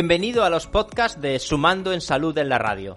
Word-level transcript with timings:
Bienvenido 0.00 0.44
a 0.44 0.48
los 0.48 0.66
podcasts 0.66 1.20
de 1.20 1.38
Sumando 1.38 1.92
en 1.92 2.00
Salud 2.00 2.38
en 2.38 2.48
la 2.48 2.56
Radio. 2.56 2.96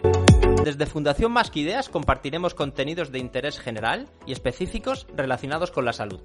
Desde 0.64 0.86
Fundación 0.86 1.34
Más 1.34 1.52
que 1.52 1.60
Ideas 1.60 1.90
compartiremos 1.90 2.54
contenidos 2.54 3.12
de 3.12 3.20
interés 3.20 3.60
general 3.60 4.08
y 4.26 4.32
específicos 4.32 5.06
relacionados 5.14 5.70
con 5.70 5.84
la 5.84 5.92
salud. 5.92 6.22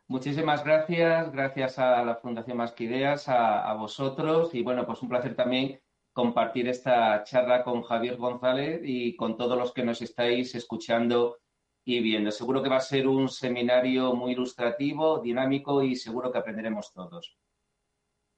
Muchísimas 0.07 0.66
gracias, 0.66 1.31
gracias 1.31 1.79
a 1.79 2.03
la 2.03 2.17
Fundación 2.17 2.57
Más 2.57 2.73
que 2.73 2.83
Ideas, 2.83 3.29
a, 3.29 3.73
vosotros 3.75 4.53
y 4.53 4.61
bueno, 4.63 4.85
pues 4.85 5.01
un 5.01 5.07
placer 5.07 5.33
también 5.33 5.79
compartir 6.11 6.67
esta 6.67 7.23
charla 7.23 7.63
con 7.63 7.83
Javier 7.83 8.17
González 8.17 8.81
y 8.83 9.15
con 9.15 9.38
todos 9.38 9.57
los 9.57 9.71
que 9.71 9.85
nos 9.85 10.01
estáis 10.01 10.55
escuchando 10.55 11.38
y 11.85 12.01
viendo. 12.01 12.31
Seguro 12.31 12.61
que 12.61 12.67
va 12.69 12.77
a 12.77 12.81
ser 12.81 13.07
un 13.07 13.29
seminario 13.29 14.13
muy 14.13 14.33
ilustrativo, 14.33 15.19
dinámico 15.19 15.81
y 15.81 15.95
seguro 15.95 16.33
que 16.33 16.39
aprenderemos 16.39 16.91
todos. 16.91 17.38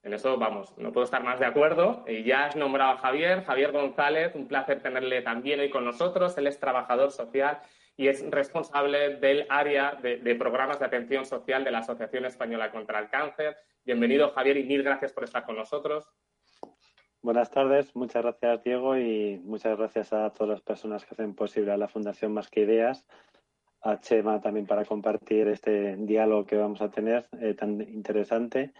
En 0.06 0.14
eso, 0.14 0.38
vamos, 0.38 0.72
no 0.78 0.92
puedo 0.92 1.04
estar 1.04 1.24
más 1.24 1.40
de 1.40 1.48
acuerdo. 1.48 2.06
Ya 2.06 2.46
has 2.46 2.56
nombrado 2.56 2.92
a 2.92 2.98
Javier, 2.98 3.44
Javier 3.44 3.72
González, 3.72 4.36
un 4.36 4.48
placer 4.48 4.80
tenerle 4.80 5.24
también 5.24 5.60
hoy 5.60 5.72
con 5.72 5.84
nosotros. 5.84 6.38
Él 6.38 6.46
es 6.46 6.60
trabajador 6.60 7.12
social 7.12 7.58
y 7.98 8.08
es 8.08 8.24
responsable 8.30 9.16
del 9.16 9.48
área 9.50 9.96
de, 9.96 10.36
programas 10.36 10.78
de 10.78 10.86
atención 10.86 11.26
social 11.26 11.64
de 11.64 11.72
la 11.72 11.80
Asociación 11.80 12.26
Española 12.26 12.70
contra 12.70 13.00
el 13.00 13.10
Cáncer. 13.10 13.58
Bienvenido, 13.84 14.30
Javier, 14.30 14.58
y 14.58 14.64
mil 14.66 14.84
gracias 14.84 15.12
por 15.12 15.24
estar 15.24 15.44
con 15.44 15.56
nosotros. 15.56 16.08
Buenas 17.24 17.50
tardes, 17.50 17.96
muchas 17.96 18.22
gracias, 18.22 18.64
Diego, 18.64 18.96
y 18.96 19.42
muchas 19.44 19.76
gracias 19.76 20.14
a 20.14 20.30
todas 20.30 20.50
las 20.52 20.62
personas 20.62 21.04
que 21.04 21.16
hacen 21.16 21.34
posible 21.34 21.72
a 21.72 21.78
la 21.78 21.88
Fundación 21.88 22.32
Más 22.32 22.48
que 22.48 22.60
Ideas, 22.60 23.08
a 23.82 24.00
Chema 24.00 24.40
también 24.40 24.68
para 24.68 24.86
compartir 24.86 25.48
este 25.48 25.96
diálogo 25.96 26.46
que 26.46 26.58
vamos 26.58 26.82
a 26.82 26.92
tener 26.92 27.28
eh, 27.42 27.56
tan 27.56 27.82
interesante 27.82 28.72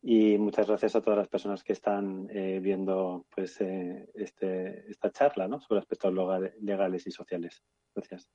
y 0.00 0.38
muchas 0.38 0.66
gracias 0.68 0.94
a 0.94 1.02
todas 1.02 1.18
las 1.18 1.28
personas 1.28 1.64
que 1.64 1.72
están 1.72 2.28
eh, 2.30 2.60
viendo 2.62 3.26
pues 3.34 3.60
eh, 3.60 4.08
este, 4.14 4.88
esta 4.90 5.10
charla 5.10 5.48
¿no? 5.48 5.60
sobre 5.60 5.80
aspectos 5.80 6.12
legales 6.60 7.06
y 7.06 7.10
sociales. 7.10 7.62
Gracias. 7.94 8.30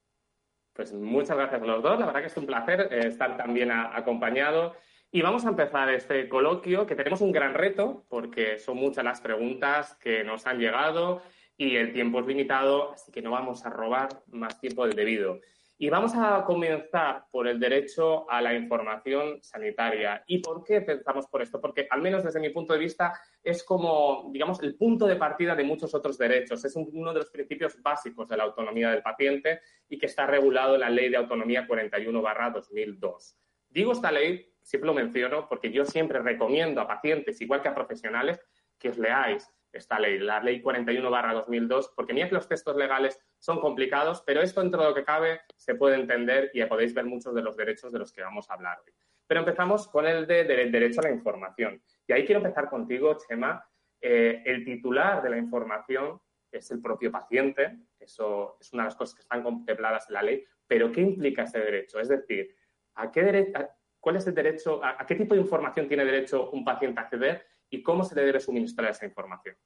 Pues 0.74 0.92
muchas 0.94 1.38
gracias 1.38 1.62
a 1.62 1.66
los 1.66 1.82
dos. 1.82 2.00
La 2.00 2.08
verdad 2.08 2.22
que 2.22 2.28
es 2.28 2.38
un 2.38 2.46
placer 2.46 2.90
eh, 2.92 3.08
estar 3.08 3.38
también 3.38 3.72
acompañado. 3.72 4.74
Y 5.12 5.22
vamos 5.22 5.46
a 5.46 5.50
empezar 5.50 5.90
este 5.92 6.28
coloquio, 6.28 6.88
que 6.88 6.96
tenemos 6.96 7.22
un 7.22 7.32
gran 7.32 7.54
reto, 7.54 8.04
porque 8.10 8.58
son 8.58 8.78
muchas 8.78 9.04
las 9.04 9.22
preguntas 9.22 9.96
que 9.96 10.24
nos 10.24 10.48
han 10.48 10.58
llegado 10.58 11.22
y 11.56 11.76
el 11.76 11.94
tiempo 11.94 12.20
es 12.20 12.26
limitado, 12.26 12.94
así 12.94 13.12
que 13.12 13.22
no 13.22 13.30
vamos 13.30 13.64
a 13.64 13.70
robar 13.70 14.10
más 14.28 14.60
tiempo 14.60 14.88
del 14.88 14.96
debido. 14.96 15.40
Y 15.84 15.90
vamos 15.90 16.14
a 16.16 16.46
comenzar 16.46 17.26
por 17.30 17.46
el 17.46 17.60
derecho 17.60 18.26
a 18.32 18.42
la 18.42 18.54
información 18.54 19.44
sanitaria. 19.44 20.24
¿Y 20.28 20.38
por 20.38 20.64
qué 20.64 20.80
pensamos 20.80 21.28
por 21.28 21.42
esto? 21.42 21.60
Porque, 21.60 21.88
al 21.90 22.02
menos 22.02 22.24
desde 22.24 22.40
mi 22.40 22.52
punto 22.52 22.72
de 22.72 22.80
vista, 22.80 23.20
es 23.44 23.66
como, 23.66 24.30
digamos, 24.32 24.64
el 24.64 24.76
punto 24.78 25.06
de 25.06 25.18
partida 25.18 25.58
de 25.58 25.66
muchos 25.66 25.94
otros 25.94 26.18
derechos. 26.18 26.64
Es 26.64 26.78
uno 26.78 27.12
de 27.12 27.20
los 27.20 27.30
principios 27.30 27.82
básicos 27.82 28.30
de 28.30 28.38
la 28.38 28.46
autonomía 28.46 28.92
del 28.92 29.02
paciente 29.02 29.60
y 29.90 29.98
que 29.98 30.06
está 30.06 30.26
regulado 30.26 30.76
en 30.76 30.80
la 30.80 30.90
Ley 30.90 31.10
de 31.10 31.18
Autonomía 31.18 31.68
41-2002. 31.68 33.36
Digo 33.68 33.92
esta 33.92 34.10
ley, 34.10 34.54
siempre 34.62 34.88
lo 34.88 34.94
menciono, 34.94 35.50
porque 35.50 35.70
yo 35.70 35.84
siempre 35.84 36.20
recomiendo 36.20 36.80
a 36.80 36.88
pacientes, 36.88 37.42
igual 37.42 37.62
que 37.62 37.68
a 37.68 37.76
profesionales, 37.76 38.40
que 38.80 38.88
os 38.88 38.98
leáis 38.98 39.54
esta 39.74 40.00
ley, 40.00 40.20
la 40.20 40.42
Ley 40.42 40.62
41-2002, 40.62 41.92
porque 41.94 42.14
mira 42.14 42.30
que 42.30 42.36
los 42.36 42.48
textos 42.48 42.78
legales 42.78 43.20
son 43.44 43.60
complicados, 43.60 44.24
pero 44.26 44.42
esto, 44.42 44.62
dentro 44.62 44.82
de 44.82 44.88
lo 44.88 44.96
que 44.96 45.04
cabe, 45.04 45.42
se 45.58 45.76
puede 45.76 45.96
entender 45.98 46.50
y 46.54 46.64
podéis 46.64 46.94
ver 46.94 47.04
muchos 47.04 47.36
de 47.36 47.42
los 47.42 47.58
derechos 47.58 47.92
de 47.92 48.00
los 48.00 48.14
que 48.14 48.22
vamos 48.22 48.50
a 48.50 48.54
hablar 48.54 48.80
hoy. 48.86 48.94
Pero 49.28 49.42
empezamos 49.42 49.90
con 49.90 50.08
el 50.08 50.26
de, 50.26 50.46
derecho 50.46 51.02
a 51.02 51.04
la 51.04 51.12
información. 51.12 51.84
Y 52.08 52.14
ahí 52.14 52.24
quiero 52.26 52.40
empezar 52.40 52.70
contigo, 52.70 53.18
Chema. 53.18 53.62
Eh, 54.00 54.44
el 54.46 54.64
titular 54.64 55.22
de 55.22 55.30
la 55.30 55.38
información 55.38 56.22
es 56.50 56.72
el 56.72 56.82
propio 56.82 57.12
paciente, 57.12 57.80
eso 58.00 58.56
es 58.62 58.72
una 58.72 58.84
de 58.84 58.88
las 58.88 58.96
cosas 58.96 59.16
que 59.16 59.24
están 59.24 59.44
contempladas 59.44 60.08
en 60.08 60.14
la 60.14 60.24
ley, 60.24 60.46
pero 60.66 60.90
¿qué 60.90 61.02
implica 61.02 61.44
ese 61.44 61.60
derecho? 61.60 62.00
Es 62.00 62.08
decir, 62.08 62.56
¿a 62.96 63.12
qué 63.12 63.52
¿cuál 64.00 64.16
es 64.16 64.26
el 64.26 64.36
derecho, 64.36 64.80
a 64.82 65.06
qué 65.06 65.16
tipo 65.16 65.36
de 65.36 65.42
información 65.42 65.90
tiene 65.90 66.06
derecho 66.06 66.50
un 66.52 66.64
paciente 66.64 67.02
a 67.02 67.04
acceder 67.04 67.46
y 67.70 67.82
cómo 67.82 68.06
se 68.06 68.16
le 68.16 68.24
debe 68.24 68.40
suministrar 68.40 68.92
esa 68.92 69.06
información. 69.06 69.58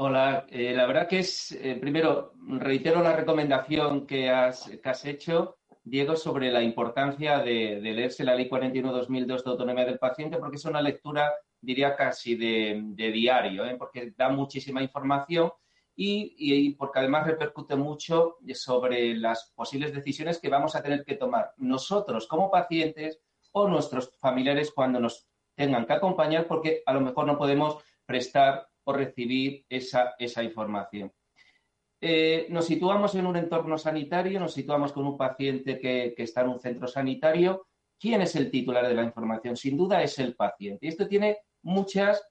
Hola, 0.00 0.46
eh, 0.48 0.74
la 0.76 0.86
verdad 0.86 1.08
que 1.08 1.18
es, 1.18 1.50
eh, 1.50 1.74
primero, 1.74 2.32
reitero 2.46 3.02
la 3.02 3.16
recomendación 3.16 4.06
que 4.06 4.30
has, 4.30 4.70
hecho, 5.04 5.58
Diego, 5.82 6.14
sobre 6.14 6.52
la 6.52 6.62
importancia 6.62 7.40
de, 7.40 7.80
leerse 7.80 8.22
la 8.22 8.36
Ley 8.36 8.48
41-2002 8.48 9.42
de 9.42 9.50
Autonomía 9.50 9.84
del 9.84 9.98
Paciente, 9.98 10.36
porque 10.36 10.54
es 10.54 10.64
una 10.66 10.80
lectura, 10.80 11.34
diría, 11.60 11.96
casi 11.96 12.36
de, 12.36 12.80
diario, 12.94 13.64
¿eh? 13.64 13.74
porque 13.76 14.12
da 14.16 14.28
muchísima 14.28 14.80
información 14.84 15.50
y, 15.96 16.32
y, 16.38 16.74
porque 16.76 17.00
además 17.00 17.26
repercute 17.26 17.74
mucho 17.74 18.36
sobre 18.54 19.16
las 19.16 19.52
posibles 19.52 19.92
decisiones 19.92 20.38
que 20.38 20.48
vamos 20.48 20.76
a 20.76 20.82
tener 20.84 21.04
que 21.04 21.16
tomar 21.16 21.54
nosotros 21.56 22.28
como 22.28 22.52
pacientes 22.52 23.18
o 23.50 23.66
nuestros 23.66 24.16
familiares 24.20 24.70
cuando 24.70 25.00
nos 25.00 25.26
tengan 25.56 25.86
que 25.86 25.94
acompañar 25.94 26.46
porque 26.46 26.84
a 26.86 26.92
lo 26.92 27.00
mejor 27.00 27.26
no 27.26 27.36
podemos 27.36 27.82
prestar 28.06 28.68
o 28.88 28.92
recibir 28.94 29.66
esa, 29.68 30.14
esa 30.18 30.42
información. 30.42 31.12
eh, 32.00 32.46
nos 32.48 32.66
situamos 32.66 33.14
en 33.16 33.26
un 33.26 33.36
entorno 33.36 33.76
sanitario, 33.76 34.40
nos 34.40 34.54
situamos 34.54 34.92
con 34.92 35.04
un 35.04 35.18
paciente 35.18 35.78
que, 35.78 36.14
está 36.16 36.40
en 36.40 36.48
un 36.48 36.60
centro 36.60 36.86
sanitario. 36.86 37.66
¿Quién 38.00 38.22
es 38.22 38.34
el 38.36 38.50
titular 38.50 38.88
de 38.88 38.94
la 38.94 39.02
información? 39.02 39.56
Sin 39.56 39.76
duda 39.76 40.02
es 40.02 40.18
el 40.18 40.34
paciente. 40.36 40.86
Y 40.86 40.88
esto 40.88 41.06
tiene 41.06 41.38
muchas, 41.62 42.26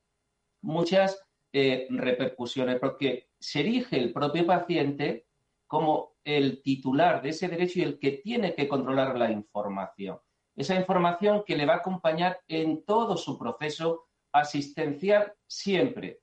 muchas 0.63 1.21
eh, 1.54 1.86
repercusiones 1.92 2.80
porque 2.80 3.27
se 3.39 3.59
erige 3.59 4.00
el 4.00 4.12
propio 4.12 4.48
paciente 4.48 5.27
como 5.68 6.15
el 6.24 6.63
titular 6.63 7.21
de 7.21 7.30
ese 7.30 7.50
derecho 7.50 7.80
y 7.80 7.83
el 7.83 8.00
que 8.00 8.13
tiene 8.13 8.56
que 8.56 8.68
controlar 8.68 9.15
la 9.15 9.30
información. 9.30 10.18
Esa 10.56 10.75
información 10.75 11.44
que 11.45 11.56
le 11.56 11.68
va 11.68 11.75
a 11.75 11.83
acompañar 11.83 12.39
en 12.48 12.83
todo 12.83 13.15
su 13.15 13.38
proceso 13.38 14.07
asistencial 14.31 15.33
siempre. 15.45 16.21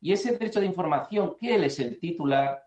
Y 0.00 0.12
ese 0.12 0.32
derecho 0.32 0.60
de 0.60 0.66
información, 0.66 1.36
que 1.38 1.54
él 1.54 1.64
es 1.64 1.78
el 1.78 1.98
titular, 1.98 2.62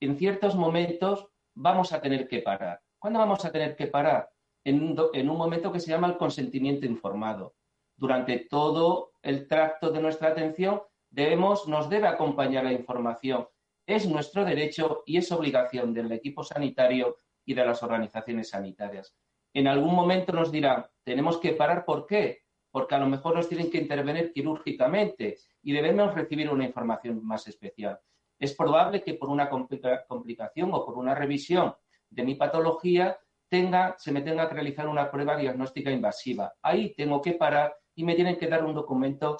en 0.00 0.16
ciertos 0.16 0.54
momentos 0.54 1.28
vamos 1.54 1.92
a 1.92 2.00
tener 2.00 2.28
que 2.28 2.40
parar. 2.40 2.80
¿Cuándo 2.98 3.18
vamos 3.18 3.44
a 3.44 3.52
tener 3.52 3.76
que 3.76 3.86
parar? 3.86 4.28
En 4.64 4.82
un, 5.28 5.36
momento 5.36 5.70
que 5.70 5.80
se 5.80 5.90
llama 5.90 6.06
el 6.06 6.16
consentimiento 6.16 6.86
informado. 6.86 7.54
Durante 7.96 8.46
todo 8.50 9.12
el 9.22 9.46
tracto 9.46 9.90
de 9.90 10.00
nuestra 10.00 10.28
atención 10.28 10.82
debemos, 11.10 11.68
nos 11.68 11.90
debe 11.90 12.08
acompañar 12.08 12.64
la 12.64 12.72
información. 12.72 13.46
Es 13.86 14.08
nuestro 14.08 14.44
derecho 14.44 15.02
y 15.04 15.18
es 15.18 15.30
obligación 15.32 15.92
del 15.92 16.10
equipo 16.12 16.42
sanitario 16.42 17.16
y 17.44 17.52
de 17.52 17.66
las 17.66 17.82
organizaciones 17.82 18.48
sanitarias. 18.48 19.14
En 19.52 19.68
algún 19.68 19.94
momento 19.94 20.32
nos 20.32 20.50
dirán, 20.50 20.86
tenemos 21.04 21.38
que 21.38 21.52
parar, 21.52 21.84
¿por 21.84 22.06
qué? 22.06 22.43
Porque 22.74 22.96
a 22.96 22.98
lo 22.98 23.06
mejor 23.06 23.36
nos 23.36 23.48
tienen 23.48 23.70
que 23.70 23.78
intervenir 23.78 24.32
quirúrgicamente 24.32 25.38
y 25.62 25.72
debemos 25.72 26.12
recibir 26.12 26.50
una 26.50 26.64
información 26.64 27.24
más 27.24 27.46
especial 27.46 28.00
es 28.38 28.54
probable 28.54 29.02
que 29.02 29.14
por 29.14 29.28
una 29.28 29.48
complicación 29.48 30.70
o 30.72 30.84
por 30.84 30.98
una 30.98 31.14
revisión 31.14 31.74
de 32.10 32.24
mi 32.24 32.34
patología 32.34 33.18
tenga, 33.48 33.96
se 33.98 34.12
me 34.12 34.22
tenga 34.22 34.48
que 34.48 34.54
realizar 34.54 34.88
una 34.88 35.10
prueba 35.10 35.36
diagnóstica 35.36 35.90
invasiva. 35.90 36.52
Ahí 36.62 36.94
tengo 36.94 37.20
que 37.20 37.32
parar 37.32 37.74
y 37.94 38.04
me 38.04 38.14
tienen 38.14 38.36
que 38.36 38.48
dar 38.48 38.64
un 38.64 38.74
documento 38.74 39.36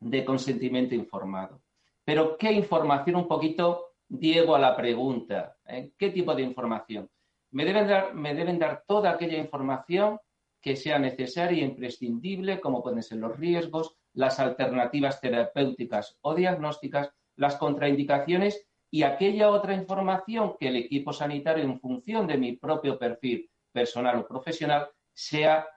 de 0.00 0.24
consentimiento 0.24 0.94
informado. 0.94 1.62
Pero, 2.04 2.36
¿qué 2.36 2.52
información? 2.52 3.16
Un 3.16 3.28
poquito, 3.28 3.94
Diego, 4.08 4.54
a 4.54 4.58
la 4.58 4.76
pregunta. 4.76 5.56
¿eh? 5.64 5.92
¿Qué 5.96 6.10
tipo 6.10 6.34
de 6.34 6.42
información? 6.42 7.08
Me 7.50 7.64
deben, 7.64 7.88
dar, 7.88 8.14
me 8.14 8.34
deben 8.34 8.58
dar 8.58 8.84
toda 8.86 9.10
aquella 9.10 9.38
información 9.38 10.18
que 10.66 10.74
sea 10.74 10.98
necesaria 10.98 11.62
e 11.62 11.64
imprescindible, 11.64 12.58
como 12.58 12.82
pueden 12.82 13.00
ser 13.00 13.18
los 13.18 13.38
riesgos, 13.38 13.94
las 14.14 14.40
alternativas 14.40 15.20
terapéuticas 15.20 16.18
o 16.22 16.34
diagnósticas, 16.34 17.12
las 17.36 17.54
contraindicaciones 17.54 18.66
y 18.90 19.04
aquella 19.04 19.50
otra 19.50 19.74
información 19.74 20.56
que 20.58 20.66
el 20.66 20.74
equipo 20.74 21.12
sanitario, 21.12 21.62
en 21.62 21.78
función 21.78 22.26
de 22.26 22.36
mi 22.36 22.56
propio 22.56 22.98
perfil 22.98 23.48
personal 23.70 24.18
o 24.18 24.26
profesional, 24.26 24.88
sea, 25.14 25.68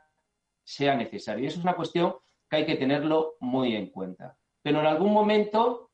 sea 0.64 0.96
necesario. 0.96 1.44
Y 1.44 1.48
eso 1.50 1.60
es 1.60 1.64
una 1.64 1.76
cuestión 1.76 2.16
que 2.50 2.56
hay 2.56 2.66
que 2.66 2.78
tenerlo 2.78 3.36
muy 3.42 3.76
en 3.76 3.92
cuenta. 3.92 4.40
Pero 4.64 4.80
en 4.80 4.88
algún 4.88 5.14
momento, 5.14 5.92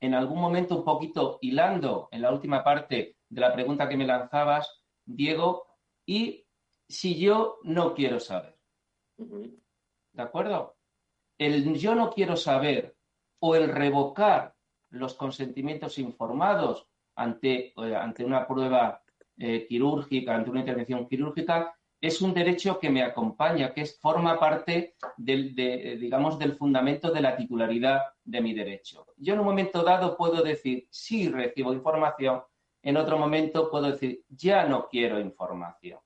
en 0.00 0.12
algún 0.12 0.40
momento 0.40 0.78
un 0.78 0.84
poquito 0.84 1.38
hilando 1.40 2.08
en 2.10 2.22
la 2.22 2.32
última 2.32 2.64
parte 2.64 3.16
de 3.28 3.40
la 3.40 3.52
pregunta 3.52 3.88
que 3.88 3.96
me 3.96 4.08
lanzabas, 4.08 4.82
Diego, 5.04 5.68
y 6.04 6.43
si 6.88 7.18
yo 7.18 7.58
no 7.62 7.94
quiero 7.94 8.20
saber. 8.20 8.58
¿De 9.16 10.22
acuerdo? 10.22 10.76
El 11.38 11.74
yo 11.74 11.94
no 11.94 12.10
quiero 12.10 12.36
saber 12.36 12.96
o 13.40 13.54
el 13.56 13.68
revocar 13.68 14.54
los 14.90 15.14
consentimientos 15.14 15.98
informados 15.98 16.86
ante, 17.16 17.72
eh, 17.76 17.96
ante 17.96 18.24
una 18.24 18.46
prueba 18.46 19.02
eh, 19.38 19.66
quirúrgica, 19.66 20.34
ante 20.34 20.50
una 20.50 20.60
intervención 20.60 21.08
quirúrgica, 21.08 21.76
es 22.00 22.20
un 22.20 22.34
derecho 22.34 22.78
que 22.78 22.90
me 22.90 23.02
acompaña, 23.02 23.72
que 23.72 23.80
es, 23.80 23.98
forma 23.98 24.38
parte 24.38 24.94
del, 25.16 25.54
de, 25.54 25.96
digamos, 25.98 26.38
del 26.38 26.56
fundamento 26.56 27.10
de 27.10 27.22
la 27.22 27.34
titularidad 27.34 28.02
de 28.22 28.40
mi 28.42 28.52
derecho. 28.52 29.06
Yo 29.16 29.32
en 29.32 29.40
un 29.40 29.46
momento 29.46 29.82
dado 29.82 30.16
puedo 30.16 30.42
decir, 30.42 30.86
sí 30.90 31.28
recibo 31.28 31.72
información, 31.72 32.42
en 32.82 32.98
otro 32.98 33.16
momento 33.16 33.70
puedo 33.70 33.90
decir, 33.90 34.22
ya 34.28 34.66
no 34.66 34.86
quiero 34.88 35.18
información. 35.18 35.98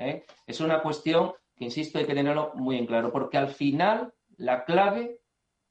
¿Eh? 0.00 0.24
Es 0.46 0.60
una 0.60 0.82
cuestión 0.82 1.32
que, 1.54 1.64
insisto, 1.64 1.98
hay 1.98 2.06
que 2.06 2.14
tenerlo 2.14 2.52
muy 2.54 2.76
en 2.76 2.86
claro, 2.86 3.12
porque 3.12 3.38
al 3.38 3.48
final 3.48 4.12
la 4.36 4.64
clave 4.64 5.20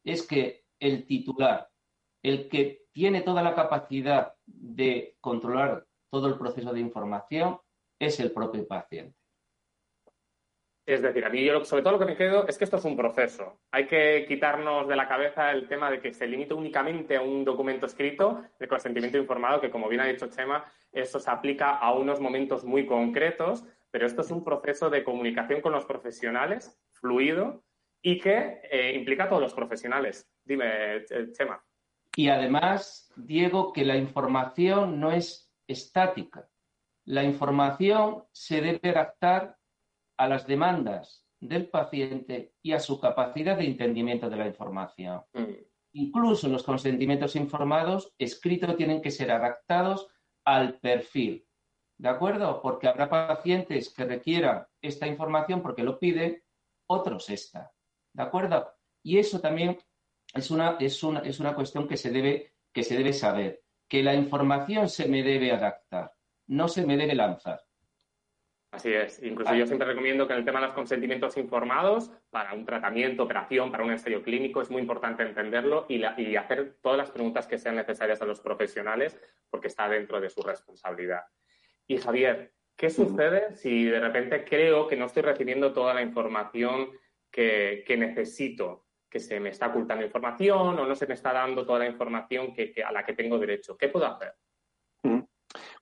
es 0.04 0.26
que 0.26 0.64
el 0.80 1.06
titular 1.06 1.70
el 2.24 2.50
que 2.50 2.86
tiene 2.92 3.22
toda 3.22 3.42
la 3.42 3.56
capacidad 3.56 4.34
de 4.46 5.16
controlar 5.22 5.86
todo 6.10 6.28
el 6.28 6.38
proceso 6.38 6.74
de 6.74 6.80
información 6.80 7.60
es 7.98 8.20
el 8.20 8.32
propio 8.32 8.68
paciente. 8.68 9.16
Es 10.86 11.04
decir, 11.04 11.24
a 11.24 11.30
mí 11.30 11.46
yo 11.46 11.64
sobre 11.66 11.84
todo 11.84 11.94
lo 11.94 12.00
que 12.00 12.06
me 12.06 12.18
quedo 12.18 12.48
es 12.48 12.58
que 12.58 12.64
esto 12.64 12.78
es 12.78 12.86
un 12.86 12.98
proceso. 12.98 13.60
Hay 13.72 13.86
que 13.86 14.26
quitarnos 14.28 14.88
de 14.88 14.96
la 14.96 15.08
cabeza 15.08 15.52
el 15.52 15.68
tema 15.68 15.92
de 15.92 16.00
que 16.00 16.14
se 16.14 16.26
limite 16.26 16.56
únicamente 16.56 17.16
a 17.16 17.22
un 17.22 17.46
documento 17.46 17.86
escrito 17.86 18.44
de 18.60 18.68
consentimiento 18.68 19.20
informado, 19.20 19.62
que 19.62 19.70
como 19.70 19.88
bien 19.88 20.02
ha 20.02 20.08
dicho 20.08 20.30
Chema, 20.30 20.66
eso 20.92 21.20
se 21.20 21.30
aplica 21.30 21.78
a 21.78 21.94
unos 21.94 22.20
momentos 22.20 22.64
muy 22.64 22.88
concretos, 22.88 23.64
pero 23.92 24.06
esto 24.06 24.22
es 24.22 24.32
un 24.32 24.44
proceso 24.44 24.90
de 24.90 25.04
comunicación 25.04 25.62
con 25.62 25.74
los 25.74 25.86
profesionales, 25.86 26.78
fluido, 26.92 27.64
y 28.02 28.20
que 28.20 28.62
eh, 28.72 28.94
implica 28.96 29.26
a 29.26 29.30
todos 29.30 29.42
los 29.42 29.54
profesionales. 29.54 30.30
Dime, 30.44 30.98
eh, 30.98 31.32
Chema. 31.34 31.64
Y 32.16 32.30
además, 32.30 33.12
Diego, 33.16 33.74
que 33.74 33.86
la 33.86 33.98
información 33.98 35.00
no 35.00 35.12
es 35.12 35.52
estática. 35.68 36.50
La 37.06 37.24
información 37.24 38.26
se 38.32 38.62
debe 38.62 38.90
adaptar 38.90 39.58
a 40.18 40.28
las 40.28 40.46
demandas 40.46 41.26
del 41.40 41.70
paciente 41.70 42.54
y 42.62 42.74
a 42.74 42.80
su 42.80 43.00
capacidad 43.00 43.58
de 43.58 43.66
entendimiento 43.66 44.30
de 44.30 44.38
la 44.38 44.48
información. 44.48 45.22
Mm. 45.34 45.54
Incluso 45.94 46.48
los 46.50 46.64
consentimientos 46.64 47.36
informados 47.36 48.14
escritos 48.18 48.76
tienen 48.76 49.02
que 49.02 49.12
ser 49.12 49.32
adaptados 49.32 50.08
al 50.46 50.80
perfil. 50.80 51.46
¿De 52.00 52.08
acuerdo? 52.08 52.62
Porque 52.62 52.88
habrá 52.88 53.10
pacientes 53.10 53.94
que 53.94 54.06
requieran 54.06 54.66
esta 54.82 55.06
información 55.06 55.62
porque 55.62 55.84
lo 55.84 56.00
piden, 56.00 56.42
otros 56.88 57.30
esta. 57.30 57.74
¿De 58.14 58.24
acuerdo? 58.24 58.72
Y 59.04 59.18
eso 59.18 59.42
también 59.42 59.78
es 60.34 60.50
una, 60.50 60.78
es 60.80 61.04
una, 61.04 61.20
es 61.20 61.42
una 61.42 61.54
cuestión 61.54 61.90
que 61.90 61.98
se, 61.98 62.10
debe, 62.10 62.54
que 62.72 62.84
se 62.84 62.96
debe 62.98 63.12
saber, 63.12 63.64
que 63.90 64.02
la 64.02 64.14
información 64.14 64.88
se 64.88 65.10
me 65.10 65.24
debe 65.24 65.52
adaptar, 65.52 66.14
no 66.48 66.70
se 66.70 66.86
me 66.86 66.96
debe 66.96 67.16
lanzar. 67.16 67.62
Así 68.72 68.94
es. 68.94 69.22
Incluso 69.22 69.54
yo 69.54 69.66
siempre 69.66 69.88
recomiendo 69.88 70.26
que 70.26 70.34
en 70.34 70.40
el 70.40 70.46
tema 70.46 70.62
de 70.62 70.68
los 70.68 70.76
consentimientos 70.76 71.36
informados, 71.36 72.12
para 72.30 72.54
un 72.54 72.66
tratamiento, 72.66 73.24
operación, 73.24 73.72
para 73.72 73.84
un 73.84 73.92
ensayo 73.92 74.24
clínico, 74.24 74.62
es 74.62 74.70
muy 74.70 74.82
importante 74.82 75.24
entenderlo 75.24 75.86
y, 75.90 76.02
y, 76.18 76.36
hacer 76.38 76.78
todas 76.82 76.98
las 76.98 77.12
preguntas 77.12 77.46
que 77.46 77.58
sean 77.58 77.76
necesarias 77.76 78.22
a 78.22 78.26
los 78.26 78.40
profesionales, 78.40 79.20
porque 79.50 79.68
está 79.68 79.90
dentro 79.90 80.22
de 80.22 80.30
su 80.30 80.42
responsabilidad. 80.44 81.24
Y 81.90 81.98
Javier, 81.98 82.54
¿qué 82.78 82.90
sucede 82.90 83.56
si 83.56 83.86
de 83.86 84.00
repente 84.00 84.46
creo 84.46 84.88
que 84.88 84.96
no 84.96 85.06
estoy 85.06 85.24
recibiendo 85.24 85.74
toda 85.74 85.94
la 85.94 86.04
información 86.04 86.92
que, 87.32 87.84
que 87.86 87.98
necesito? 87.98 88.86
que 89.10 89.20
se 89.20 89.40
me 89.40 89.50
está 89.50 89.68
ocultando 89.68 90.06
información 90.06 90.80
o 90.80 90.86
no 90.86 90.96
se 90.96 91.08
me 91.08 91.16
está 91.16 91.34
dando 91.34 91.66
toda 91.66 91.80
la 91.80 91.88
información 91.88 92.54
que, 92.54 92.72
a 92.86 92.92
la 92.92 93.04
que 93.04 93.14
tengo 93.14 93.40
derecho. 93.40 93.76
¿Qué 93.76 93.90
puedo 93.90 94.06
hacer? 94.06 94.34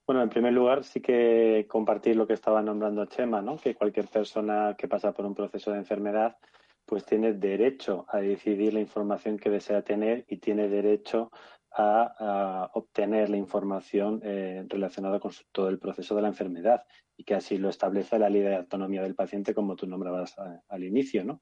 Bueno, 0.06 0.24
en 0.24 0.30
primer 0.30 0.54
lugar, 0.54 0.86
sí 0.86 1.02
que 1.02 1.66
compartir 1.68 2.16
lo 2.16 2.26
que 2.26 2.34
estaba 2.34 2.62
nombrando 2.62 3.06
Chema, 3.08 3.42
¿no? 3.42 3.58
Que 3.58 3.76
cualquier 3.76 4.08
persona 4.08 4.76
que 4.78 4.88
pasa 4.88 5.12
por 5.12 5.26
un 5.26 5.36
proceso 5.36 5.72
de 5.72 5.80
enfermedad, 5.80 6.38
pues 6.86 7.06
tiene 7.06 7.34
derecho 7.34 8.06
a 8.08 8.20
decidir 8.20 8.74
la 8.74 8.80
información 8.80 9.38
que 9.38 9.50
desea 9.50 9.82
tener 9.82 10.24
y 10.30 10.38
tiene 10.38 10.70
derecho 10.70 11.32
a, 11.78 12.70
obtener 12.74 13.30
la 13.30 13.38
información 13.38 14.22
eh, 14.24 14.66
relacionada 14.68 15.20
con 15.20 15.32
todo 15.52 15.70
el 15.70 15.80
proceso 15.80 16.16
de 16.16 16.22
la 16.22 16.28
enfermedad 16.28 16.84
y 17.16 17.24
que 17.24 17.36
así 17.36 17.58
lo 17.58 17.70
establece 17.70 18.20
la 18.20 18.30
ley 18.30 18.42
de 18.42 18.56
autonomía 18.56 19.02
del 19.02 19.16
paciente, 19.16 19.54
como 19.54 19.76
tú 19.76 19.88
nombrabas 19.88 20.36
al 20.68 20.84
inicio, 20.84 21.24
¿no? 21.24 21.42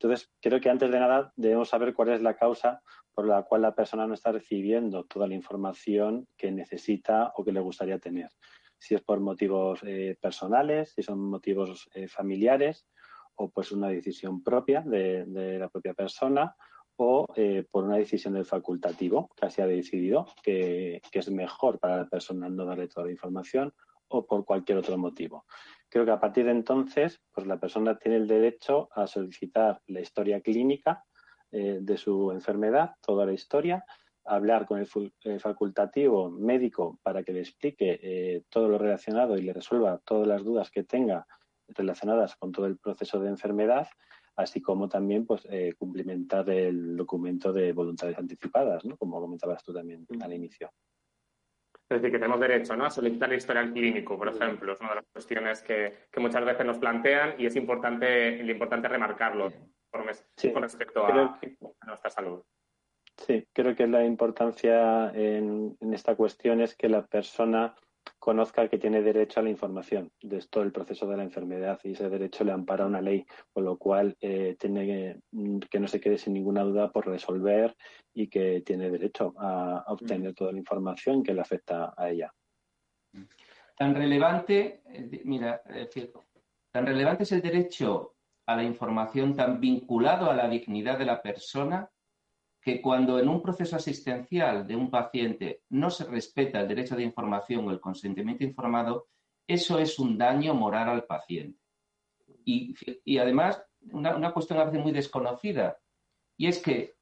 Entonces, 0.00 0.30
creo 0.40 0.60
que 0.60 0.70
antes 0.70 0.90
de 0.92 1.00
nada 1.00 1.32
debemos 1.34 1.68
saber 1.68 1.92
cuál 1.92 2.10
es 2.10 2.22
la 2.22 2.36
causa 2.36 2.82
por 3.12 3.26
la 3.26 3.42
cual 3.42 3.62
la 3.62 3.74
persona 3.74 4.06
no 4.06 4.14
está 4.14 4.30
recibiendo 4.30 5.04
toda 5.04 5.26
la 5.26 5.34
información 5.34 6.28
que 6.36 6.52
necesita 6.52 7.32
o 7.34 7.44
que 7.44 7.50
le 7.50 7.58
gustaría 7.58 7.98
tener. 7.98 8.30
Si 8.78 8.94
es 8.94 9.02
por 9.02 9.18
motivos 9.18 9.80
eh, 9.82 10.16
personales, 10.20 10.92
si 10.92 11.02
son 11.02 11.18
motivos 11.18 11.88
eh, 11.94 12.06
familiares 12.06 12.86
o 13.34 13.50
pues 13.50 13.72
una 13.72 13.88
decisión 13.88 14.40
propia 14.44 14.82
de, 14.82 15.26
la 15.58 15.68
propia 15.68 15.94
persona 15.94 16.54
o 17.00 17.26
eh, 17.36 17.64
por 17.70 17.84
una 17.84 17.96
decisión 17.96 18.34
del 18.34 18.44
facultativo 18.44 19.30
que 19.36 19.50
se 19.50 19.62
ha 19.62 19.66
decidido 19.66 20.26
que, 20.42 21.00
es 21.12 21.30
mejor 21.30 21.78
para 21.78 21.98
la 21.98 22.08
persona 22.08 22.48
no 22.48 22.64
darle 22.64 22.88
toda 22.88 23.06
la 23.06 23.12
información 23.12 23.72
o 24.08 24.26
por 24.26 24.44
cualquier 24.44 24.78
otro 24.78 24.98
motivo. 24.98 25.44
Creo 25.88 26.04
que 26.04 26.10
a 26.10 26.18
partir 26.18 26.44
de 26.46 26.50
entonces, 26.50 27.20
pues 27.32 27.46
la 27.46 27.58
persona 27.58 27.98
tiene 27.98 28.16
el 28.16 28.26
derecho 28.26 28.88
a 28.92 29.06
solicitar 29.06 29.80
la 29.86 30.00
historia 30.00 30.40
clínica 30.40 31.04
eh, 31.52 31.78
de 31.80 31.96
su 31.96 32.32
enfermedad, 32.32 32.96
toda 33.00 33.24
la 33.26 33.32
historia, 33.32 33.84
hablar 34.24 34.66
con 34.66 34.78
el 34.78 35.40
facultativo 35.40 36.30
médico 36.30 36.98
para 37.02 37.22
que 37.22 37.32
le 37.32 37.40
explique 37.40 38.44
todo 38.50 38.68
lo 38.68 38.76
relacionado 38.76 39.38
y 39.38 39.42
le 39.42 39.54
resuelva 39.54 40.02
todas 40.04 40.26
las 40.26 40.44
dudas 40.44 40.70
que 40.70 40.84
tenga 40.84 41.26
relacionadas 41.68 42.36
con 42.36 42.52
todo 42.52 42.66
el 42.66 42.76
proceso 42.76 43.20
de 43.20 43.30
enfermedad, 43.30 43.88
así 44.38 44.62
como 44.62 44.88
también 44.88 45.26
pues 45.26 45.46
cumplimentar 45.76 46.48
el 46.48 46.96
documento 46.96 47.52
de 47.52 47.72
voluntades 47.72 48.16
anticipadas, 48.16 48.84
¿no? 48.84 48.96
como 48.96 49.20
comentabas 49.20 49.64
tú 49.64 49.72
también 49.72 50.06
mm. 50.08 50.22
al 50.22 50.32
inicio. 50.32 50.70
Es 51.90 52.00
decir, 52.00 52.12
que 52.12 52.18
tenemos 52.18 52.38
derecho 52.38 52.76
¿no? 52.76 52.84
a 52.84 52.90
solicitar 52.90 53.30
el 53.30 53.38
historial 53.38 53.72
clínico, 53.72 54.16
por 54.16 54.28
ejemplo. 54.28 54.72
Es 54.72 54.80
una 54.80 54.90
de 54.90 54.94
las 54.96 55.06
cuestiones 55.12 55.62
que, 55.62 56.08
muchas 56.18 56.44
veces 56.44 56.64
nos 56.64 56.78
plantean 56.78 57.34
y 57.38 57.46
es 57.46 57.56
importante, 57.56 58.36
importante 58.36 58.88
remarcarlo 58.88 59.52
con 59.90 60.62
respecto 60.62 61.04
a, 61.04 61.40
nuestra 61.86 62.10
salud. 62.10 62.42
Sí, 63.16 63.44
creo 63.52 63.74
que 63.74 63.88
la 63.88 64.04
importancia 64.04 65.10
en, 65.10 65.76
en 65.80 65.94
esta 65.94 66.14
cuestión 66.14 66.60
es 66.60 66.76
que 66.76 66.88
la 66.88 67.04
persona 67.06 67.74
conozca 68.18 68.68
que 68.68 68.78
tiene 68.78 69.02
derecho 69.02 69.40
a 69.40 69.42
la 69.42 69.50
información 69.50 70.12
de 70.22 70.38
todo 70.50 70.64
el 70.64 70.72
proceso 70.72 71.06
de 71.06 71.16
la 71.16 71.22
enfermedad 71.22 71.78
y 71.84 71.92
ese 71.92 72.08
derecho 72.08 72.44
le 72.44 72.52
ampara 72.52 72.86
una 72.86 73.00
ley, 73.00 73.24
con 73.52 73.64
lo 73.64 73.76
cual 73.76 74.16
eh, 74.20 74.56
tiene 74.58 75.20
mm, 75.30 75.58
que, 75.70 75.80
no 75.80 75.88
se 75.88 76.00
quede 76.00 76.18
sin 76.18 76.34
ninguna 76.34 76.62
duda 76.62 76.90
por 76.90 77.06
resolver 77.06 77.76
y 78.14 78.28
que 78.28 78.62
tiene 78.62 78.90
derecho 78.90 79.34
a, 79.38 79.84
obtener 79.88 80.34
toda 80.34 80.52
la 80.52 80.58
información 80.58 81.22
que 81.22 81.34
le 81.34 81.40
afecta 81.40 81.94
a 81.96 82.10
ella. 82.10 82.32
Tan 83.76 83.94
relevante, 83.94 84.82
mira, 85.24 85.62
tan 86.70 86.86
relevante 86.86 87.22
es 87.22 87.32
el 87.32 87.42
derecho 87.42 88.14
a 88.46 88.56
la 88.56 88.64
información 88.64 89.36
tan 89.36 89.60
vinculado 89.60 90.30
a 90.30 90.34
la 90.34 90.48
dignidad 90.48 90.98
de 90.98 91.04
la 91.04 91.20
persona 91.20 91.88
que 92.68 92.82
cuando 92.82 93.18
en 93.18 93.30
un 93.30 93.40
proceso 93.40 93.76
asistencial 93.76 94.66
de 94.66 94.76
un 94.76 94.90
paciente 94.90 95.62
no 95.70 95.88
se 95.88 96.04
respeta 96.04 96.60
el 96.60 96.68
derecho 96.68 96.96
de 96.96 97.02
información 97.02 97.66
o 97.66 97.70
el 97.70 97.80
consentimiento 97.80 98.44
informado, 98.44 99.06
eso 99.46 99.78
es 99.78 99.98
un 99.98 100.18
daño 100.18 100.52
moral 100.52 100.90
al 100.90 101.04
paciente. 101.04 101.58
Y, 102.44 103.16
además, 103.16 103.62
una, 103.90 104.32
cuestión 104.34 104.58
a 104.58 104.64
veces 104.64 104.82
muy 104.82 104.92
desconocida, 104.92 105.78
y 106.36 106.46
es 106.46 106.60
que 106.60 106.96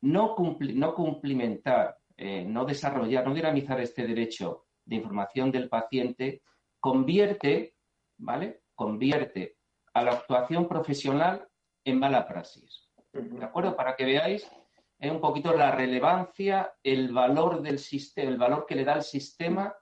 no, 0.00 0.34
no 0.74 0.94
cumplimentar, 0.96 1.98
eh, 2.16 2.44
no 2.44 2.64
desarrollar, 2.64 3.24
no 3.24 3.32
dinamizar 3.32 3.80
este 3.80 4.04
derecho 4.04 4.66
de 4.84 4.96
información 4.96 5.52
del 5.52 5.68
paciente 5.68 6.42
convierte, 6.80 7.76
¿vale? 8.18 8.62
Convierte 8.74 9.56
a 9.94 10.02
la 10.02 10.14
actuación 10.14 10.66
profesional 10.66 11.46
en 11.84 12.00
mala 12.00 12.26
praxis. 12.26 12.90
¿De 13.12 13.44
acuerdo? 13.44 13.76
Para 13.76 13.94
que 13.94 14.04
veáis 14.04 14.50
es 15.02 15.10
un 15.10 15.20
poquito 15.20 15.52
la 15.52 15.72
relevancia, 15.72 16.74
el 16.80 17.12
valor 17.12 17.60
del 17.60 17.80
sistema, 17.80 18.30
el 18.30 18.38
valor 18.38 18.66
que 18.66 18.76
le 18.76 18.84
da 18.84 18.94
el 18.94 19.02
sistema 19.02 19.74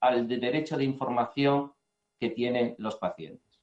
al 0.00 0.28
derecho 0.28 0.76
de 0.76 0.84
información 0.84 1.72
que 2.20 2.28
tienen 2.28 2.74
los 2.76 2.96
pacientes. 2.96 3.58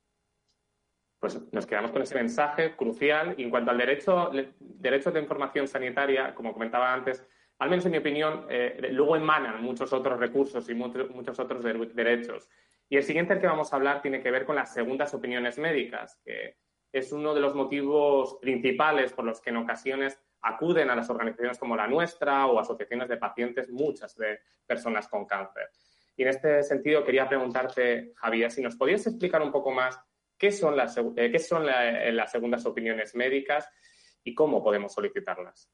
Pues 1.20 1.40
nos 1.54 1.68
quedamos 1.68 1.92
con 1.92 2.02
ese 2.02 2.16
mensaje 2.16 2.76
crucial. 2.76 3.36
Y 3.38 3.44
en 3.44 3.52
cuanto 3.52 3.70
al 3.70 3.78
derecho, 3.78 4.32
derecho 4.60 5.12
de 5.12 5.22
información 5.22 5.68
sanitaria, 5.68 6.34
como 6.34 6.52
comentaba 6.52 6.92
antes, 6.92 7.24
al 7.60 7.70
menos 7.70 7.86
en 7.86 7.92
mi 7.92 8.00
opinión, 8.00 8.48
eh, 8.50 8.90
luego 8.92 9.16
emanan 9.16 9.62
muchos 9.62 9.94
otros 9.94 10.20
recursos 10.20 10.68
y 10.68 10.74
muchos, 10.74 11.40
otros 11.40 11.64
derechos. 11.94 12.50
Y 12.90 12.98
el 12.98 13.04
siguiente 13.04 13.40
que 13.40 13.46
vamos 13.46 13.72
a 13.72 13.76
hablar 13.76 14.02
tiene 14.02 14.20
que 14.20 14.32
ver 14.32 14.46
con 14.46 14.56
las 14.56 14.74
segundas 14.74 15.14
opiniones 15.14 15.60
médicas, 15.60 16.20
que 16.26 16.58
es 16.92 17.12
uno 17.12 17.36
de 17.36 17.42
los 17.42 17.54
motivos 17.54 18.40
principales 18.42 19.14
por 19.14 19.26
los 19.26 19.40
que 19.40 19.52
en 19.52 19.58
ocasiones 19.58 20.20
acuden 20.44 20.90
a 20.90 20.96
las 20.96 21.10
organizaciones 21.10 21.58
como 21.58 21.76
la 21.76 21.88
nuestra 21.88 22.46
o 22.48 22.60
asociaciones 22.60 23.10
de 23.10 23.18
pacientes, 23.18 23.70
muchas 23.70 24.16
de 24.16 24.40
personas 24.66 25.08
con 25.08 25.26
cáncer. 25.26 25.70
Y 26.16 26.24
en 26.24 26.30
este 26.30 26.64
sentido 26.64 27.04
quería 27.04 27.28
preguntarte, 27.28 28.14
Javier, 28.16 28.52
si 28.52 28.62
nos 28.62 28.76
podías 28.76 29.08
explicar 29.08 29.42
un 29.42 29.52
poco 29.52 29.72
más 29.72 30.00
qué 30.38 30.52
son 30.52 30.76
las, 30.76 30.98
eh, 30.98 31.32
qué 31.32 31.40
son 31.40 31.68
eh, 31.68 32.12
las 32.12 32.32
segundas 32.32 32.66
opiniones 32.66 33.16
médicas 33.16 33.68
y 34.24 34.36
cómo 34.36 34.64
podemos 34.64 34.94
solicitarlas. 34.94 35.72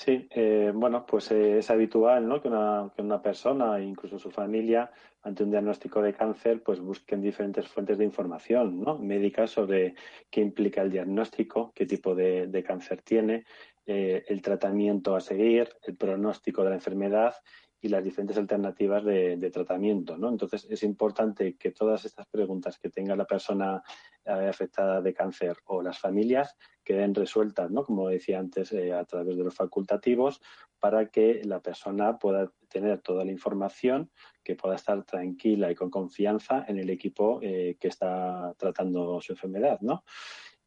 Sí, 0.00 0.28
eh, 0.30 0.70
bueno, 0.72 1.04
pues 1.04 1.32
es 1.32 1.68
habitual 1.70 2.28
¿no? 2.28 2.40
que, 2.40 2.46
una, 2.46 2.88
que 2.94 3.02
una 3.02 3.20
persona, 3.20 3.80
incluso 3.80 4.16
su 4.16 4.30
familia, 4.30 4.92
ante 5.24 5.42
un 5.42 5.50
diagnóstico 5.50 6.00
de 6.00 6.14
cáncer, 6.14 6.62
pues 6.62 6.78
busquen 6.78 7.20
diferentes 7.20 7.66
fuentes 7.66 7.98
de 7.98 8.04
información 8.04 8.80
¿no? 8.80 8.96
médica 8.96 9.48
sobre 9.48 9.96
qué 10.30 10.40
implica 10.40 10.82
el 10.82 10.92
diagnóstico, 10.92 11.72
qué 11.74 11.84
tipo 11.84 12.14
de, 12.14 12.62
cáncer 12.64 13.02
tiene, 13.02 13.44
eh, 13.86 14.22
el 14.28 14.40
tratamiento 14.40 15.16
a 15.16 15.20
seguir, 15.20 15.68
el 15.84 15.96
pronóstico 15.96 16.62
de 16.62 16.70
la 16.70 16.76
enfermedad 16.76 17.34
y 17.80 17.88
las 17.88 18.02
diferentes 18.02 18.36
alternativas 18.36 19.04
de, 19.04 19.50
tratamiento. 19.52 20.16
¿no? 20.16 20.28
Entonces, 20.28 20.66
es 20.68 20.82
importante 20.82 21.56
que 21.56 21.70
todas 21.70 22.04
estas 22.04 22.26
preguntas 22.26 22.78
que 22.78 22.90
tenga 22.90 23.14
la 23.16 23.24
persona 23.24 23.82
eh, 24.24 24.48
afectada 24.48 25.00
de 25.00 25.14
cáncer 25.14 25.56
o 25.66 25.82
las 25.82 25.98
familias 25.98 26.56
queden 26.84 27.14
resueltas, 27.14 27.70
¿no? 27.70 27.84
como 27.84 28.08
decía 28.08 28.38
antes, 28.38 28.72
eh, 28.72 28.92
a 28.92 29.04
través 29.04 29.36
de 29.36 29.44
los 29.44 29.54
facultativos, 29.54 30.40
para 30.78 31.08
que 31.08 31.42
la 31.44 31.60
persona 31.60 32.18
pueda 32.18 32.52
tener 32.68 33.00
toda 33.00 33.24
la 33.24 33.32
información, 33.32 34.10
que 34.42 34.54
pueda 34.54 34.76
estar 34.76 35.04
tranquila 35.04 35.70
y 35.70 35.74
con 35.74 35.90
confianza 35.90 36.64
en 36.68 36.78
el 36.78 36.90
equipo 36.90 37.40
eh, 37.42 37.76
que 37.80 37.88
está 37.88 38.54
tratando 38.56 39.20
su 39.20 39.32
enfermedad. 39.32 39.78
¿no? 39.80 40.04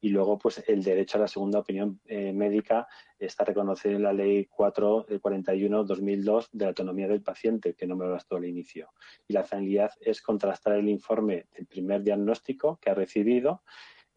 Y 0.01 0.09
luego 0.09 0.39
pues 0.39 0.63
el 0.67 0.83
derecho 0.83 1.17
a 1.17 1.21
la 1.21 1.27
segunda 1.27 1.59
opinión 1.59 2.01
eh, 2.05 2.33
médica 2.33 2.87
está 3.19 3.45
reconocido 3.45 3.95
en 3.95 4.03
la 4.03 4.13
ley 4.13 4.47
441-2002 4.47 6.49
de 6.51 6.65
la 6.65 6.69
autonomía 6.69 7.07
del 7.07 7.21
paciente, 7.21 7.75
que 7.75 7.85
no 7.85 7.95
me 7.95 8.07
bastó 8.07 8.37
al 8.37 8.45
inicio. 8.45 8.89
Y 9.27 9.33
la 9.33 9.43
finalidad 9.43 9.91
es 10.01 10.21
contrastar 10.21 10.73
el 10.73 10.89
informe 10.89 11.45
del 11.55 11.67
primer 11.67 12.01
diagnóstico 12.01 12.79
que 12.81 12.89
ha 12.89 12.95
recibido 12.95 13.61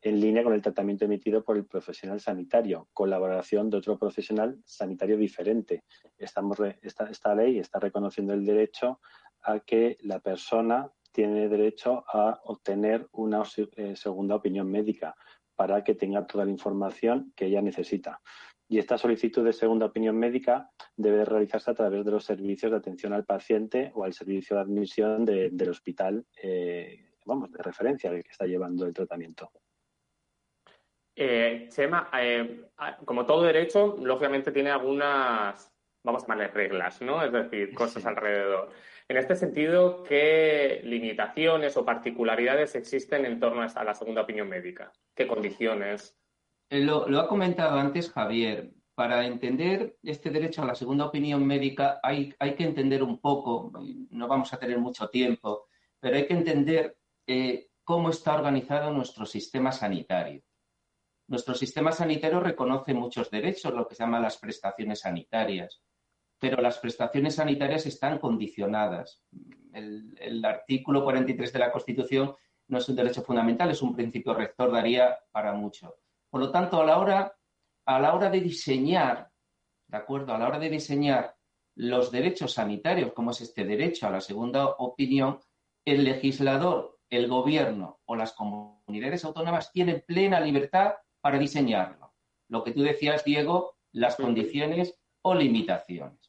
en 0.00 0.20
línea 0.20 0.42
con 0.42 0.54
el 0.54 0.62
tratamiento 0.62 1.04
emitido 1.04 1.44
por 1.44 1.56
el 1.56 1.66
profesional 1.66 2.20
sanitario, 2.20 2.88
colaboración 2.92 3.70
de 3.70 3.78
otro 3.78 3.98
profesional 3.98 4.58
sanitario 4.64 5.16
diferente. 5.16 5.84
Estamos 6.18 6.58
esta, 6.82 7.08
esta 7.10 7.34
ley 7.34 7.58
está 7.58 7.78
reconociendo 7.78 8.34
el 8.34 8.44
derecho 8.44 9.00
a 9.42 9.60
que 9.60 9.96
la 10.00 10.20
persona 10.20 10.90
tiene 11.10 11.48
derecho 11.48 12.04
a 12.12 12.40
obtener 12.44 13.08
una 13.12 13.44
eh, 13.76 13.96
segunda 13.96 14.34
opinión 14.34 14.70
médica 14.70 15.14
para 15.56 15.84
que 15.84 15.94
tenga 15.94 16.26
toda 16.26 16.44
la 16.44 16.50
información 16.50 17.32
que 17.36 17.46
ella 17.46 17.62
necesita. 17.62 18.20
Y 18.68 18.78
esta 18.78 18.96
solicitud 18.96 19.44
de 19.44 19.52
segunda 19.52 19.86
opinión 19.86 20.18
médica 20.18 20.70
debe 20.96 21.24
realizarse 21.24 21.70
a 21.70 21.74
través 21.74 22.04
de 22.04 22.10
los 22.10 22.24
servicios 22.24 22.72
de 22.72 22.78
atención 22.78 23.12
al 23.12 23.24
paciente 23.24 23.92
o 23.94 24.04
al 24.04 24.14
servicio 24.14 24.56
de 24.56 24.62
admisión 24.62 25.24
del 25.24 25.68
hospital, 25.68 26.24
eh, 26.42 27.12
vamos, 27.26 27.52
de 27.52 27.62
referencia 27.62 28.10
al 28.10 28.22
que 28.22 28.30
está 28.30 28.46
llevando 28.46 28.86
el 28.86 28.94
tratamiento. 28.94 29.50
Eh, 31.16 31.68
Chema, 31.68 32.10
eh, 32.18 32.70
como 33.04 33.24
todo 33.24 33.42
derecho, 33.42 33.96
lógicamente 34.00 34.50
tiene 34.50 34.70
algunas, 34.70 35.70
vamos 36.02 36.22
a 36.22 36.26
llamarle 36.26 36.48
reglas, 36.48 37.00
¿no? 37.02 37.22
Es 37.22 37.32
decir, 37.32 37.72
cosas 37.74 38.04
alrededor. 38.06 38.70
En 39.06 39.18
este 39.18 39.36
sentido, 39.36 40.02
¿qué 40.02 40.80
limitaciones 40.84 41.76
o 41.76 41.84
particularidades 41.84 42.74
existen 42.74 43.26
en 43.26 43.38
torno 43.38 43.62
a 43.62 43.84
la 43.84 43.94
segunda 43.94 44.22
opinión 44.22 44.48
médica? 44.48 44.92
¿Qué 45.14 45.26
condiciones? 45.26 46.16
Eh, 46.70 46.80
lo, 46.80 47.04
ha 47.20 47.28
comentado 47.28 47.78
antes 47.78 48.10
Javier. 48.10 48.72
Para 48.94 49.26
entender 49.26 49.98
este 50.04 50.30
derecho 50.30 50.62
a 50.62 50.66
la 50.66 50.74
segunda 50.74 51.06
opinión 51.06 51.44
médica 51.44 51.98
hay, 52.02 52.32
que 52.32 52.62
entender 52.62 53.02
un 53.02 53.20
poco, 53.20 53.72
no 54.10 54.28
vamos 54.28 54.52
a 54.54 54.58
tener 54.58 54.78
mucho 54.78 55.08
tiempo, 55.08 55.66
pero 55.98 56.16
hay 56.16 56.26
que 56.26 56.34
entender 56.34 56.96
eh, 57.26 57.70
cómo 57.82 58.10
está 58.10 58.34
organizado 58.34 58.92
nuestro 58.92 59.26
sistema 59.26 59.72
sanitario. 59.72 60.42
Nuestro 61.26 61.54
sistema 61.54 61.90
sanitario 61.90 62.38
reconoce 62.38 62.94
muchos 62.94 63.30
derechos, 63.30 63.74
lo 63.74 63.86
que 63.86 63.96
se 63.96 64.04
llama 64.04 64.20
las 64.20 64.38
prestaciones 64.38 65.00
sanitarias 65.00 65.83
pero 66.44 66.60
las 66.60 66.76
prestaciones 66.76 67.36
sanitarias 67.36 67.86
están 67.86 68.18
condicionadas. 68.18 69.24
El, 69.72 70.44
artículo 70.44 71.02
43 71.02 71.50
de 71.50 71.58
la 71.58 71.72
Constitución 71.72 72.34
no 72.68 72.76
es 72.76 72.86
un 72.86 72.96
derecho 72.96 73.22
fundamental, 73.22 73.70
es 73.70 73.80
un 73.80 73.96
principio 73.96 74.34
rector, 74.34 74.70
daría 74.70 75.18
para 75.32 75.54
mucho. 75.54 75.96
Por 76.28 76.42
lo 76.42 76.50
tanto, 76.50 76.82
a 76.82 76.84
la 76.84 76.98
hora, 76.98 77.34
a 77.86 77.98
la 77.98 78.14
hora 78.14 78.28
de 78.28 78.42
diseñar, 78.42 79.30
¿de 79.86 79.96
acuerdo? 79.96 80.34
A 80.34 80.38
la 80.38 80.48
hora 80.48 80.58
de 80.58 80.68
diseñar 80.68 81.34
los 81.76 82.12
derechos 82.12 82.52
sanitarios, 82.52 83.14
como 83.14 83.30
es 83.30 83.40
este 83.40 83.64
derecho 83.64 84.06
a 84.06 84.10
la 84.10 84.20
segunda 84.20 84.66
opinión, 84.66 85.40
el 85.86 86.04
legislador, 86.04 86.98
el 87.08 87.26
gobierno 87.26 88.00
o 88.04 88.16
las 88.16 88.34
comunidades 88.34 89.24
autónomas 89.24 89.72
tienen 89.72 90.04
plena 90.06 90.40
libertad 90.40 90.92
para 91.22 91.38
diseñarlo. 91.38 92.12
Lo 92.50 92.62
que 92.64 92.72
tú 92.72 92.82
decías, 92.82 93.24
Diego, 93.24 93.78
las 93.92 94.16
condiciones 94.16 95.00
o 95.22 95.34
limitaciones. 95.34 96.23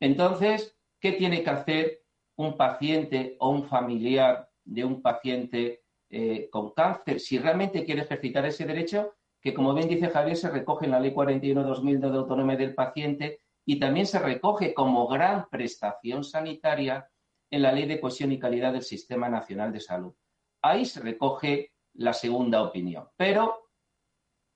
Entonces, 0.00 0.76
¿qué 0.98 1.12
tiene 1.12 1.44
que 1.44 1.50
hacer 1.50 2.02
un 2.36 2.56
paciente 2.56 3.36
o 3.38 3.50
un 3.50 3.64
familiar 3.64 4.50
de 4.64 4.84
un 4.84 5.02
paciente 5.02 5.84
eh, 6.08 6.48
con 6.50 6.72
cáncer 6.72 7.20
si 7.20 7.38
realmente 7.38 7.84
quiere 7.84 8.02
ejercitar 8.02 8.46
ese 8.46 8.64
derecho? 8.64 9.14
Que, 9.40 9.54
como 9.54 9.74
bien 9.74 9.88
dice 9.88 10.08
Javier, 10.08 10.36
se 10.36 10.50
recoge 10.50 10.86
en 10.86 10.92
la 10.92 11.00
Ley 11.00 11.12
41-2000 11.12 11.98
de 11.98 12.18
autonomía 12.18 12.56
del 12.56 12.74
paciente 12.74 13.40
y 13.64 13.78
también 13.78 14.06
se 14.06 14.18
recoge 14.18 14.74
como 14.74 15.06
gran 15.06 15.48
prestación 15.50 16.24
sanitaria 16.24 17.08
en 17.50 17.62
la 17.62 17.72
Ley 17.72 17.86
de 17.86 18.00
Cohesión 18.00 18.32
y 18.32 18.38
Calidad 18.38 18.72
del 18.72 18.82
Sistema 18.82 19.28
Nacional 19.28 19.72
de 19.72 19.80
Salud. 19.80 20.14
Ahí 20.62 20.84
se 20.84 21.00
recoge 21.00 21.72
la 21.94 22.12
segunda 22.12 22.62
opinión. 22.62 23.08
Pero, 23.16 23.70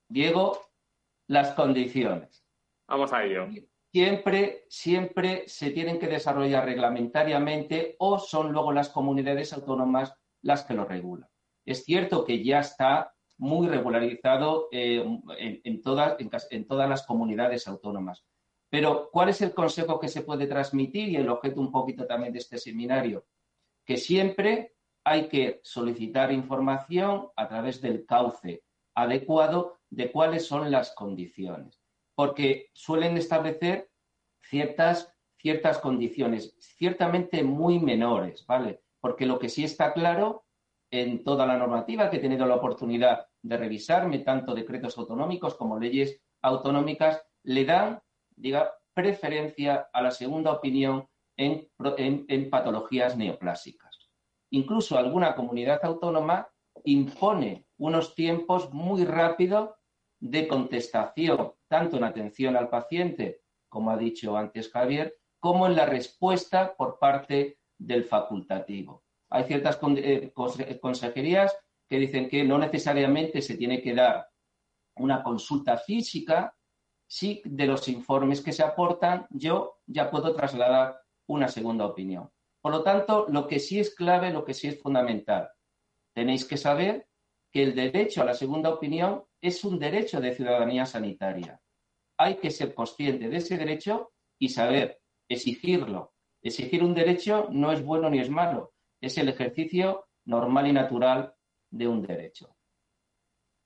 Diego, 0.09 0.61
las 1.27 1.53
condiciones. 1.53 2.45
Vamos 2.87 3.13
a 3.13 3.25
ello. 3.25 3.49
Siempre, 3.95 4.65
siempre 4.69 5.45
se 5.47 5.71
tienen 5.71 6.01
que 6.01 6.09
desarrollar 6.09 6.65
reglamentariamente 6.65 7.95
o 8.01 8.19
son 8.19 8.51
luego 8.51 8.73
las 8.73 8.89
comunidades 8.89 9.53
autónomas 9.53 10.13
las 10.43 10.65
que 10.65 10.75
lo 10.75 10.85
regulan. 10.85 11.29
Es 11.65 11.85
cierto 11.85 12.25
que 12.25 12.43
ya 12.43 12.59
está 12.59 13.15
muy 13.39 13.69
regularizado 13.69 14.67
eh, 14.73 15.01
en, 15.39 15.81
todas, 15.81 16.17
en 16.51 16.67
todas 16.67 16.89
las 16.89 17.07
comunidades 17.07 17.69
autónomas. 17.69 18.25
Pero, 18.69 19.11
¿cuál 19.13 19.29
es 19.29 19.41
el 19.43 19.55
consejo 19.55 20.01
que 20.01 20.09
se 20.09 20.23
puede 20.23 20.49
transmitir 20.49 21.11
y 21.11 21.15
el 21.15 21.29
objeto 21.29 21.61
un 21.61 21.71
poquito 21.71 22.05
también 22.05 22.33
de 22.33 22.41
este 22.41 22.59
seminario? 22.59 23.25
Que 23.87 23.97
siempre 23.97 24.75
hay 25.05 25.29
que 25.29 25.61
solicitar 25.63 26.33
información 26.33 27.29
a 27.37 27.47
través 27.47 27.81
del 27.81 28.05
cauce 28.07 28.65
adecuado 28.97 29.79
de 29.89 30.11
cuáles 30.11 30.49
son 30.49 30.73
las 30.73 30.93
condiciones, 30.97 31.84
porque 32.14 32.71
suelen 32.73 33.16
establecer 33.16 33.90
ciertas, 34.42 35.14
ciertas 35.38 35.78
condiciones, 35.78 36.54
ciertamente 36.59 37.42
muy 37.42 37.78
menores, 37.78 38.47
¿vale? 38.47 38.83
Porque 39.00 39.26
lo 39.26 39.38
que 39.38 39.49
sí 39.49 39.64
está 39.64 39.92
claro 39.92 40.44
en 40.90 41.25
toda 41.25 41.47
la 41.47 41.56
normativa 41.56 42.09
que 42.09 42.18
he 42.18 42.21
tenido 42.21 42.47
la 42.47 42.56
oportunidad 42.56 43.26
de 43.42 43.56
revisarme, 43.56 44.21
tanto 44.21 44.54
decretos 44.54 44.97
autonómicos 44.97 45.54
como 45.54 45.78
leyes 45.78 46.21
autonómicas, 46.40 47.23
le 47.42 47.64
dan 47.64 48.00
diga 48.37 48.73
preferencia 48.92 49.88
a 49.92 50.02
la 50.02 50.11
segunda 50.11 50.52
opinión 50.52 51.09
en, 51.37 51.68
patologías 52.50 53.16
neoplásicas. 53.16 54.11
Incluso 54.50 54.97
alguna 54.97 55.35
comunidad 55.35 55.80
autónoma 55.85 56.49
impone 56.85 57.66
unos 57.76 58.14
tiempos 58.14 58.73
muy 58.73 59.04
rápidos 59.04 59.71
de 60.25 60.49
contestación, 60.49 61.52
tanto 61.69 61.99
en 61.99 62.04
atención 62.04 62.57
al 62.57 62.71
paciente, 62.71 63.43
como 63.69 63.90
ha 63.90 63.97
dicho 63.99 64.38
antes 64.38 64.71
Javier, 64.71 65.19
como 65.38 65.66
en 65.66 65.76
la 65.76 65.85
respuesta 65.85 66.75
por 66.75 66.99
parte 66.99 67.59
del 67.76 68.04
facultativo. 68.04 69.04
Hay 69.28 69.45
ciertas 69.45 69.78
eh, 69.99 70.33
consejerías 70.81 71.54
que 71.87 71.99
dicen 71.99 72.31
que 72.31 72.43
no 72.43 72.57
necesariamente 72.57 73.43
se 73.43 73.59
tiene 73.59 73.83
que 73.83 73.95
dar 73.95 74.26
una 74.97 75.23
consulta 75.23 75.76
física 75.76 76.57
sí 77.07 77.43
de 77.45 77.66
los 77.66 77.87
informes 77.88 78.40
que 78.40 78.52
se 78.52 78.62
aportan 78.62 79.26
yo 79.28 79.76
ya 79.87 80.11
puedo 80.11 80.35
trasladar 80.35 80.97
una 81.28 81.49
segunda 81.49 81.85
opinión. 81.85 82.31
Por 82.62 82.73
lo 82.73 82.83
tanto, 82.83 83.26
lo 83.28 83.47
que 83.47 83.61
sí 83.61 83.78
es 83.78 83.95
clave, 83.95 84.31
lo 84.31 84.43
que 84.43 84.54
sí 84.54 84.69
es 84.69 84.81
fundamental, 84.81 85.50
tenéis 86.14 86.47
que 86.47 86.57
saber 86.57 87.07
que 87.52 87.62
el 87.62 87.75
derecho 87.75 88.23
a 88.23 88.25
la 88.25 88.33
segunda 88.33 88.71
opinión 88.71 89.25
es 89.45 89.63
un 89.63 89.79
derecho 89.79 90.23
de 90.23 90.35
ciudadanía 90.35 90.87
sanitaria. 90.87 91.61
Hay 92.17 92.37
que 92.37 92.51
ser 92.51 92.73
consciente 92.73 93.29
de 93.29 93.37
ese 93.37 93.59
derecho 93.59 94.13
y 94.39 94.49
saber 94.49 95.01
exigirlo. 95.29 96.15
Exigir 96.43 96.83
un 96.83 96.95
derecho 96.95 97.49
no 97.51 97.71
es 97.71 97.85
bueno 97.85 98.09
ni 98.09 98.21
es 98.21 98.31
malo, 98.31 98.73
es 99.03 99.19
el 99.19 99.29
ejercicio 99.29 100.07
normal 100.25 100.69
y 100.69 100.73
natural 100.73 101.35
de 101.71 101.87
un 101.87 102.01
derecho. 102.01 102.57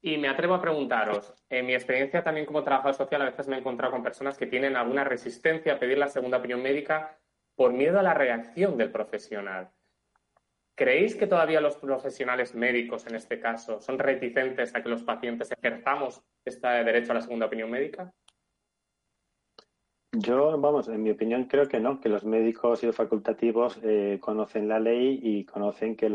Y 0.03 0.17
me 0.17 0.29
atrevo 0.29 0.55
a 0.55 0.61
preguntaros, 0.61 1.33
en 1.49 1.67
mi 1.67 1.75
experiencia 1.75 2.25
también 2.25 2.47
como 2.47 2.65
trabajador 2.65 2.97
social, 2.97 3.23
a 3.23 3.27
veces 3.27 3.47
me 3.47 3.55
he 3.55 3.61
encontrado 3.61 3.93
con 3.93 4.03
personas 4.03 4.37
que 4.37 4.47
tienen 4.47 4.75
alguna 4.75 5.05
resistencia 5.05 5.75
a 5.75 5.79
pedir 5.79 5.99
la 5.99 6.09
segunda 6.09 6.39
opinión 6.39 6.61
médica 6.61 7.21
por 7.55 7.73
miedo 7.73 8.01
a 8.01 8.03
la 8.03 8.15
reacción 8.15 8.77
del 8.77 8.91
profesional. 8.91 9.71
¿Creéis 10.79 11.17
que 11.17 11.27
todavía 11.27 11.61
los 11.61 11.77
profesionales 11.77 12.55
médicos, 12.55 13.05
en 13.09 13.17
este 13.17 13.41
caso, 13.41 13.81
son 13.81 13.99
reticentes 13.99 14.73
a 14.77 14.81
que 14.81 14.89
los 14.89 15.03
pacientes 15.03 15.51
ejerzamos 15.51 16.23
este 16.45 16.69
derecho 16.69 17.11
a 17.11 17.17
la 17.17 17.21
segunda 17.21 17.47
opinión 17.47 17.69
médica? 17.69 18.13
Yo, 20.13 20.57
vamos, 20.57 20.87
en 20.87 21.03
mi 21.03 21.11
opinión 21.11 21.47
creo 21.47 21.67
que 21.67 21.81
no, 21.81 22.01
que 22.01 22.09
los 22.09 22.25
médicos 22.25 22.85
y 22.85 22.87
los 22.87 22.95
facultativos 22.95 23.81
eh, 23.83 24.19
conocen 24.21 24.69
la 24.69 24.79
ley 24.79 25.19
y 25.21 25.45
conocen 25.45 25.97
que, 25.97 26.07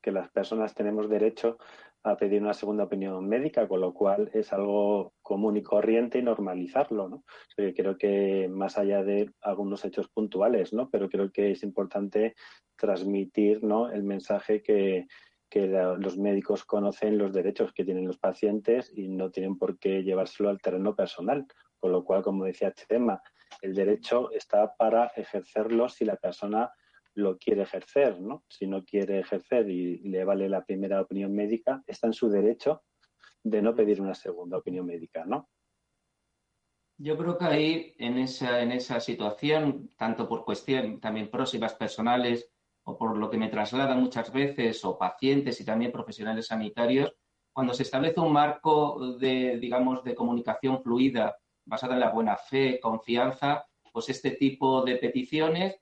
que 0.00 0.12
las 0.12 0.30
personas 0.30 0.74
tenemos 0.74 1.10
derecho 1.10 1.58
a 2.06 2.16
pedir 2.16 2.42
una 2.42 2.54
segunda 2.54 2.84
opinión 2.84 3.28
médica, 3.28 3.66
con 3.66 3.80
lo 3.80 3.92
cual 3.92 4.30
es 4.32 4.52
algo 4.52 5.14
común 5.22 5.56
y 5.56 5.62
corriente 5.62 6.18
y 6.18 6.22
normalizarlo, 6.22 7.08
¿no? 7.08 7.24
creo 7.56 7.96
que 7.96 8.48
más 8.48 8.78
allá 8.78 9.02
de 9.02 9.30
algunos 9.40 9.84
hechos 9.84 10.08
puntuales, 10.08 10.72
¿no? 10.72 10.88
Pero 10.90 11.08
creo 11.08 11.30
que 11.30 11.52
es 11.52 11.62
importante 11.62 12.34
transmitir, 12.76 13.62
¿no? 13.64 13.90
El 13.90 14.04
mensaje 14.04 14.62
que, 14.62 15.06
los 15.98 16.18
médicos 16.18 16.64
conocen 16.64 17.16
los 17.16 17.32
derechos 17.32 17.72
que 17.72 17.84
tienen 17.84 18.06
los 18.06 18.18
pacientes 18.18 18.92
y 18.94 19.08
no 19.08 19.30
tienen 19.30 19.56
por 19.56 19.78
qué 19.78 20.02
llevárselo 20.02 20.50
al 20.50 20.60
terreno 20.60 20.94
personal. 20.94 21.46
Con 21.78 21.92
lo 21.92 22.04
cual, 22.04 22.22
como 22.22 22.44
decía 22.44 22.72
Chema, 22.72 23.22
el 23.62 23.74
derecho 23.74 24.30
está 24.32 24.74
para 24.76 25.06
ejercerlo 25.16 25.88
si 25.88 26.04
la 26.04 26.16
persona 26.16 26.70
lo 27.16 27.38
quiere 27.38 27.62
ejercer, 27.62 28.20
¿no? 28.20 28.44
Si 28.48 28.66
no 28.66 28.84
quiere 28.84 29.20
ejercer 29.20 29.68
y 29.70 29.98
le 30.08 30.24
vale 30.24 30.48
la 30.48 30.64
primera 30.64 31.00
opinión 31.00 31.34
médica, 31.34 31.82
está 31.86 32.06
en 32.06 32.12
su 32.12 32.28
derecho 32.28 32.82
de 33.42 33.62
no 33.62 33.74
pedir 33.74 34.00
una 34.02 34.14
segunda 34.14 34.58
opinión 34.58 34.86
médica, 34.86 35.24
¿no? 35.24 35.48
Yo 36.98 37.16
creo 37.16 37.36
que 37.38 37.44
ahí, 37.44 37.94
en 37.98 38.18
esa, 38.18 38.60
en 38.60 38.72
esa 38.72 39.00
situación, 39.00 39.90
tanto 39.96 40.28
por 40.28 40.44
cuestión 40.44 41.00
también 41.00 41.30
próximas 41.30 41.74
personales 41.74 42.50
o 42.84 42.96
por 42.96 43.16
lo 43.16 43.30
que 43.30 43.38
me 43.38 43.48
trasladan 43.48 44.00
muchas 44.00 44.32
veces, 44.32 44.84
o 44.84 44.96
pacientes 44.96 45.60
y 45.60 45.64
también 45.64 45.92
profesionales 45.92 46.46
sanitarios, 46.46 47.14
cuando 47.52 47.72
se 47.72 47.82
establece 47.82 48.20
un 48.20 48.32
marco 48.32 49.16
de, 49.18 49.58
digamos, 49.58 50.04
de 50.04 50.14
comunicación 50.14 50.82
fluida 50.82 51.36
basada 51.64 51.94
en 51.94 52.00
la 52.00 52.10
buena 52.10 52.36
fe, 52.36 52.78
confianza, 52.80 53.66
pues 53.92 54.10
este 54.10 54.32
tipo 54.32 54.82
de 54.82 54.96
peticiones 54.96 55.80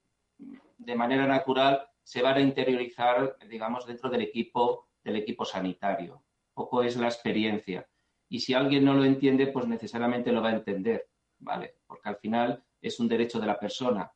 de 0.78 0.94
manera 0.94 1.26
natural 1.26 1.88
se 2.02 2.22
van 2.22 2.36
a 2.36 2.40
interiorizar, 2.40 3.36
digamos, 3.48 3.86
dentro 3.86 4.10
del 4.10 4.22
equipo, 4.22 4.88
del 5.02 5.16
equipo 5.16 5.44
sanitario. 5.44 6.22
Poco 6.52 6.82
es 6.82 6.96
la 6.96 7.06
experiencia. 7.06 7.86
Y 8.28 8.40
si 8.40 8.54
alguien 8.54 8.84
no 8.84 8.94
lo 8.94 9.04
entiende, 9.04 9.46
pues 9.48 9.66
necesariamente 9.66 10.32
lo 10.32 10.42
va 10.42 10.50
a 10.50 10.54
entender, 10.54 11.08
¿vale? 11.38 11.76
Porque 11.86 12.08
al 12.08 12.16
final 12.16 12.62
es 12.80 13.00
un 13.00 13.08
derecho 13.08 13.38
de 13.38 13.46
la 13.46 13.58
persona. 13.58 14.10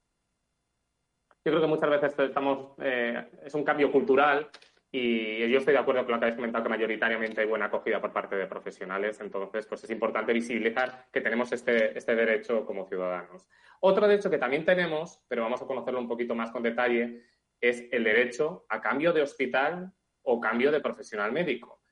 Yo 1.45 1.53
creo 1.53 1.61
que 1.61 1.67
muchas 1.67 1.91
veces 1.91 2.19
estamos, 2.19 2.75
eh, 2.79 3.31
es 3.45 3.55
un 3.55 3.65
cambio 3.65 3.91
cultural 3.91 4.51
y 4.91 5.49
yo 5.51 5.59
estoy 5.59 5.75
de 5.75 5.81
acuerdo 5.81 6.05
con 6.05 6.13
lo 6.13 6.19
que 6.19 6.27
habéis 6.27 6.37
comentado, 6.37 6.65
que 6.65 6.71
mayoritariamente 6.71 7.43
hay 7.43 7.47
buena 7.47 7.67
acogida 7.67 8.01
por 8.01 8.13
parte 8.13 8.37
de 8.37 8.47
profesionales. 8.47 9.21
Entonces, 9.21 9.67
pues 9.67 9.85
es 9.85 9.91
importante 9.91 10.33
visibilizar 10.33 11.07
que 11.13 11.21
tenemos 11.21 11.53
este, 11.53 11.97
este 11.97 12.15
derecho 12.15 12.65
como 12.65 12.87
ciudadanos. 12.87 13.47
Otro 13.81 14.09
derecho 14.09 14.31
que 14.31 14.39
también 14.39 14.65
tenemos, 14.65 15.23
pero 15.29 15.43
vamos 15.43 15.63
a 15.63 15.67
conocerlo 15.67 16.01
un 16.01 16.09
poquito 16.09 16.35
más 16.35 16.51
con 16.51 16.63
detalle, 16.63 17.23
es 17.61 17.85
el 17.91 18.05
derecho 18.05 18.67
a 18.69 18.81
cambio 18.81 19.13
de 19.13 19.23
hospital 19.23 19.93
o 20.23 20.41
cambio 20.41 20.71
de 20.71 20.81
profesional 20.81 21.33
médico, 21.33 21.83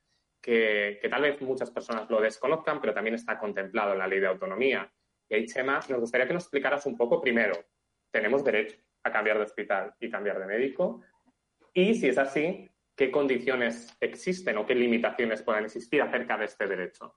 que, 0.41 0.99
tal 1.09 1.21
vez 1.21 1.41
muchas 1.41 1.71
personas 1.71 2.09
lo 2.09 2.21
desconozcan, 2.21 2.79
pero 2.79 2.93
también 2.93 3.15
está 3.15 3.39
contemplado 3.39 3.93
en 3.93 3.99
la 3.99 4.07
ley 4.07 4.19
de 4.19 4.27
autonomía. 4.27 4.91
Y 5.29 5.35
ahí, 5.35 5.45
Chema, 5.45 5.79
nos 5.89 5.99
gustaría 5.99 6.27
que 6.27 6.33
nos 6.33 6.43
explicaras 6.43 6.85
un 6.85 6.95
poco 6.95 7.21
primero, 7.21 7.55
¿tenemos 8.11 8.43
derecho 8.43 8.77
a 9.03 9.11
cambiar 9.11 9.37
de 9.37 9.43
hospital 9.43 9.93
y 9.99 10.09
cambiar 10.09 10.39
de 10.39 10.45
médico? 10.45 11.01
Y 11.73 11.95
si 11.95 12.07
es 12.09 12.17
así, 12.17 12.69
qué 12.95 13.11
condiciones 13.11 13.95
existen 13.99 14.57
o 14.57 14.65
qué 14.65 14.75
limitaciones 14.75 15.43
pueden 15.43 15.65
existir 15.65 16.01
acerca 16.01 16.37
de 16.37 16.45
este 16.45 16.67
derecho. 16.67 17.15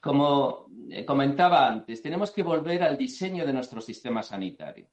Como 0.00 0.66
eh, 0.90 1.04
comentaba 1.04 1.66
antes, 1.66 2.02
tenemos 2.02 2.30
que 2.30 2.42
volver 2.42 2.82
al 2.82 2.96
diseño 2.96 3.46
de 3.46 3.52
nuestro 3.52 3.80
sistema 3.80 4.22
sanitario. 4.22 4.88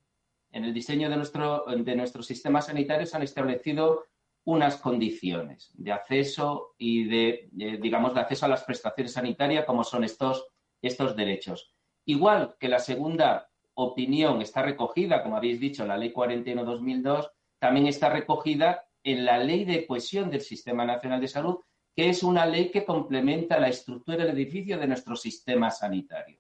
En 0.52 0.64
el 0.64 0.74
diseño 0.74 1.10
de 1.10 1.18
nuestro, 1.18 1.66
de 1.68 2.24
sistema 2.24 2.62
sanitario 2.62 3.06
se 3.06 3.18
han 3.18 3.24
establecido 3.24 4.06
unas 4.46 4.78
condiciones 4.78 5.72
de 5.74 5.92
acceso 5.92 6.76
y 6.78 7.06
de, 7.06 7.50
digamos, 7.52 8.14
de 8.14 8.22
acceso 8.22 8.46
a 8.46 8.50
las 8.50 8.64
prestaciones 8.64 9.14
sanitarias, 9.14 9.66
como 9.66 9.84
son 9.84 10.04
estos, 10.04 10.48
estos 10.82 11.16
derechos. 11.16 11.74
Igual 12.06 12.56
que 12.60 12.70
la 12.70 12.80
segunda 12.80 13.50
opinión 13.74 14.42
está 14.42 14.62
recogida, 14.62 15.24
como 15.24 15.36
habéis 15.36 15.60
dicho, 15.60 15.82
en 15.82 15.90
la 15.90 15.98
Ley 15.98 16.14
41-2002, 16.14 17.30
también 17.60 17.88
está 17.88 18.10
recogida 18.10 18.86
en 19.04 19.26
la 19.26 19.40
Ley 19.40 19.66
de 19.66 19.86
Cohesión 19.86 20.30
del 20.30 20.42
Sistema 20.42 20.86
Nacional 20.86 21.22
de 21.22 21.28
Salud, 21.28 21.60
que 21.96 22.10
es 22.10 22.24
una 22.24 22.46
ley 22.46 22.70
que 22.72 22.84
complementa 22.84 23.60
la 23.60 23.70
estructura 23.70 24.18
del 24.18 24.36
edificio 24.36 24.78
de 24.78 24.88
nuestro 24.88 25.16
sistema 25.16 25.72
sanitario. 25.72 26.40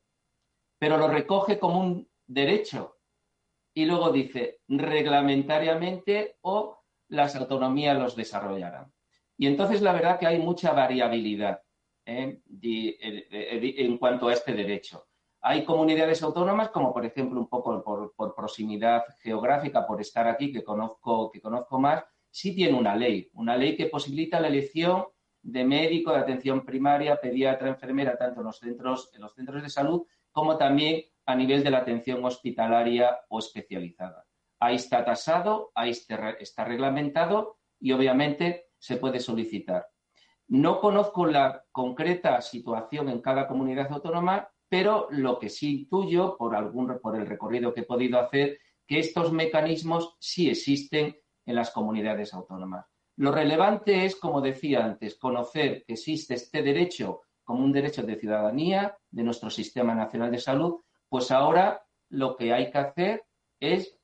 Pero 0.78 0.98
lo 0.98 1.08
recoge 1.08 1.58
como 1.58 1.80
un 1.80 2.10
derecho 2.28 2.98
y 3.74 3.86
luego 3.86 4.12
dice 4.12 4.60
reglamentariamente 4.68 6.38
o 6.42 6.84
las 7.10 7.36
autonomías 7.36 7.98
los 7.98 8.16
desarrollarán. 8.16 8.92
Y 9.38 9.48
entonces 9.48 9.82
la 9.82 9.94
verdad 9.94 10.20
que 10.20 10.28
hay 10.28 10.40
mucha 10.40 10.74
variabilidad 10.74 11.62
¿eh? 12.06 12.42
en 12.62 13.98
cuanto 13.98 14.28
a 14.28 14.34
este 14.34 14.54
derecho. 14.54 15.08
Hay 15.48 15.64
comunidades 15.64 16.24
autónomas, 16.24 16.70
como 16.70 16.92
por 16.92 17.06
ejemplo, 17.06 17.40
un 17.40 17.48
poco 17.48 17.84
por, 17.84 18.36
proximidad 18.36 19.04
geográfica, 19.22 19.86
por 19.86 20.02
estar 20.02 20.28
aquí, 20.28 20.52
que 20.52 20.64
conozco, 20.64 21.30
que 21.32 21.40
conozco 21.40 21.80
más, 21.80 22.04
sí 22.32 22.56
tiene 22.56 22.76
una 22.76 22.96
ley, 22.96 23.30
una 23.34 23.56
ley 23.56 23.78
que 23.78 23.86
posibilita 23.86 24.40
la 24.40 24.48
elección 24.48 25.06
de 25.46 25.64
médico 25.64 26.12
de 26.12 26.18
atención 26.18 26.66
primaria, 26.66 27.22
pediatra, 27.22 27.70
enfermera, 27.70 28.18
tanto 28.18 28.42
en 28.42 28.48
los 28.48 28.58
centros, 28.58 29.12
en 29.14 29.22
los 29.22 29.36
centros 29.36 29.62
de 29.62 29.70
salud 29.70 30.08
como 30.32 30.58
también 30.58 31.04
a 31.28 31.36
nivel 31.36 31.64
de 31.64 31.70
la 31.70 31.78
atención 31.80 32.26
hospitalaria 32.26 33.20
o 33.30 33.40
especializada. 33.40 34.26
Ahí 34.60 34.76
está 34.76 35.06
tasado, 35.06 35.72
ahí 35.76 35.92
está 35.92 36.66
reglamentado 36.66 37.60
y 37.80 37.92
obviamente 37.92 38.70
se 38.80 38.98
puede 38.98 39.20
solicitar. 39.20 39.88
No 40.48 40.80
conozco 40.80 41.28
la 41.28 41.64
concreta 41.72 42.42
situación 42.42 43.10
en 43.10 43.22
cada 43.22 43.48
comunidad 43.48 43.92
autónoma, 43.92 44.50
pero 44.68 45.08
lo 45.12 45.38
que 45.38 45.50
sí 45.50 45.82
intuyo 45.82 46.38
por, 46.38 46.56
algún, 46.56 47.00
por 47.00 47.16
el 47.16 47.28
recorrido 47.28 47.74
que 47.74 47.82
he 47.82 47.86
podido 47.86 48.20
hacer, 48.20 48.58
que 48.88 48.98
estos 48.98 49.32
mecanismos 49.32 50.18
sí 50.20 50.50
existen 50.50 51.16
en 51.46 51.56
las 51.56 51.70
comunidades 51.70 52.34
autónomas. 52.34 52.95
Lo 53.18 53.32
relevante 53.32 54.06
es, 54.06 54.16
como 54.16 54.42
decía 54.42 54.84
antes, 54.84 55.16
conocer 55.16 55.84
que 55.86 55.94
existe 55.94 56.34
este 56.34 56.62
derecho 56.62 57.22
como 57.46 57.64
un 57.64 57.72
derecho 57.72 58.04
de 58.04 58.18
ciudadanía 58.18 58.98
de 59.10 59.24
nuestro 59.24 59.50
Sistema 59.50 59.96
Nacional 59.96 60.32
de 60.32 60.40
Salud, 60.40 60.82
pues 61.08 61.32
ahora 61.32 61.86
lo 62.10 62.36
que 62.36 62.52
hay 62.52 62.72
que 62.72 62.78
hacer 62.78 63.24
es 63.60 63.98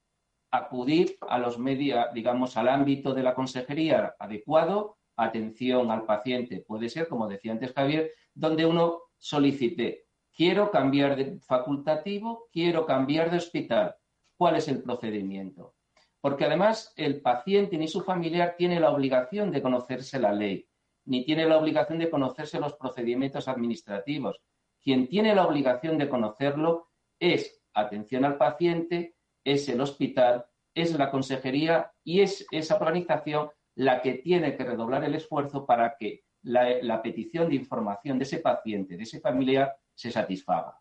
acudir 0.51 1.17
a 1.21 1.39
los 1.39 1.57
medios, 1.57 2.05
digamos, 2.13 2.55
al 2.55 2.69
ámbito 2.69 3.13
de 3.13 3.23
la 3.23 3.33
consejería 3.33 4.15
adecuado, 4.19 4.97
atención 5.17 5.91
al 5.91 6.05
paciente, 6.05 6.63
puede 6.65 6.89
ser, 6.89 7.07
como 7.07 7.27
decía 7.27 7.51
antes 7.51 7.73
Javier, 7.73 8.11
donde 8.33 8.65
uno 8.65 9.01
solicite, 9.17 10.05
quiero 10.33 10.71
cambiar 10.71 11.15
de 11.15 11.39
facultativo, 11.39 12.47
quiero 12.51 12.85
cambiar 12.85 13.29
de 13.29 13.37
hospital. 13.37 13.95
¿Cuál 14.37 14.55
es 14.55 14.67
el 14.67 14.81
procedimiento? 14.81 15.75
Porque 16.21 16.45
además 16.45 16.93
el 16.95 17.21
paciente 17.21 17.77
ni 17.77 17.87
su 17.87 18.01
familiar 18.01 18.55
tiene 18.57 18.79
la 18.79 18.91
obligación 18.91 19.51
de 19.51 19.61
conocerse 19.61 20.19
la 20.19 20.31
ley, 20.31 20.67
ni 21.05 21.25
tiene 21.25 21.45
la 21.45 21.57
obligación 21.57 21.99
de 21.99 22.09
conocerse 22.09 22.59
los 22.59 22.75
procedimientos 22.75 23.47
administrativos. 23.47 24.39
Quien 24.81 25.07
tiene 25.07 25.35
la 25.35 25.45
obligación 25.45 25.97
de 25.97 26.09
conocerlo 26.09 26.89
es 27.19 27.63
atención 27.73 28.25
al 28.25 28.37
paciente, 28.37 29.15
es 29.43 29.67
el 29.69 29.81
hospital, 29.81 30.45
es 30.73 30.97
la 30.97 31.11
consejería 31.11 31.91
y 32.03 32.21
es 32.21 32.45
esa 32.51 32.75
organización 32.75 33.49
la 33.75 34.01
que 34.01 34.15
tiene 34.15 34.55
que 34.55 34.63
redoblar 34.63 35.03
el 35.03 35.15
esfuerzo 35.15 35.65
para 35.65 35.95
que 35.97 36.23
la, 36.43 37.01
petición 37.01 37.49
de 37.49 37.55
información 37.55 38.17
de 38.17 38.23
ese 38.23 38.39
paciente, 38.39 38.97
de 38.97 39.03
ese 39.03 39.19
familiar, 39.19 39.75
se 39.93 40.11
satisfaga. 40.11 40.80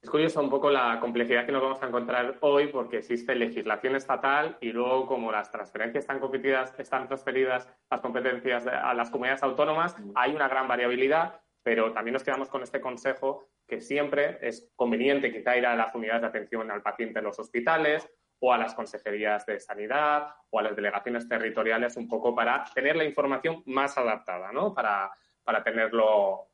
Es 0.00 0.10
curioso 0.10 0.40
un 0.40 0.48
poco 0.48 0.70
la 0.70 1.00
complejidad 1.00 1.44
que 1.44 1.50
nos 1.50 1.60
vamos 1.60 1.82
a 1.82 1.86
encontrar 1.88 2.36
hoy 2.40 2.68
porque 2.68 2.98
existe 2.98 3.34
legislación 3.34 3.96
estatal 3.96 4.56
y 4.60 4.70
luego 4.70 5.06
como 5.06 5.32
las 5.32 5.50
transferencias 5.50 6.04
están 6.04 6.20
competidas, 6.20 6.72
están 6.78 7.08
transferidas 7.08 7.68
las 7.90 8.00
competencias 8.00 8.66
a 8.68 8.94
las 8.94 9.10
comunidades 9.10 9.42
autónomas, 9.42 9.96
hay 10.14 10.34
una 10.34 10.46
gran 10.46 10.68
variabilidad, 10.68 11.40
pero 11.64 11.92
también 11.92 12.12
nos 12.12 12.22
quedamos 12.22 12.48
con 12.48 12.62
este 12.62 12.80
consejo 12.80 13.48
que 13.66 13.80
siempre 13.80 14.38
es 14.40 14.70
conveniente 14.76 15.32
quizá 15.32 15.56
ir 15.56 15.66
a 15.66 15.74
las 15.74 15.92
unidades 15.94 16.22
de 16.22 16.28
atención 16.28 16.70
al 16.70 16.80
paciente 16.80 17.18
en 17.18 17.24
los 17.24 17.38
hospitales 17.40 18.08
o 18.38 18.52
a 18.52 18.58
las 18.58 18.74
consejerías 18.74 19.46
de 19.46 19.58
sanidad 19.58 20.28
o 20.50 20.60
a 20.60 20.62
las 20.62 20.76
delegaciones 20.76 21.28
territoriales 21.28 21.96
un 21.96 22.06
poco 22.06 22.36
para 22.36 22.64
tener 22.72 22.94
la 22.94 23.04
información 23.04 23.64
más 23.66 23.98
adaptada, 23.98 24.52
¿no? 24.52 24.72
Para, 24.72 25.10
tenerlo. 25.64 26.46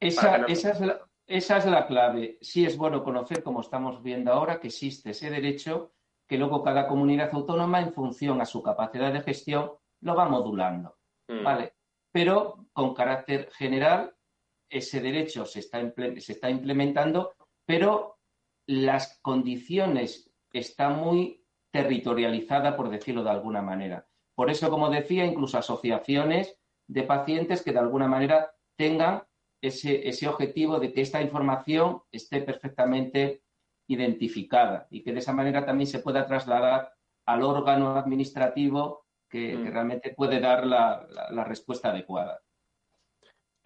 Esa, 0.00 0.36
Esa, 0.46 0.70
es 0.70 0.80
la, 0.80 1.00
esa 1.26 1.58
es 1.58 1.66
la 1.66 1.86
clave. 1.86 2.38
Sí 2.40 2.64
es 2.64 2.76
bueno 2.76 3.02
conocer, 3.02 3.42
como 3.42 3.60
estamos 3.60 4.02
viendo 4.02 4.32
ahora, 4.32 4.60
que 4.60 4.68
existe 4.68 5.10
ese 5.10 5.30
derecho 5.30 5.92
que 6.26 6.38
luego 6.38 6.62
cada 6.62 6.88
comunidad 6.88 7.30
autónoma, 7.32 7.80
en 7.80 7.92
función 7.92 8.40
a 8.40 8.46
su 8.46 8.62
capacidad 8.62 9.12
de 9.12 9.20
gestión, 9.20 9.72
lo 10.00 10.14
va 10.14 10.28
modulando. 10.28 10.96
Mm. 11.28 11.44
¿Vale? 11.44 11.74
Pero 12.12 12.66
con 12.72 12.94
carácter 12.94 13.50
general, 13.52 14.14
ese 14.68 15.00
derecho 15.00 15.44
se 15.46 15.60
está, 15.60 15.80
se 16.18 16.32
está 16.32 16.50
implementando, 16.50 17.34
pero 17.64 18.18
las 18.66 19.20
condiciones 19.20 20.32
están 20.52 20.96
muy 20.96 21.44
territorializadas, 21.70 22.74
por 22.74 22.88
decirlo 22.88 23.22
de 23.22 23.30
alguna 23.30 23.62
manera. 23.62 24.06
Por 24.34 24.50
eso, 24.50 24.70
como 24.70 24.90
decía, 24.90 25.24
incluso 25.24 25.58
asociaciones 25.58 26.58
de 26.88 27.02
pacientes 27.02 27.62
que 27.62 27.72
de 27.72 27.78
alguna 27.78 28.08
manera 28.08 28.52
tengan 28.76 29.22
ese, 29.68 30.08
ese 30.08 30.28
objetivo 30.28 30.78
de 30.78 30.92
que 30.92 31.00
esta 31.00 31.22
información 31.22 32.02
esté 32.10 32.40
perfectamente 32.42 33.42
identificada 33.88 34.86
y 34.90 35.02
que 35.02 35.12
de 35.12 35.20
esa 35.20 35.32
manera 35.32 35.64
también 35.64 35.86
se 35.86 36.00
pueda 36.00 36.26
trasladar 36.26 36.92
al 37.26 37.42
órgano 37.42 37.96
administrativo 37.96 39.06
que, 39.28 39.56
mm. 39.56 39.72
realmente 39.72 40.14
puede 40.14 40.40
dar 40.40 40.66
la 40.66 41.44
respuesta 41.44 41.90
adecuada. 41.90 42.40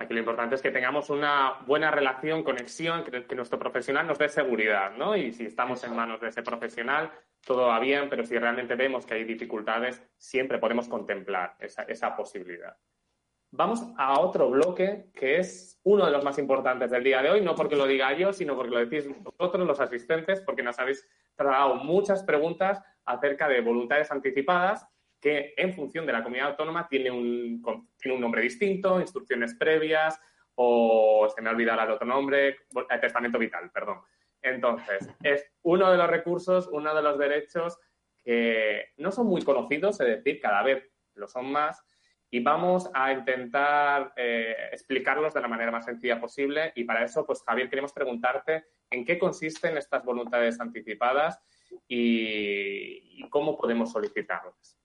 Aquí 0.01 0.15
lo 0.15 0.21
importante 0.21 0.55
es 0.55 0.63
que 0.63 0.71
tengamos 0.71 1.11
una 1.11 1.59
buena 1.67 1.91
relación, 1.91 2.43
conexión, 2.43 3.05
que, 3.05 3.35
nuestro 3.37 3.59
profesional 3.59 4.07
nos 4.07 4.19
dé 4.19 4.31
seguridad, 4.31 4.93
¿no? 4.97 5.15
Y 5.15 5.31
si 5.31 5.45
estamos 5.45 5.85
en 5.85 5.95
manos 5.95 6.23
de 6.23 6.29
ese 6.29 6.43
profesional, 6.43 7.13
todo 7.45 7.67
va 7.67 7.79
bien, 7.79 8.09
pero 8.09 8.25
si 8.25 8.39
realmente 8.39 8.77
vemos 8.77 9.05
que 9.05 9.13
hay 9.13 9.25
dificultades, 9.25 10.03
siempre 10.17 10.57
podemos 10.57 10.89
contemplar 10.89 11.55
esa, 11.59 11.83
esa 11.83 12.17
posibilidad. 12.17 12.75
Vamos 13.53 13.83
a 13.97 14.21
otro 14.21 14.49
bloque 14.49 15.11
que 15.13 15.39
es 15.39 15.81
uno 15.83 16.07
de 16.07 16.13
los 16.13 16.23
más 16.23 16.39
importantes 16.39 16.91
del 16.91 17.03
día 17.03 17.21
de 17.21 17.31
hoy, 17.31 17.41
no 17.41 17.57
porque 17.57 17.75
lo 17.75 17.87
diga 17.87 18.13
yo, 18.13 18.33
sino 18.33 18.55
porque 18.55 18.71
lo 18.71 18.79
decís 18.79 19.09
vosotros, 19.23 19.67
los 19.67 19.81
asistentes, 19.81 20.41
porque 20.41 20.63
nos 20.63 20.79
habéis 20.79 21.05
trasladado 21.35 21.75
muchas 21.77 22.23
preguntas 22.23 22.81
acerca 23.05 23.49
de 23.49 23.61
voluntades 23.61 24.11
anticipadas 24.13 24.87
que 25.21 25.53
en 25.57 25.75
función 25.75 26.07
de 26.07 26.13
la 26.13 26.23
comunidad 26.23 26.51
autónoma 26.51 26.87
tiene 26.89 27.11
un, 27.11 27.61
tiene 27.99 28.15
un 28.15 28.21
nombre 28.21 28.41
distinto, 28.43 29.01
instrucciones 29.01 29.55
previas 29.55 30.21
o 30.55 31.29
se 31.35 31.43
me 31.43 31.49
ha 31.49 31.53
olvidado 31.53 31.83
el 31.83 31.91
otro 31.91 32.07
nombre, 32.07 32.57
testamento 33.01 33.39
vital, 33.39 33.71
perdón. 33.73 34.01
Entonces, 34.43 35.11
es 35.23 35.45
uno 35.63 35.91
de 35.91 35.99
los 35.99 36.09
recursos, 36.09 36.69
uno 36.71 36.95
de 36.95 37.03
los 37.03 37.19
derechos 37.19 37.79
que 38.23 38.91
no 38.97 39.11
son 39.11 39.27
muy 39.27 39.43
conocidos, 39.43 40.01
es 40.01 40.07
decir, 40.07 40.41
cada 40.41 40.63
vez 40.63 40.89
lo 41.15 41.29
son 41.29 41.51
más, 41.51 41.85
y 42.31 42.41
vamos 42.41 42.91
a 42.95 43.13
intentar 43.13 44.13
eh, 44.17 44.55
explicarlos 44.73 45.35
de 45.35 45.41
la 45.41 45.49
manera 45.49 45.71
más 45.71 45.85
sencilla 45.85 46.21
posible. 46.21 46.73
Y 46.77 46.85
para 46.85 47.05
eso, 47.05 47.27
pues 47.27 47.43
Javier, 47.43 47.69
queremos 47.69 47.93
preguntarte 47.93 48.67
en 48.91 49.05
qué 49.05 49.19
consisten 49.19 49.77
estas 49.77 50.05
voluntades 50.05 50.61
anticipadas 50.61 51.41
y 51.89 53.29
cómo 53.31 53.57
podemos 53.57 53.93
solicitarlas. 53.93 54.81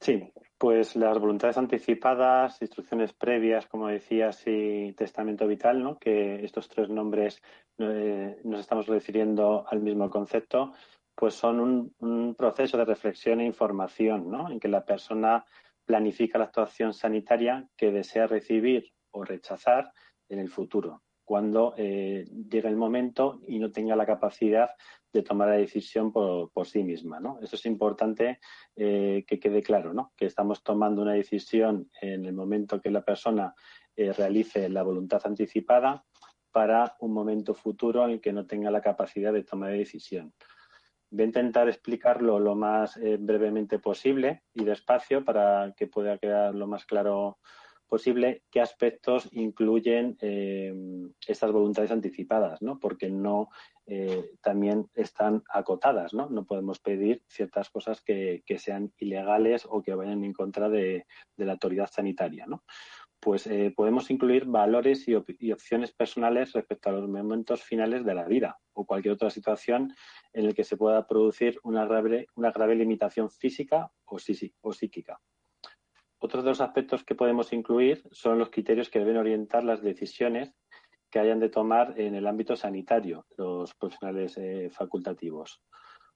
Sí, 0.00 0.32
pues 0.56 0.96
las 0.96 1.18
voluntades 1.18 1.58
anticipadas, 1.58 2.62
instrucciones 2.62 3.12
previas, 3.12 3.66
como 3.66 3.88
decías, 3.88 4.42
y 4.46 4.94
testamento 4.94 5.46
vital, 5.46 5.82
¿no? 5.82 5.98
que 5.98 6.42
estos 6.42 6.68
tres 6.70 6.88
nombres 6.88 7.42
eh, 7.76 8.40
nos 8.44 8.60
estamos 8.60 8.86
refiriendo 8.86 9.66
al 9.68 9.80
mismo 9.80 10.08
concepto, 10.08 10.72
pues 11.14 11.34
son 11.34 11.60
un, 11.60 11.94
un, 11.98 12.34
proceso 12.34 12.78
de 12.78 12.86
reflexión 12.86 13.40
e 13.40 13.44
información, 13.44 14.30
¿no? 14.30 14.50
en 14.50 14.58
que 14.58 14.68
la 14.68 14.86
persona 14.86 15.44
planifica 15.90 16.38
la 16.38 16.44
actuación 16.44 16.94
sanitaria 16.94 17.68
que 17.76 17.90
desea 17.90 18.28
recibir 18.28 18.92
o 19.10 19.24
rechazar 19.24 19.92
en 20.28 20.38
el 20.38 20.48
futuro 20.48 21.02
cuando 21.24 21.74
eh, 21.76 22.26
llegue 22.48 22.68
el 22.68 22.76
momento 22.76 23.40
y 23.48 23.58
no 23.58 23.72
tenga 23.72 23.96
la 23.96 24.06
capacidad 24.06 24.70
de 25.12 25.22
tomar 25.22 25.48
la 25.48 25.56
decisión 25.56 26.12
por, 26.12 26.66
sí 26.66 26.84
misma. 26.84 27.18
¿no? 27.18 27.40
Eso 27.42 27.56
es 27.56 27.66
importante 27.66 28.38
eh, 28.76 29.24
que 29.26 29.40
quede 29.40 29.62
claro, 29.62 29.92
¿no? 29.92 30.12
que 30.16 30.26
estamos 30.26 30.62
tomando 30.62 31.02
una 31.02 31.14
decisión 31.14 31.90
en 32.00 32.24
el 32.24 32.34
momento 32.34 32.80
que 32.80 32.90
la 32.92 33.04
persona 33.04 33.52
eh, 33.96 34.12
realice 34.12 34.68
la 34.68 34.84
voluntad 34.84 35.20
anticipada 35.24 36.04
para 36.52 36.94
un 37.00 37.12
momento 37.12 37.52
futuro 37.54 38.04
en 38.04 38.12
el 38.12 38.20
que 38.20 38.32
no 38.32 38.46
tenga 38.46 38.70
la 38.70 38.80
capacidad 38.80 39.32
de 39.32 39.42
tomar 39.42 39.70
la 39.70 39.76
decisión. 39.76 40.32
Voy 41.10 41.22
a 41.22 41.26
intentar 41.26 41.68
explicarlo 41.68 42.38
lo 42.38 42.54
más 42.54 42.98
brevemente 43.18 43.78
posible 43.78 44.42
y 44.54 44.64
despacio 44.64 45.24
para 45.24 45.74
que 45.76 45.86
pueda 45.86 46.18
quedar 46.18 46.54
lo 46.54 46.66
más 46.66 46.86
claro 46.86 47.38
posible 47.90 48.44
qué 48.50 48.60
aspectos 48.60 49.28
incluyen 49.32 50.16
eh, 50.22 50.72
estas 51.26 51.50
voluntades 51.50 51.90
anticipadas, 51.90 52.62
¿no? 52.62 52.78
Porque 52.78 53.10
no 53.10 53.48
eh, 53.86 54.30
también 54.40 54.88
están 54.94 55.42
acotadas, 55.52 56.14
¿no? 56.14 56.30
No 56.30 56.44
podemos 56.44 56.78
pedir 56.78 57.22
ciertas 57.26 57.68
cosas 57.68 58.00
que, 58.00 58.42
sean 58.58 58.92
ilegales 58.98 59.66
o 59.68 59.82
que 59.82 59.94
vayan 59.94 60.22
en 60.24 60.32
contra 60.32 60.68
de, 60.68 61.04
la 61.36 61.52
autoridad 61.52 61.90
sanitaria, 61.90 62.46
¿no? 62.46 62.62
Pues 63.20 63.46
eh, 63.46 63.72
podemos 63.76 64.10
incluir 64.10 64.46
valores 64.46 65.06
y, 65.06 65.14
opciones 65.14 65.92
personales 65.92 66.52
respecto 66.52 66.88
a 66.88 66.92
los 66.92 67.08
momentos 67.08 67.62
finales 67.62 68.04
de 68.04 68.14
la 68.14 68.24
vida 68.24 68.58
o 68.72 68.86
cualquier 68.86 69.14
otra 69.14 69.28
situación 69.28 69.94
en 70.32 70.46
la 70.46 70.52
que 70.54 70.64
se 70.64 70.78
pueda 70.78 71.06
producir 71.06 71.58
una 71.62 71.84
grave, 71.84 72.28
una 72.34 72.50
grave 72.50 72.74
limitación 72.74 73.30
física 73.30 73.90
o, 74.06 74.16
o 74.62 74.72
psíquica. 74.72 75.20
Otros 76.18 76.44
de 76.44 76.50
los 76.50 76.60
aspectos 76.60 77.04
que 77.04 77.14
podemos 77.14 77.52
incluir 77.52 78.02
son 78.10 78.38
los 78.38 78.50
criterios 78.50 78.88
que 78.88 78.98
deben 78.98 79.16
orientar 79.16 79.64
las 79.64 79.82
decisiones 79.82 80.54
que 81.10 81.18
hayan 81.18 81.40
de 81.40 81.48
tomar 81.48 81.98
en 82.00 82.14
el 82.14 82.26
ámbito 82.26 82.56
sanitario 82.56 83.26
los 83.36 83.74
profesionales 83.74 84.38
eh, 84.38 84.70
facultativos. 84.70 85.62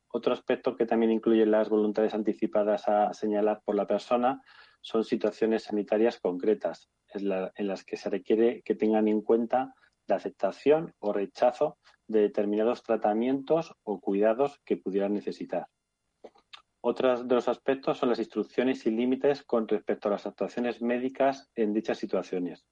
Otro 0.08 0.32
aspecto 0.32 0.76
que 0.76 0.86
también 0.86 1.10
incluye 1.10 1.44
las 1.44 1.68
voluntades 1.68 2.14
anticipadas 2.14 2.88
a 2.88 3.12
señalar 3.12 3.62
por 3.64 3.74
la 3.74 3.86
persona 3.86 4.40
son 4.84 5.02
situaciones 5.02 5.62
sanitarias 5.62 6.20
concretas, 6.20 6.90
en 7.14 7.66
las 7.66 7.84
que 7.84 7.96
se 7.96 8.10
requiere 8.10 8.62
que 8.62 8.74
tengan 8.74 9.08
en 9.08 9.22
cuenta 9.22 9.74
la 10.06 10.16
aceptación 10.16 10.94
o 10.98 11.12
rechazo 11.12 11.78
de 12.06 12.20
determinados 12.20 12.82
tratamientos 12.82 13.74
o 13.82 13.98
cuidados 14.00 14.60
que 14.66 14.76
pudieran 14.76 15.14
necesitar. 15.14 15.68
Otros 16.82 17.26
de 17.26 17.34
los 17.34 17.48
aspectos 17.48 17.96
son 17.96 18.10
las 18.10 18.18
instrucciones 18.18 18.84
y 18.84 18.90
límites 18.90 19.42
con 19.42 19.66
respecto 19.66 20.08
a 20.08 20.12
las 20.12 20.26
actuaciones 20.26 20.82
médicas 20.82 21.50
en 21.54 21.72
dichas 21.72 21.96
situaciones. 21.96 22.66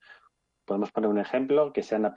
Podemos 0.67 0.93
poner 0.93 1.09
un 1.09 1.19
ejemplo, 1.19 1.73
que, 1.73 1.83
sean 1.83 2.13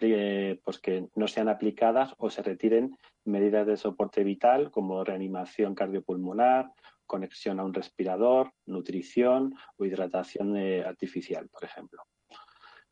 pues 0.61 0.79
que 0.79 1.07
no 1.15 1.27
sean 1.29 1.47
aplicadas 1.47 2.13
o 2.17 2.29
se 2.29 2.43
retiren 2.43 2.97
medidas 3.23 3.65
de 3.65 3.77
soporte 3.77 4.25
vital 4.25 4.71
como 4.71 5.05
reanimación 5.05 5.73
cardiopulmonar, 5.73 6.69
conexión 7.05 7.59
a 7.59 7.63
un 7.63 7.73
respirador, 7.73 8.51
nutrición 8.65 9.55
o 9.77 9.85
hidratación 9.85 10.57
eh, 10.57 10.83
artificial, 10.83 11.49
por 11.49 11.63
ejemplo 11.63 12.03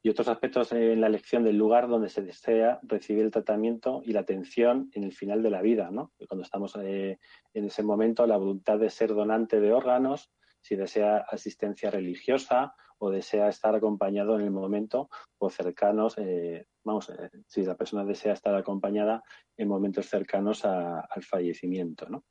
y 0.05 0.09
otros 0.09 0.27
aspectos 0.27 0.73
en 0.73 0.99
la 0.99 1.07
elección 1.07 1.45
del 1.45 1.57
lugar 1.57 1.87
donde 1.87 2.09
se 2.09 2.21
desea 2.21 2.77
recibir 2.83 3.23
el 3.23 3.31
tratamiento 3.31 4.01
y 4.03 4.11
la 4.11 4.19
atención 4.19 4.89
en 4.91 5.05
el 5.05 5.13
final 5.13 5.41
de 5.41 5.49
la 5.49 5.61
vida, 5.61 5.91
¿no? 5.91 6.11
Cuando 6.27 6.43
estamos 6.43 6.75
eh, 6.81 7.19
en 7.53 7.65
ese 7.65 7.83
momento, 7.83 8.27
la 8.27 8.35
voluntad 8.35 8.77
de 8.77 8.89
ser 8.89 9.13
donante 9.13 9.61
de 9.61 9.71
órganos, 9.71 10.29
si 10.59 10.75
desea 10.75 11.25
asistencia 11.29 11.89
religiosa 11.89 12.75
o 12.97 13.11
desea 13.11 13.47
estar 13.47 13.75
acompañado 13.75 14.35
en 14.35 14.41
el 14.41 14.51
momento 14.51 15.09
o 15.37 15.49
cercanos, 15.49 16.17
eh, 16.17 16.67
vamos, 16.83 17.09
eh, 17.09 17.29
si 17.47 17.63
la 17.63 17.75
persona 17.75 18.03
desea 18.03 18.33
estar 18.33 18.55
acompañada 18.55 19.23
en 19.55 19.69
momentos 19.69 20.07
cercanos 20.07 20.65
al 20.65 21.23
fallecimiento, 21.23 22.09
¿no? 22.09 22.25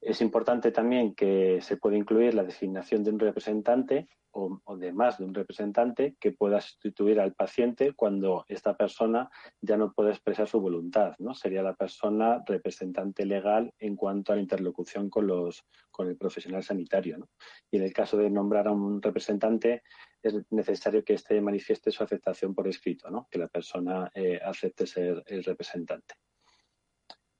Es 0.00 0.22
importante 0.22 0.72
también 0.72 1.14
que 1.14 1.60
se 1.60 1.76
pueda 1.76 1.96
incluir 1.96 2.32
la 2.34 2.42
designación 2.42 3.04
de 3.04 3.10
un 3.10 3.18
representante 3.18 4.08
o, 4.32 4.76
de 4.76 4.92
más 4.92 5.18
de 5.18 5.24
un 5.24 5.34
representante 5.34 6.16
que 6.18 6.32
pueda 6.32 6.60
sustituir 6.60 7.20
al 7.20 7.34
paciente 7.34 7.92
cuando 7.94 8.44
esta 8.48 8.76
persona 8.76 9.28
ya 9.60 9.76
no 9.76 9.92
puede 9.92 10.10
expresar 10.10 10.48
su 10.48 10.60
voluntad. 10.60 11.14
¿no? 11.18 11.34
Sería 11.34 11.62
la 11.62 11.74
persona 11.74 12.42
representante 12.46 13.26
legal 13.26 13.74
en 13.78 13.96
cuanto 13.96 14.32
a 14.32 14.36
la 14.36 14.42
interlocución 14.42 15.10
con, 15.10 15.26
los, 15.26 15.64
con 15.90 16.08
el 16.08 16.16
profesional 16.16 16.62
sanitario. 16.62 17.28
Y 17.70 17.76
en 17.76 17.82
el 17.82 17.92
caso 17.92 18.16
de 18.16 18.30
nombrar 18.30 18.68
a 18.68 18.72
un 18.72 19.02
representante, 19.02 19.82
es 20.22 20.34
necesario 20.50 21.04
que 21.04 21.14
éste 21.14 21.40
manifieste 21.40 21.90
su 21.90 22.02
aceptación 22.02 22.54
por 22.54 22.68
escrito, 22.68 23.10
¿no? 23.10 23.26
que 23.30 23.38
la 23.38 23.48
persona 23.48 24.10
eh, 24.14 24.40
acepte 24.42 24.86
ser 24.86 25.22
el 25.26 25.44
representante. 25.44 26.14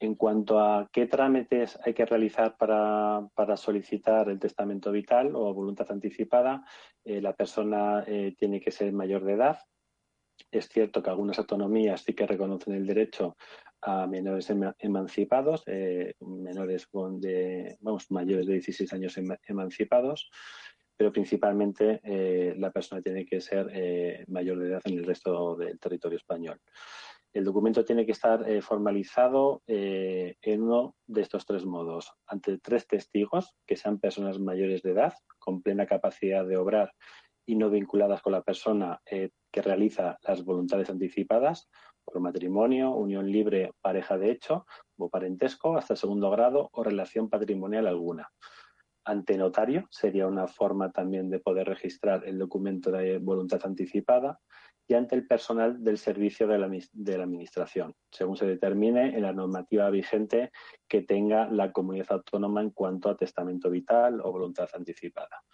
En 0.02 0.14
cuanto 0.14 0.58
a 0.58 0.88
qué 0.90 1.06
trámites 1.06 1.78
hay 1.84 1.92
que 1.92 2.06
realizar 2.06 2.56
para, 2.56 3.56
solicitar 3.58 4.30
el 4.30 4.40
testamento 4.40 4.90
vital 4.90 5.36
o 5.36 5.52
voluntad 5.52 5.92
anticipada, 5.92 6.64
eh, 7.04 7.20
la 7.20 7.34
persona 7.34 8.02
eh, 8.06 8.34
tiene 8.38 8.62
que 8.62 8.70
ser 8.70 8.94
mayor 8.94 9.24
de 9.24 9.34
edad. 9.34 9.58
Es 10.50 10.70
cierto 10.70 11.02
que 11.02 11.10
algunas 11.10 11.38
autonomías 11.38 12.00
sí 12.00 12.14
que 12.14 12.26
reconocen 12.26 12.72
el 12.72 12.86
derecho 12.86 13.36
a 13.82 14.06
menores 14.06 14.50
emancipados, 14.78 15.64
eh, 15.66 16.14
menores 16.20 16.88
de, 17.18 17.76
vamos, 17.80 18.10
mayores 18.10 18.46
de 18.46 18.54
16 18.54 18.90
años 18.94 19.18
emancipados, 19.46 20.30
pero 20.96 21.12
principalmente 21.12 22.00
la 22.56 22.70
persona 22.70 23.02
tiene 23.02 23.26
que 23.26 23.40
ser 23.40 24.26
mayor 24.28 24.58
de 24.58 24.68
edad 24.68 24.82
en 24.84 24.98
el 24.98 25.04
resto 25.04 25.56
del 25.56 25.78
territorio 25.78 26.16
español. 26.16 26.60
El 27.32 27.44
documento 27.44 27.84
tiene 27.84 28.04
que 28.04 28.12
estar 28.12 28.48
eh, 28.48 28.60
formalizado 28.60 29.62
eh, 29.68 30.34
en 30.42 30.62
uno 30.62 30.96
de 31.06 31.22
estos 31.22 31.46
tres 31.46 31.64
modos, 31.64 32.12
ante 32.26 32.58
tres 32.58 32.88
testigos, 32.88 33.54
que 33.66 33.76
sean 33.76 34.00
personas 34.00 34.40
mayores 34.40 34.82
de 34.82 34.90
edad, 34.90 35.14
con 35.38 35.62
plena 35.62 35.86
capacidad 35.86 36.44
de 36.44 36.56
obrar 36.56 36.92
y 37.46 37.54
no 37.54 37.70
vinculadas 37.70 38.20
con 38.20 38.32
la 38.32 38.42
persona 38.42 39.00
eh, 39.06 39.30
que 39.52 39.62
realiza 39.62 40.18
las 40.22 40.44
voluntades 40.44 40.90
anticipadas, 40.90 41.68
por 42.04 42.20
matrimonio, 42.20 42.90
unión 42.90 43.30
libre, 43.30 43.72
pareja 43.80 44.18
de 44.18 44.32
hecho 44.32 44.66
o 44.96 45.08
parentesco 45.08 45.76
hasta 45.76 45.94
segundo 45.94 46.30
grado 46.30 46.68
o 46.72 46.82
relación 46.82 47.28
patrimonial 47.28 47.86
alguna. 47.86 48.28
Ante 49.04 49.38
notario 49.38 49.86
sería 49.90 50.26
una 50.26 50.46
forma 50.46 50.90
también 50.90 51.30
de 51.30 51.38
poder 51.38 51.68
registrar 51.68 52.26
el 52.26 52.38
documento 52.38 52.90
de 52.90 53.18
voluntad 53.18 53.60
anticipada 53.64 54.40
y 54.90 54.94
ante 54.94 55.14
el 55.14 55.24
personal 55.24 55.84
del 55.84 55.98
servicio 55.98 56.48
de 56.48 56.58
la, 56.58 56.68
de 56.68 57.16
la, 57.16 57.22
Administración, 57.22 57.94
según 58.10 58.36
se 58.36 58.44
determine 58.44 59.16
en 59.16 59.22
la 59.22 59.32
normativa 59.32 59.88
vigente 59.88 60.50
que 60.88 61.02
tenga 61.02 61.48
la 61.48 61.70
comunidad 61.70 62.08
autónoma 62.10 62.60
en 62.60 62.70
cuanto 62.70 63.08
a 63.08 63.16
testamento 63.16 63.70
vital 63.70 64.20
o 64.20 64.32
voluntad 64.32 64.68
anticipada. 64.74 65.44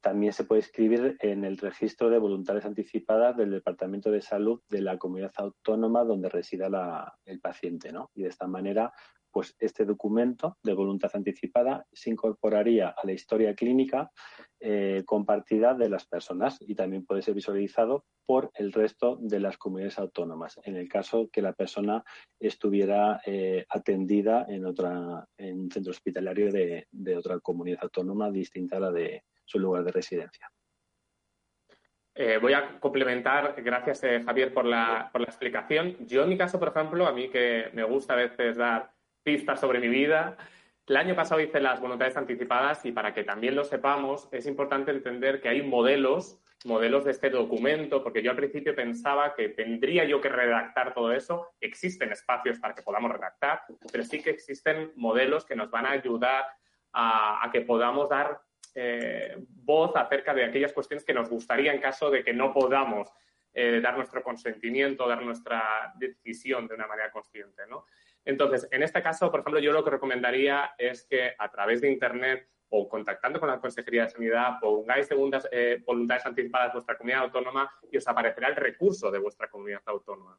También 0.00 0.32
se 0.32 0.42
puede 0.42 0.62
escribir 0.62 1.16
en 1.20 1.44
el 1.44 1.58
registro 1.58 2.10
de 2.10 2.18
voluntades 2.18 2.64
anticipadas 2.64 3.36
del 3.36 3.52
Departamento 3.52 4.10
de 4.10 4.20
Salud 4.20 4.60
de 4.68 4.80
la 4.80 4.98
comunidad 4.98 5.32
autónoma 5.36 6.02
donde 6.02 6.28
resida 6.28 7.14
el 7.26 7.40
paciente, 7.40 7.92
¿no? 7.92 8.10
Y 8.14 8.22
de 8.22 8.30
esta 8.30 8.48
manera 8.48 8.92
pues 9.30 9.54
este 9.58 9.84
documento 9.84 10.56
de 10.62 10.74
voluntad 10.74 11.10
anticipada 11.14 11.86
se 11.92 12.10
incorporaría 12.10 12.88
a 12.88 13.06
la 13.06 13.12
historia 13.12 13.54
clínica 13.54 14.10
eh, 14.62 15.04
compartida 15.06 15.72
de 15.72 15.88
las 15.88 16.06
personas 16.06 16.58
y 16.60 16.74
también 16.74 17.06
puede 17.06 17.22
ser 17.22 17.34
visualizado 17.34 18.04
por 18.26 18.50
el 18.54 18.72
resto 18.72 19.16
de 19.20 19.40
las 19.40 19.56
comunidades 19.56 19.98
autónomas, 19.98 20.60
en 20.64 20.76
el 20.76 20.88
caso 20.88 21.28
que 21.32 21.42
la 21.42 21.52
persona 21.52 22.04
estuviera 22.38 23.20
eh, 23.24 23.64
atendida 23.68 24.44
en, 24.48 24.66
otra, 24.66 25.26
en 25.38 25.60
un 25.60 25.70
centro 25.70 25.90
hospitalario 25.90 26.52
de, 26.52 26.86
otra 27.16 27.40
comunidad 27.40 27.80
autónoma 27.82 28.30
distinta 28.30 28.76
a 28.76 28.80
la 28.80 28.92
de 28.92 29.24
su 29.44 29.58
lugar 29.58 29.82
de 29.82 29.92
residencia. 29.92 30.48
Eh, 32.14 32.38
voy 32.40 32.52
a 32.52 32.78
complementar, 32.78 33.54
gracias 33.62 34.02
Javier 34.26 34.52
por 34.52 34.66
la, 34.66 35.08
por 35.10 35.22
la 35.22 35.28
explicación. 35.28 35.96
Yo 36.06 36.22
en 36.22 36.28
mi 36.28 36.36
caso, 36.36 36.58
por 36.58 36.68
ejemplo, 36.68 37.06
a 37.06 37.12
mí 37.12 37.30
que 37.30 37.70
me 37.72 37.84
gusta 37.84 38.12
a 38.12 38.16
veces 38.16 38.58
dar 38.58 38.92
pistas 39.22 39.60
sobre 39.60 39.80
mi 39.80 39.88
vida. 39.88 40.36
El 40.86 40.96
año 40.96 41.14
pasado 41.14 41.40
hice 41.40 41.60
las 41.60 41.80
voluntades 41.80 42.16
anticipadas 42.16 42.84
y 42.84 42.92
para 42.92 43.14
que 43.14 43.22
también 43.22 43.54
lo 43.54 43.64
sepamos, 43.64 44.28
es 44.32 44.46
importante 44.46 44.90
entender 44.90 45.40
que 45.40 45.48
hay 45.48 45.62
modelos, 45.62 46.40
modelos 46.64 47.04
de 47.04 47.12
este 47.12 47.30
documento, 47.30 48.02
porque 48.02 48.22
yo 48.22 48.32
al 48.32 48.36
principio 48.36 48.74
pensaba 48.74 49.34
que 49.34 49.50
tendría 49.50 50.04
yo 50.04 50.20
que 50.20 50.28
redactar 50.28 50.92
todo 50.92 51.12
eso. 51.12 51.54
Existen 51.60 52.10
espacios 52.10 52.58
para 52.58 52.74
que 52.74 52.82
podamos 52.82 53.12
redactar, 53.12 53.62
pero 53.92 54.02
sí 54.02 54.20
que 54.20 54.30
existen 54.30 54.92
modelos 54.96 55.44
que 55.44 55.54
nos 55.54 55.70
van 55.70 55.86
a 55.86 55.92
ayudar 55.92 56.44
a, 56.92 57.48
que 57.52 57.60
podamos 57.60 58.08
dar 58.08 58.40
eh, 58.74 59.36
voz 59.38 59.94
acerca 59.94 60.34
de 60.34 60.44
aquellas 60.44 60.72
cuestiones 60.72 61.04
que 61.04 61.14
nos 61.14 61.28
gustaría 61.30 61.72
en 61.72 61.80
caso 61.80 62.10
de 62.10 62.24
que 62.24 62.32
no 62.32 62.52
podamos 62.52 63.12
eh, 63.52 63.80
dar 63.80 63.96
nuestro 63.96 64.22
consentimiento, 64.22 65.08
dar 65.08 65.22
nuestra 65.22 65.92
decisión 65.96 66.66
de 66.68 66.74
una 66.74 66.86
manera 66.86 67.10
consciente, 67.10 67.62
¿no? 67.68 67.86
Entonces, 68.24 68.68
en 68.70 68.82
este 68.82 69.02
caso, 69.02 69.30
por 69.30 69.40
ejemplo, 69.40 69.60
yo 69.60 69.72
lo 69.72 69.84
que 69.84 69.90
recomendaría 69.90 70.74
es 70.78 71.04
que 71.04 71.34
a 71.38 71.50
través 71.50 71.80
de 71.80 71.90
Internet 71.90 72.48
o 72.70 72.88
contactando 72.88 73.40
con 73.40 73.48
la 73.48 73.60
Consejería 73.60 74.04
de 74.04 74.10
Sanidad, 74.10 74.60
pongáis 74.60 75.06
segundas 75.06 75.48
eh, 75.50 75.82
voluntades 75.84 76.24
anticipadas 76.24 76.68
de 76.68 76.74
vuestra 76.74 76.96
comunidad 76.96 77.22
autónoma 77.22 77.70
y 77.90 77.96
os 77.96 78.06
aparecerá 78.06 78.48
el 78.48 78.56
recurso 78.56 79.10
de 79.10 79.18
vuestra 79.18 79.48
comunidad 79.48 79.82
autónoma. 79.86 80.38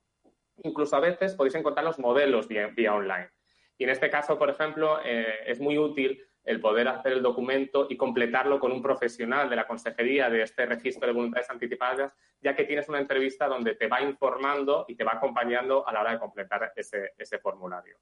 Incluso 0.63 0.96
a 0.96 1.02
veces 1.02 1.36
podéis 1.36 1.56
encontrar 1.56 1.84
los 1.84 2.00
modelos 2.00 2.48
vía, 2.48 2.94
online. 2.94 3.30
Y 3.78 3.84
en 3.84 3.89
este 3.89 4.10
caso, 4.10 4.38
por 4.38 4.50
ejemplo, 4.50 5.00
eh, 5.04 5.39
es 5.46 5.60
muy 5.60 5.78
útil 5.78 6.24
el 6.44 6.60
poder 6.60 6.88
hacer 6.88 7.14
el 7.14 7.22
documento 7.22 7.88
y 7.90 7.98
completarlo 7.98 8.60
con 8.60 8.72
un 8.72 8.82
profesional 8.82 9.50
de 9.50 9.56
la 9.56 9.68
consejería 9.68 10.30
de 10.30 10.42
este 10.42 10.66
registro 10.66 11.08
de 11.08 11.14
voluntades 11.14 11.50
anticipadas, 11.50 12.14
ya 12.40 12.56
que 12.56 12.64
tienes 12.64 12.90
una 12.90 13.00
entrevista 13.00 13.48
donde 13.48 13.76
te 13.76 13.88
va 13.88 14.02
informando 14.02 14.86
y 14.88 14.96
te 14.96 15.04
va 15.04 15.14
acompañando 15.14 15.88
a 15.88 15.94
la 15.94 16.02
hora 16.02 16.12
de 16.14 16.20
completar 16.20 16.74
ese, 16.76 17.40
formulario. 17.40 18.00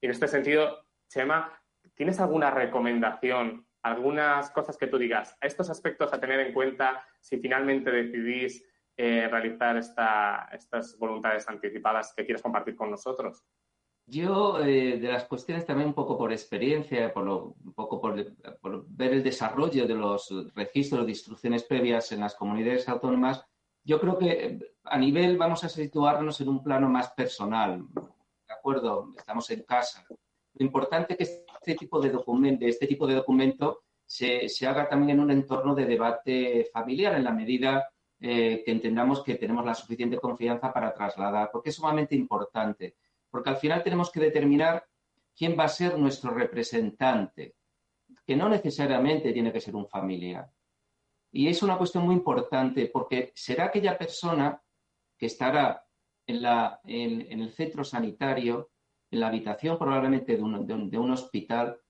Y 0.00 0.06
en 0.06 0.12
este 0.12 0.26
sentido, 0.26 0.86
Chema, 1.08 1.52
¿tienes 1.94 2.18
alguna 2.18 2.50
recomendación, 2.50 3.66
algunas 3.82 4.50
cosas 4.50 4.76
que 4.76 4.88
tú 4.88 4.98
digas, 4.98 5.36
a 5.40 5.46
estos 5.46 5.70
aspectos 5.70 6.12
a 6.12 6.20
tener 6.20 6.40
en 6.40 6.52
cuenta 6.52 7.06
si 7.20 7.38
finalmente 7.38 7.90
decidís 7.90 8.64
eh, 8.96 9.28
realizar 9.30 9.76
estas 9.76 10.98
voluntades 10.98 11.48
anticipadas 11.48 12.12
que 12.16 12.24
quieres 12.24 12.42
compartir 12.42 12.74
con 12.74 12.90
nosotros? 12.90 13.44
Yo, 14.10 14.58
eh, 14.58 14.98
de 14.98 15.08
las 15.08 15.24
cuestiones 15.26 15.64
también 15.64 15.88
un 15.88 15.94
poco 15.94 16.18
por 16.18 16.32
experiencia, 16.32 17.14
por 17.14 17.28
un 17.28 17.72
poco 17.74 18.00
por, 18.00 18.16
ver 18.88 19.12
el 19.12 19.22
desarrollo 19.22 19.86
de 19.86 19.94
los 19.94 20.28
registros 20.52 21.04
de 21.04 21.12
instrucciones 21.12 21.62
previas 21.62 22.10
en 22.10 22.18
las 22.18 22.34
comunidades 22.34 22.88
autónomas, 22.88 23.44
yo 23.84 24.00
creo 24.00 24.18
que 24.18 24.58
a 24.82 24.98
nivel 24.98 25.38
vamos 25.38 25.62
a 25.62 25.68
situarnos 25.68 26.40
en 26.40 26.48
un 26.48 26.60
plano 26.60 26.88
más 26.88 27.12
personal. 27.12 27.86
¿De 27.94 28.52
acuerdo? 28.52 29.14
Estamos 29.16 29.48
en 29.50 29.62
casa. 29.62 30.04
Lo 30.54 30.66
importante 30.66 31.14
es 31.16 31.28
que 31.28 31.44
este 31.60 31.74
tipo 31.76 32.00
de 32.00 32.10
documento, 32.10 32.66
este 32.66 32.88
tipo 32.88 33.06
de 33.06 33.14
documento 33.14 33.84
se, 34.04 34.48
se 34.48 34.66
haga 34.66 34.88
también 34.88 35.10
en 35.10 35.20
un 35.20 35.30
entorno 35.30 35.72
de 35.72 35.86
debate 35.86 36.68
familiar, 36.72 37.14
en 37.14 37.22
la 37.22 37.32
medida 37.32 37.88
eh, 38.18 38.62
que 38.64 38.72
entendamos 38.72 39.22
que 39.22 39.36
tenemos 39.36 39.64
la 39.64 39.74
suficiente 39.74 40.18
confianza 40.18 40.72
para 40.72 40.92
trasladar, 40.92 41.50
porque 41.52 41.70
es 41.70 41.76
sumamente 41.76 42.16
importante, 42.16 42.96
porque 43.30 43.50
al 43.50 43.56
final 43.56 43.82
tenemos 43.82 44.10
que 44.10 44.20
determinar 44.20 44.84
quién 45.36 45.56
va 45.58 45.64
a 45.64 45.68
ser 45.68 45.98
nuestro 45.98 46.32
representante, 46.32 47.56
que 48.26 48.36
no 48.36 48.48
necesariamente 48.48 49.32
tiene 49.32 49.52
que 49.52 49.60
ser 49.60 49.74
un 49.74 49.86
familiar. 49.86 50.50
Y 51.32 51.48
es 51.48 51.62
una 51.62 51.78
cuestión 51.78 52.04
muy 52.04 52.14
importante 52.14 52.90
porque 52.92 53.32
será 53.34 53.66
aquella 53.66 53.96
persona 53.96 54.60
que 55.16 55.26
estará 55.26 55.86
en, 56.26 56.40
el 57.40 57.50
centro 57.52 57.84
sanitario, 57.84 58.70
en 59.10 59.20
la 59.20 59.28
habitación 59.28 59.78
probablemente 59.78 60.36
de 60.36 60.42
un, 60.42 61.10
hospital, 61.10 61.80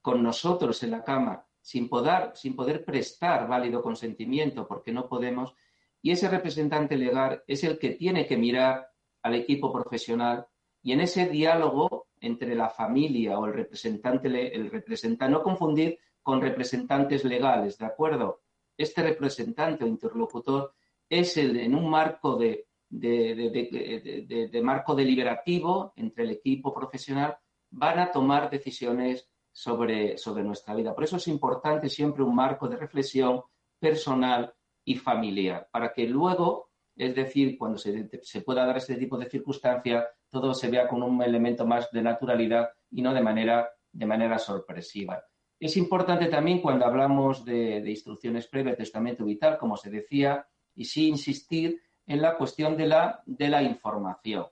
con 0.00 0.22
nosotros 0.22 0.82
en 0.82 0.90
la 0.90 1.02
cama, 1.02 1.46
sin 1.60 1.88
poder 1.88 2.84
prestar 2.84 3.48
válido 3.48 3.82
consentimiento 3.82 4.66
porque 4.66 4.92
no 4.92 5.08
podemos, 5.08 5.54
y 6.02 6.10
ese 6.10 6.28
representante 6.28 6.96
legal 6.96 7.42
es 7.46 7.64
el 7.64 7.78
que 7.78 7.90
tiene 7.90 8.26
que 8.26 8.36
mirar 8.36 8.90
al 9.22 9.34
equipo 9.34 9.72
profesional 9.72 10.46
y 10.84 10.92
en 10.92 11.00
ese 11.00 11.26
diálogo 11.26 12.08
entre 12.20 12.54
la 12.54 12.68
familia 12.68 13.38
o 13.38 13.46
el 13.46 13.54
representante, 13.54 14.28
el 14.54 14.70
representante, 14.70 15.32
no 15.32 15.42
confundir 15.42 15.98
con 16.22 16.42
representantes 16.42 17.24
legales, 17.24 17.78
¿de 17.78 17.86
acuerdo? 17.86 18.42
Este 18.76 19.02
representante 19.02 19.84
o 19.84 19.86
interlocutor 19.86 20.74
es 21.08 21.38
el 21.38 21.56
en 21.58 21.74
un 21.74 21.88
marco 21.88 22.36
de, 22.36 22.66
de, 22.90 24.60
marco 24.62 24.94
deliberativo 24.94 25.94
entre 25.96 26.24
el 26.24 26.30
equipo 26.32 26.74
profesional, 26.74 27.36
van 27.70 27.98
a 27.98 28.12
tomar 28.12 28.50
decisiones 28.50 29.26
sobre, 29.50 30.18
sobre 30.18 30.44
nuestra 30.44 30.74
vida. 30.74 30.94
Por 30.94 31.04
eso 31.04 31.16
es 31.16 31.28
importante 31.28 31.88
siempre 31.88 32.22
un 32.22 32.34
marco 32.34 32.68
de 32.68 32.76
reflexión 32.76 33.42
personal 33.78 34.52
y 34.84 34.96
familiar, 34.96 35.66
para 35.72 35.94
que 35.94 36.06
luego, 36.06 36.68
es 36.94 37.14
decir, 37.14 37.56
cuando 37.56 37.78
se, 37.78 38.20
se 38.22 38.42
pueda 38.42 38.66
dar 38.66 38.76
este 38.76 38.96
tipo 38.96 39.16
de 39.16 39.30
circunstancia, 39.30 40.06
todo 40.34 40.52
se 40.52 40.68
vea 40.68 40.88
con 40.88 41.00
un 41.00 41.22
elemento 41.22 41.64
más 41.64 41.88
de 41.92 42.02
naturalidad 42.02 42.70
y 42.90 43.02
no 43.02 43.14
de 43.14 43.22
manera, 43.22 43.70
de 43.92 44.04
manera 44.04 44.36
sorpresiva. 44.36 45.22
Es 45.60 45.76
importante 45.76 46.26
también 46.26 46.60
cuando 46.60 46.84
hablamos 46.84 47.44
de, 47.44 47.88
instrucciones 47.88 48.48
previas, 48.48 48.76
testamento 48.76 49.24
vital, 49.24 49.56
como 49.56 49.76
se 49.76 49.90
decía, 49.90 50.44
y 50.74 50.86
sí 50.86 51.06
insistir 51.06 51.80
en 52.04 52.20
la 52.20 52.36
cuestión 52.36 52.76
de 52.76 52.88
la, 52.88 53.22
de 53.24 53.48
la 53.48 53.62
información. 53.62 54.46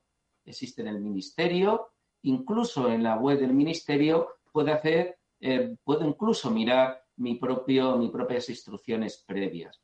Existe 0.44 0.82
en 0.82 0.88
el 0.88 1.00
ministerio, 1.00 1.88
incluso 2.22 2.88
en 2.88 3.02
la 3.02 3.16
web 3.16 3.40
del 3.40 3.52
ministerio 3.52 4.28
puede 4.52 4.70
hacer, 4.70 5.18
eh, 5.40 5.74
puedo 5.82 6.06
incluso 6.06 6.48
mirar 6.52 7.02
mi 7.16 7.34
propio, 7.34 7.96
mis 7.96 8.10
propias 8.12 8.48
instrucciones 8.48 9.24
previas. 9.26 9.82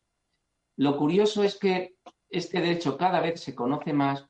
Lo 0.77 0.97
curioso 0.97 1.43
es 1.43 1.59
que 1.59 1.97
este 2.31 2.61
derecho 2.61 2.97
cada 2.97 3.21
vez 3.21 3.41
se 3.41 3.57
conoce 3.57 3.93
más 3.93 4.29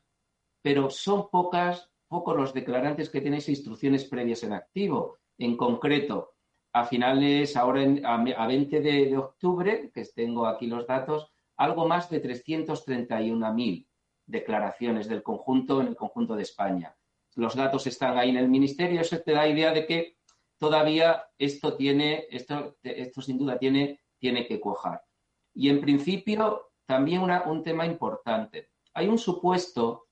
pero 0.61 0.89
son 0.89 1.29
pocas, 1.29 1.89
pocos 2.07 2.35
los 2.35 2.53
declarantes 2.53 3.09
que 3.09 3.21
tenéis 3.21 3.49
instrucciones 3.49 4.05
previas 4.05 4.43
en 4.43 4.53
activo. 4.53 5.17
En 5.37 5.55
concreto, 5.55 6.33
a 6.73 6.85
finales, 6.85 7.55
ahora 7.55 7.81
a, 8.03 8.47
20 8.47 8.81
de, 8.81 9.17
octubre, 9.17 9.91
que 9.93 10.05
tengo 10.13 10.45
aquí 10.47 10.67
los 10.67 10.85
datos, 10.85 11.31
algo 11.57 11.87
más 11.87 12.09
de 12.09 12.21
331.000 12.21 13.87
declaraciones 14.25 15.07
del 15.07 15.23
conjunto 15.23 15.81
en 15.81 15.87
el 15.87 15.95
conjunto 15.95 16.35
de 16.35 16.43
España. 16.43 16.95
Los 17.35 17.55
datos 17.55 17.87
están 17.87 18.17
ahí 18.17 18.29
en 18.29 18.37
el 18.37 18.49
ministerio, 18.49 19.01
eso 19.01 19.19
te 19.19 19.31
da 19.31 19.47
idea 19.47 19.71
de 19.71 19.85
que 19.85 20.17
todavía 20.57 21.23
esto 21.37 21.75
tiene, 21.75 22.25
esto, 22.29 22.77
esto 22.83 23.21
sin 23.21 23.37
duda 23.37 23.57
tiene, 23.57 24.01
tiene 24.19 24.45
que 24.45 24.59
cuajar. 24.59 25.01
Y 25.53 25.69
en 25.69 25.81
principio, 25.81 26.71
también 26.85 27.21
un 27.21 27.63
tema 27.63 27.85
importante. 27.85 28.69
Hay 28.93 29.07
un 29.07 29.17
supuesto 29.17 30.08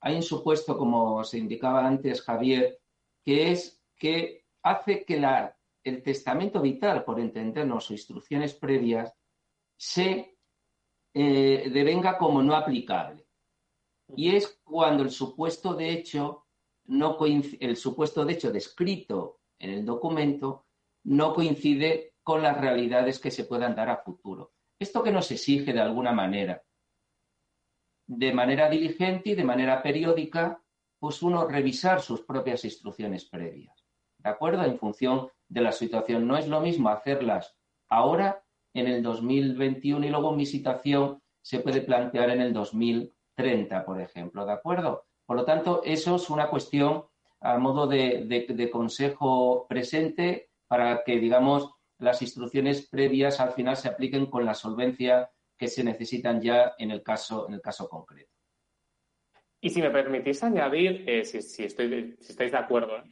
hay 0.00 0.16
un 0.16 0.22
supuesto, 0.22 0.78
como 0.78 1.22
se 1.24 1.38
indicaba 1.38 1.86
antes 1.86 2.22
Javier, 2.22 2.80
que 3.22 3.52
es 3.52 3.82
que 3.96 4.46
hace 4.62 5.04
que 5.04 5.22
el 5.84 6.02
testamento 6.02 6.60
vital, 6.60 7.04
por 7.04 7.20
entendernos, 7.20 7.90
o 7.90 7.92
instrucciones 7.92 8.54
previas, 8.54 9.14
se 9.76 10.38
eh, 11.14 11.70
devenga 11.72 12.16
como 12.16 12.42
no 12.42 12.54
aplicable. 12.54 13.26
Y 14.16 14.34
es 14.34 14.60
cuando 14.64 15.02
el 15.02 15.10
supuesto 15.10 15.74
de 15.74 15.90
hecho, 15.90 16.46
no 16.86 17.18
el 17.24 17.76
supuesto 17.76 18.24
de 18.24 18.32
hecho 18.32 18.50
descrito 18.50 19.40
en 19.58 19.70
el 19.70 19.84
documento 19.84 20.66
no 21.04 21.34
coincide 21.34 22.14
con 22.22 22.42
las 22.42 22.58
realidades 22.60 23.18
que 23.18 23.30
se 23.30 23.44
puedan 23.44 23.74
dar 23.74 23.90
a 23.90 24.02
futuro. 24.02 24.52
Esto 24.78 25.02
que 25.02 25.12
nos 25.12 25.30
exige 25.30 25.72
de 25.72 25.80
alguna 25.80 26.12
manera 26.12 26.62
de 28.10 28.32
manera 28.32 28.68
diligente 28.68 29.30
y 29.30 29.34
de 29.36 29.44
manera 29.44 29.84
periódica, 29.84 30.60
pues 30.98 31.22
uno 31.22 31.46
revisar 31.46 32.00
sus 32.00 32.22
propias 32.22 32.64
instrucciones 32.64 33.24
previas. 33.24 33.86
¿De 34.18 34.28
acuerdo? 34.28 34.64
En 34.64 34.78
función 34.78 35.28
de 35.48 35.60
la 35.60 35.70
situación. 35.70 36.26
No 36.26 36.36
es 36.36 36.48
lo 36.48 36.60
mismo 36.60 36.88
hacerlas 36.88 37.56
ahora, 37.88 38.42
en 38.74 38.88
el 38.88 39.00
2021, 39.00 40.06
y 40.06 40.10
luego 40.10 40.32
mi 40.32 40.44
situación 40.44 41.22
se 41.40 41.60
puede 41.60 41.82
plantear 41.82 42.30
en 42.30 42.40
el 42.40 42.52
2030, 42.52 43.84
por 43.84 44.00
ejemplo. 44.00 44.44
¿De 44.44 44.52
acuerdo? 44.52 45.04
Por 45.24 45.36
lo 45.36 45.44
tanto, 45.44 45.82
eso 45.84 46.16
es 46.16 46.28
una 46.30 46.50
cuestión 46.50 47.04
a 47.40 47.58
modo 47.58 47.86
de, 47.86 48.24
de 48.26 48.70
consejo 48.70 49.66
presente 49.68 50.50
para 50.66 51.04
que, 51.04 51.20
digamos, 51.20 51.70
las 51.98 52.22
instrucciones 52.22 52.88
previas 52.88 53.38
al 53.38 53.52
final 53.52 53.76
se 53.76 53.88
apliquen 53.88 54.26
con 54.26 54.44
la 54.44 54.54
solvencia 54.54 55.30
que 55.60 55.68
se 55.68 55.84
necesitan 55.84 56.40
ya 56.40 56.74
en 56.78 56.90
el 56.90 57.02
caso, 57.02 57.46
en 57.46 57.52
el 57.52 57.60
caso 57.60 57.86
concreto. 57.86 58.32
Y 59.60 59.68
si 59.68 59.82
me 59.82 59.90
permitís 59.90 60.42
añadir, 60.42 61.04
eh, 61.06 61.22
si, 61.22 61.36
estoy, 61.64 62.16
si 62.18 62.32
estáis 62.32 62.52
de 62.52 62.56
acuerdo, 62.56 62.96
¿eh? 62.96 63.02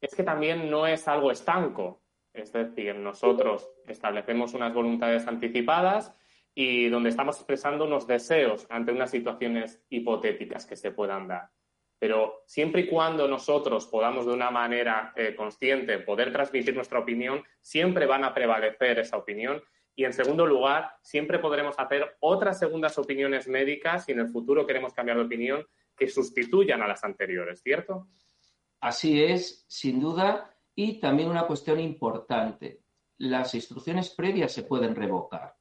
es 0.00 0.14
que 0.14 0.22
también 0.22 0.70
no 0.70 0.86
es 0.86 1.06
algo 1.08 1.30
estanco. 1.30 2.02
Es 2.32 2.54
decir, 2.54 2.94
nosotros 2.94 3.70
establecemos 3.86 4.54
unas 4.54 4.72
voluntades 4.72 5.26
anticipadas 5.26 6.16
y 6.54 6.88
donde 6.88 7.10
estamos 7.10 7.36
expresando 7.36 7.84
unos 7.84 8.06
deseos 8.06 8.66
ante 8.70 8.92
unas 8.92 9.10
situaciones 9.10 9.84
hipotéticas 9.90 10.64
que 10.64 10.76
se 10.76 10.92
puedan 10.92 11.28
dar. 11.28 11.50
Pero 11.98 12.44
siempre 12.46 12.80
y 12.80 12.86
cuando 12.88 13.28
nosotros 13.28 13.86
podamos 13.88 14.24
de 14.24 14.32
una 14.32 14.50
manera 14.50 15.12
eh, 15.16 15.34
consciente 15.34 15.98
poder 15.98 16.32
transmitir 16.32 16.74
nuestra 16.74 17.00
opinión, 17.00 17.44
siempre 17.60 18.06
van 18.06 18.24
a 18.24 18.32
prevalecer 18.32 19.00
esa 19.00 19.18
opinión 19.18 19.62
y 19.94 20.04
en 20.04 20.12
segundo 20.12 20.46
lugar, 20.46 20.92
siempre 21.02 21.38
podremos 21.38 21.78
hacer 21.78 22.16
otras 22.20 22.58
segundas 22.58 22.96
opiniones 22.98 23.48
médicas 23.48 24.04
si 24.04 24.12
en 24.12 24.20
el 24.20 24.28
futuro 24.28 24.66
queremos 24.66 24.92
cambiar 24.94 25.18
de 25.18 25.24
opinión 25.24 25.66
que 25.96 26.08
sustituyan 26.08 26.80
a 26.82 26.88
las 26.88 27.04
anteriores, 27.04 27.60
¿cierto? 27.62 28.08
Así 28.80 29.22
es, 29.22 29.64
sin 29.68 30.00
duda. 30.00 30.56
Y 30.74 31.00
también 31.00 31.28
una 31.28 31.46
cuestión 31.46 31.78
importante. 31.78 32.80
Las 33.18 33.54
instrucciones 33.54 34.10
previas 34.10 34.52
se 34.52 34.62
pueden 34.62 34.94
revocar. 34.94 35.56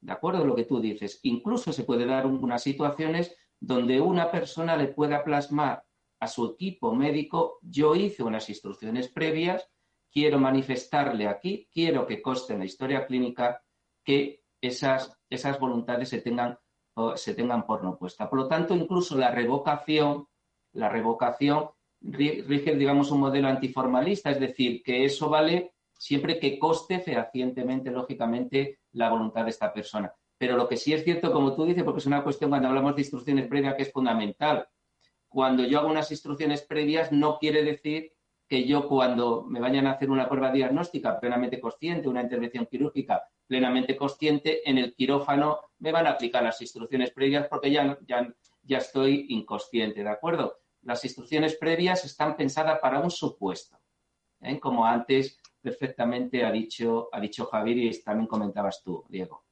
¿De 0.00 0.12
acuerdo 0.12 0.42
a 0.42 0.46
lo 0.46 0.54
que 0.54 0.64
tú 0.64 0.80
dices? 0.80 1.20
Incluso 1.22 1.72
se 1.72 1.84
puede 1.84 2.06
dar 2.06 2.26
unas 2.26 2.62
situaciones 2.62 3.36
donde 3.60 4.00
una 4.00 4.30
persona 4.30 4.76
le 4.76 4.88
pueda 4.88 5.24
plasmar 5.24 5.84
a 6.20 6.26
su 6.26 6.46
equipo 6.46 6.94
médico, 6.94 7.58
yo 7.62 7.94
hice 7.94 8.22
unas 8.22 8.48
instrucciones 8.48 9.08
previas, 9.08 9.68
quiero 10.10 10.38
manifestarle 10.38 11.26
aquí, 11.26 11.68
quiero 11.72 12.06
que 12.06 12.22
conste 12.22 12.52
en 12.52 12.60
la 12.60 12.64
historia 12.64 13.06
clínica 13.06 13.63
que 14.04 14.44
esas, 14.60 15.18
esas 15.30 15.58
voluntades 15.58 16.08
se 16.08 16.20
tengan, 16.20 16.58
se 17.16 17.34
tengan 17.34 17.66
por 17.66 17.82
no 17.82 17.96
puesta. 17.96 18.28
Por 18.28 18.40
lo 18.40 18.48
tanto, 18.48 18.74
incluso 18.74 19.16
la 19.16 19.30
revocación, 19.30 20.28
la 20.72 20.88
revocación 20.88 21.70
rige, 22.00 22.74
digamos, 22.76 23.10
un 23.10 23.20
modelo 23.20 23.48
antiformalista, 23.48 24.30
es 24.30 24.40
decir, 24.40 24.82
que 24.82 25.04
eso 25.04 25.28
vale 25.28 25.72
siempre 25.98 26.38
que 26.38 26.58
coste 26.58 27.00
fehacientemente, 27.00 27.90
lógicamente, 27.90 28.80
la 28.92 29.10
voluntad 29.10 29.44
de 29.44 29.50
esta 29.50 29.72
persona. 29.72 30.12
Pero 30.36 30.56
lo 30.56 30.68
que 30.68 30.76
sí 30.76 30.92
es 30.92 31.04
cierto, 31.04 31.32
como 31.32 31.54
tú 31.54 31.64
dices, 31.64 31.84
porque 31.84 32.00
es 32.00 32.06
una 32.06 32.22
cuestión 32.22 32.50
cuando 32.50 32.68
hablamos 32.68 32.94
de 32.94 33.02
instrucciones 33.02 33.46
previas 33.46 33.74
que 33.74 33.82
es 33.82 33.92
fundamental. 33.92 34.68
Cuando 35.28 35.64
yo 35.64 35.78
hago 35.78 35.88
unas 35.88 36.10
instrucciones 36.10 36.62
previas, 36.62 37.10
no 37.12 37.38
quiere 37.38 37.62
decir 37.62 38.12
que 38.46 38.66
yo 38.66 38.86
cuando 38.88 39.44
me 39.44 39.60
vayan 39.60 39.86
a 39.86 39.92
hacer 39.92 40.10
una 40.10 40.28
prueba 40.28 40.52
diagnóstica 40.52 41.18
plenamente 41.18 41.60
consciente, 41.60 42.08
una 42.08 42.22
intervención 42.22 42.66
quirúrgica 42.66 43.22
plenamente 43.46 43.96
consciente, 43.96 44.68
en 44.68 44.78
el 44.78 44.94
quirófano 44.94 45.60
me 45.78 45.92
van 45.92 46.06
a 46.06 46.10
aplicar 46.10 46.42
las 46.42 46.60
instrucciones 46.60 47.10
previas 47.10 47.46
porque 47.48 47.70
ya, 47.70 47.98
ya, 48.06 48.32
ya 48.62 48.78
estoy 48.78 49.26
inconsciente, 49.30 50.02
¿de 50.02 50.10
acuerdo? 50.10 50.58
Las 50.82 51.04
instrucciones 51.04 51.56
previas 51.56 52.04
están 52.04 52.36
pensadas 52.36 52.78
para 52.80 53.00
un 53.00 53.10
supuesto, 53.10 53.78
¿eh? 54.40 54.58
como 54.60 54.86
antes 54.86 55.38
perfectamente 55.60 56.44
ha 56.44 56.52
dicho, 56.52 57.08
ha 57.12 57.20
dicho 57.20 57.46
Javier 57.46 57.78
y 57.78 58.02
también 58.02 58.26
comentabas 58.26 58.82
tú, 58.82 59.04
Diego. 59.08 59.44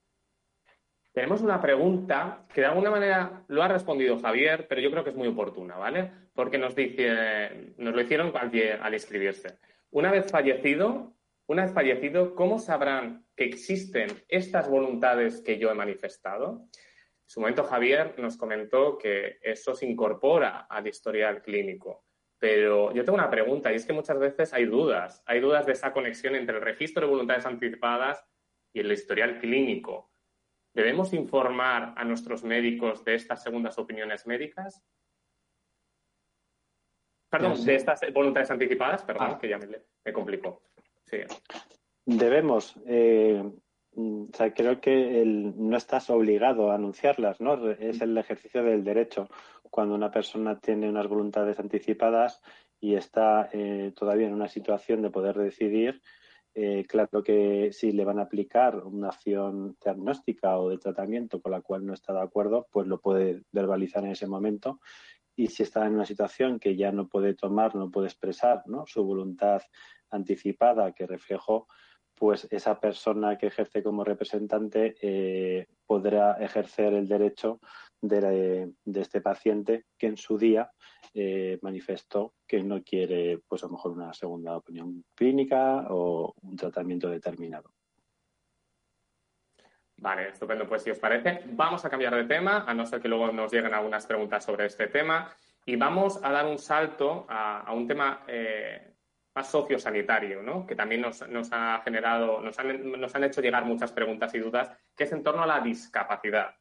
Tenemos 1.13 1.43
una 1.43 1.61
pregunta 1.61 2.47
que 2.55 2.63
de 2.63 2.67
alguna 2.69 2.91
manera 2.91 3.45
lo 3.49 3.63
ha 3.63 3.69
respondido 3.69 4.19
Javier, 4.19 4.67
pero 4.67 4.81
yo 4.81 4.91
creo 4.91 5.05
que 5.05 5.11
es 5.11 5.17
muy 5.17 5.29
oportuna, 5.29 5.77
¿vale? 5.77 6.11
Porque 6.35 6.57
nos 6.57 6.75
dice, 6.75 7.75
nos 7.77 7.95
lo 7.95 8.01
hicieron 8.01 8.33
al, 8.35 8.51
al 8.81 8.95
inscribirse. 8.95 9.59
Una 9.91 10.11
vez 10.11 10.31
fallecido, 10.31 11.13
una 11.47 11.65
vez 11.65 11.73
fallecido, 11.73 12.35
¿cómo 12.35 12.59
sabrán 12.59 13.27
que 13.37 13.45
existen 13.45 14.09
estas 14.29 14.69
voluntades 14.69 15.41
que 15.43 15.59
yo 15.59 15.71
he 15.71 15.75
manifestado? 15.75 16.69
En 16.73 17.29
su 17.29 17.41
momento 17.41 17.65
Javier 17.65 18.15
nos 18.19 18.37
comentó 18.37 18.99
que 18.99 19.39
eso 19.43 19.75
se 19.75 19.87
incorpora 19.87 20.67
al 20.69 20.87
historial 20.87 21.43
clínico. 21.43 22.05
Pero 22.39 22.93
yo 22.93 23.05
tengo 23.05 23.19
una 23.19 23.31
pregunta 23.31 23.73
y 23.73 23.77
es 23.77 23.87
que 23.87 23.93
muchas 23.93 24.19
veces 24.19 24.53
hay 24.53 24.67
dudas. 24.67 25.23
Hay 25.27 25.41
dudas 25.41 25.65
de 25.65 25.73
esa 25.73 25.93
conexión 25.93 26.35
entre 26.35 26.57
el 26.57 26.63
registro 26.63 27.03
de 27.07 27.11
voluntades 27.13 27.47
anticipadas 27.47 28.25
y 28.73 28.81
el 28.81 28.91
historial 28.91 29.39
clínico. 29.39 30.11
¿Debemos 30.75 31.13
informar 31.13 31.95
a 31.97 32.05
nuestros 32.05 32.43
médicos 32.43 33.05
de 33.05 33.15
estas 33.15 33.43
segundas 33.43 33.79
opiniones 33.79 34.27
médicas? 34.27 34.83
Perdón, 37.31 37.65
de 37.65 37.75
estas 37.75 38.01
voluntades 38.13 38.51
anticipadas, 38.51 39.05
perdón, 39.05 39.33
ah. 39.33 39.39
que 39.39 39.49
ya 39.49 39.59
me, 39.59 39.69
me 40.05 40.13
complicó. 40.13 40.63
Debemos. 42.05 42.75
Eh, 42.87 43.43
sea, 44.33 44.55
creo 44.55 44.81
que 44.81 45.23
no 45.25 45.77
estás 45.77 46.09
obligado 46.11 46.71
a 46.71 46.77
anunciarlas, 46.77 47.41
¿no? 47.41 47.71
Es 47.71 48.01
el 48.01 48.17
ejercicio 48.17 48.63
del 48.63 48.85
derecho. 48.85 49.29
Cuando 49.71 49.95
una 49.95 50.11
persona 50.11 50.59
tiene 50.59 50.89
unas 50.89 51.09
voluntades 51.09 51.59
anticipadas 51.59 52.41
y 52.81 52.95
está 52.95 53.49
eh, 53.53 53.93
todavía 53.95 54.27
en 54.27 54.35
una 54.35 54.49
situación 54.49 55.03
de 55.03 55.11
poder 55.11 55.37
decidir, 55.37 56.01
eh, 56.55 56.85
claro 56.87 57.23
que 57.23 57.71
si 57.73 57.93
le 57.93 58.05
van 58.05 58.19
a 58.19 58.23
aplicar 58.23 58.77
una 58.85 59.09
acción 59.09 59.77
diagnóstica 59.83 60.59
o 60.59 60.69
de 60.69 60.79
tratamiento 60.79 61.41
con 61.41 61.53
la 61.53 61.63
cual 61.63 61.87
no 61.87 61.95
está 61.95 62.13
de 62.13 62.21
acuerdo, 62.21 62.67
pues 62.71 62.87
lo 62.87 63.01
puede 63.01 63.43
verbalizar 63.53 64.05
en 64.05 64.13
ese 64.13 64.27
momento. 64.27 64.81
Y 65.35 65.47
si 65.47 65.63
está 65.63 65.87
en 65.87 65.95
una 65.95 66.05
situación 66.05 66.59
que 66.59 66.77
ya 66.77 66.93
no 66.93 67.09
puede 67.09 67.35
tomar, 67.35 67.75
no 67.75 67.91
puede 67.91 68.09
expresar 68.09 68.65
su 68.87 69.03
voluntad 69.03 69.63
anticipada 70.13 70.93
que 70.93 71.07
reflejó, 71.07 71.67
pues 72.15 72.47
esa 72.51 72.79
persona 72.79 73.37
que 73.37 73.49
ejerce 73.49 73.83
como 73.83 74.05
representante 74.05 74.95
eh, 75.01 75.67
podrá 75.87 76.35
ejercer 76.35 76.93
el 76.93 77.09
derecho 77.09 77.61
de, 78.01 78.73
este 78.95 79.21
paciente 79.21 79.87
que 79.99 80.07
en 80.09 80.17
su 80.17 80.39
día 80.39 80.71
eh, 81.15 81.59
manifestó 81.63 82.35
que 82.47 82.63
no 82.63 82.83
quiere, 82.83 83.41
pues 83.49 83.63
a 83.63 83.67
lo 83.67 83.73
mejor 83.73 83.93
una 83.93 84.13
segunda 84.13 84.57
opinión 84.57 85.05
clínica 85.15 85.87
o 85.89 86.35
un 86.43 86.57
tratamiento 86.57 87.09
determinado. 87.09 87.73
Vale, 89.97 90.31
estupendo. 90.31 90.67
Pues 90.67 90.83
si 90.83 90.91
os 90.91 90.99
parece, 90.99 91.43
vamos 91.53 91.85
a 91.85 91.91
cambiar 91.91 92.15
de 92.17 92.25
tema, 92.25 92.65
a 92.67 92.75
no 92.75 92.85
ser 92.87 93.01
que 93.01 93.09
luego 93.09 93.31
nos 93.31 93.53
lleguen 93.53 93.73
algunas 93.73 94.05
preguntas 94.05 94.45
sobre 94.45 94.67
este 94.67 94.89
tema, 94.89 95.33
y 95.65 95.77
vamos 95.77 96.19
a 96.25 96.33
dar 96.33 96.47
un 96.47 96.59
salto 96.59 97.25
a, 97.29 97.73
un 97.73 97.87
tema 97.87 98.25
eh, 98.27 98.92
más 99.35 99.51
sociosanitario, 99.51 100.43
¿no? 100.43 100.67
que 100.67 100.75
también 100.75 101.01
nos, 101.01 101.23
ha 101.53 101.81
generado, 101.85 102.41
nos 102.41 102.59
han, 102.59 103.01
nos 103.01 103.15
han 103.15 103.25
hecho 103.25 103.41
llegar 103.41 103.65
muchas 103.65 103.93
preguntas 103.93 104.35
y 104.35 104.39
dudas, 104.39 104.71
que 104.95 105.05
es 105.05 105.13
en 105.13 105.23
torno 105.23 105.43
a 105.43 105.47
la 105.47 105.61
discapacidad. 105.61 106.55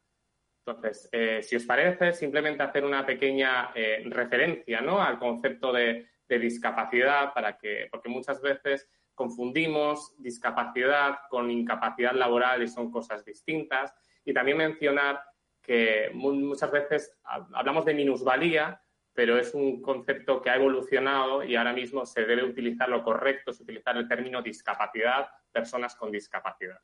Entonces, 0.66 1.10
eh, 1.12 1.42
si 1.42 1.56
os 1.56 1.66
parece, 1.66 2.14
simplemente 2.14 2.64
hacer 2.64 2.86
una 2.86 3.06
pequeña 3.06 3.72
eh, 3.74 4.04
referencia 4.06 4.80
¿no? 4.82 5.02
al 5.02 5.18
concepto 5.18 5.72
de, 5.74 6.08
discapacidad, 6.30 7.34
para 7.34 7.58
que, 7.58 7.90
porque 7.92 8.08
muchas 8.08 8.42
veces 8.42 8.90
confundimos 9.14 10.16
discapacidad 10.18 11.20
con 11.30 11.52
incapacidad 11.52 12.14
laboral 12.14 12.64
y 12.64 12.70
son 12.70 12.90
cosas 12.90 13.26
distintas. 13.26 13.94
Y 14.24 14.34
también 14.34 14.56
mencionar 14.56 15.22
que 15.62 16.10
muchas 16.14 16.72
veces 16.72 17.14
hablamos 17.26 17.84
de 17.84 17.96
minusvalía, 17.96 18.82
pero 19.22 19.38
es 19.38 19.54
un 19.54 19.84
concepto 19.84 20.42
que 20.42 20.50
ha 20.50 20.56
evolucionado 20.56 21.44
y 21.44 21.56
ahora 21.56 21.74
mismo 21.74 22.08
se 22.08 22.26
debe 22.26 22.44
utilizar 22.44 22.90
lo 22.90 23.04
correcto, 23.04 23.52
es 23.52 23.62
utilizar 23.62 23.96
el 23.96 24.08
término 24.08 24.42
discapacidad, 24.42 25.30
personas 25.52 25.96
con 25.96 26.12
discapacidad. 26.12 26.80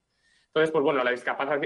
Entonces, 0.46 0.70
pues 0.70 0.84
bueno, 0.84 1.04
la 1.04 1.10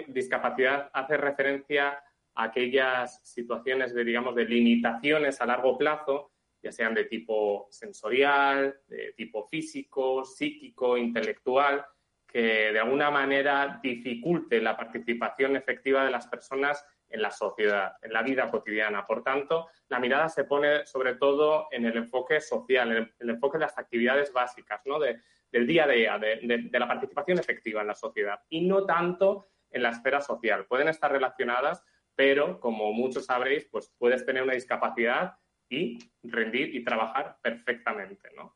discapacidad 0.07 0.89
hace 0.93 1.17
referencia 1.17 2.01
a 2.35 2.43
aquellas 2.43 3.19
situaciones 3.21 3.93
de, 3.93 4.05
digamos, 4.05 4.33
de 4.33 4.45
limitaciones 4.45 5.41
a 5.41 5.45
largo 5.45 5.77
plazo, 5.77 6.31
ya 6.63 6.71
sean 6.71 6.93
de 6.93 7.03
tipo 7.03 7.67
sensorial, 7.69 8.79
de 8.87 9.11
tipo 9.17 9.43
físico, 9.49 10.23
psíquico, 10.23 10.95
intelectual, 10.95 11.85
que 12.25 12.71
de 12.71 12.79
alguna 12.79 13.11
manera 13.11 13.77
dificulte 13.83 14.61
la 14.61 14.77
participación 14.77 15.57
efectiva 15.57 16.05
de 16.05 16.11
las 16.11 16.27
personas 16.27 16.85
en 17.11 17.21
la 17.21 17.31
sociedad, 17.31 17.93
en 18.01 18.13
la 18.13 18.23
vida 18.23 18.49
cotidiana. 18.49 19.05
Por 19.05 19.23
tanto, 19.23 19.67
la 19.89 19.99
mirada 19.99 20.29
se 20.29 20.45
pone 20.45 20.85
sobre 20.85 21.15
todo 21.15 21.67
en 21.71 21.85
el 21.85 21.97
enfoque 21.97 22.39
social, 22.41 22.91
en 22.91 23.13
el, 23.19 23.29
enfoque 23.29 23.57
de 23.57 23.65
las 23.65 23.77
actividades 23.77 24.31
básicas, 24.33 24.81
¿no? 24.85 24.99
del 24.99 25.67
día 25.67 25.83
a 25.83 25.87
día, 25.87 26.17
de, 26.17 26.69
la 26.71 26.87
participación 26.87 27.39
efectiva 27.39 27.81
en 27.81 27.87
la 27.87 27.95
sociedad 27.95 28.39
y 28.49 28.61
no 28.67 28.85
tanto 28.85 29.47
en 29.69 29.83
la 29.83 29.89
esfera 29.89 30.21
social. 30.21 30.65
Pueden 30.65 30.87
estar 30.87 31.11
relacionadas, 31.11 31.83
pero 32.15 32.59
como 32.59 32.91
muchos 32.93 33.25
sabréis, 33.25 33.65
pues 33.65 33.93
puedes 33.97 34.25
tener 34.25 34.43
una 34.43 34.53
discapacidad 34.53 35.37
y 35.69 35.99
rendir 36.23 36.75
y 36.75 36.83
trabajar 36.83 37.37
perfectamente, 37.41 38.29
¿no? 38.35 38.53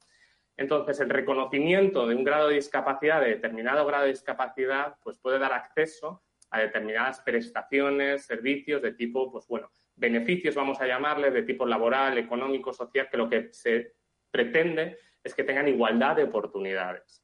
Entonces, 0.57 0.99
el 1.01 1.09
reconocimiento 1.09 2.07
de 2.07 2.15
un 2.15 2.23
grado 2.23 2.47
de 2.47 2.55
discapacidad, 2.55 3.21
de 3.21 3.29
determinado 3.29 3.85
grado 3.85 4.03
de 4.03 4.11
discapacidad, 4.11 4.97
pues 5.03 5.17
puede 5.19 5.39
dar 5.39 5.51
acceso 5.53 6.24
a 6.55 6.61
determinadas 6.61 7.19
prestaciones, 7.21 8.25
servicios 8.25 8.81
de 8.81 8.93
tipo, 8.93 9.31
pues 9.31 9.47
bueno, 9.47 9.69
beneficios, 9.95 10.55
vamos 10.55 10.79
a 10.81 10.87
llamarles, 10.87 11.33
de 11.33 11.43
tipo 11.43 11.65
laboral, 11.65 12.17
económico, 12.17 12.73
social, 12.73 13.09
que 13.09 13.17
lo 13.17 13.29
que 13.29 13.49
se 13.51 13.93
pretende 14.31 14.97
es 15.23 15.33
que 15.33 15.43
tengan 15.43 15.67
igualdad 15.67 16.15
de 16.15 16.23
oportunidades. 16.23 17.23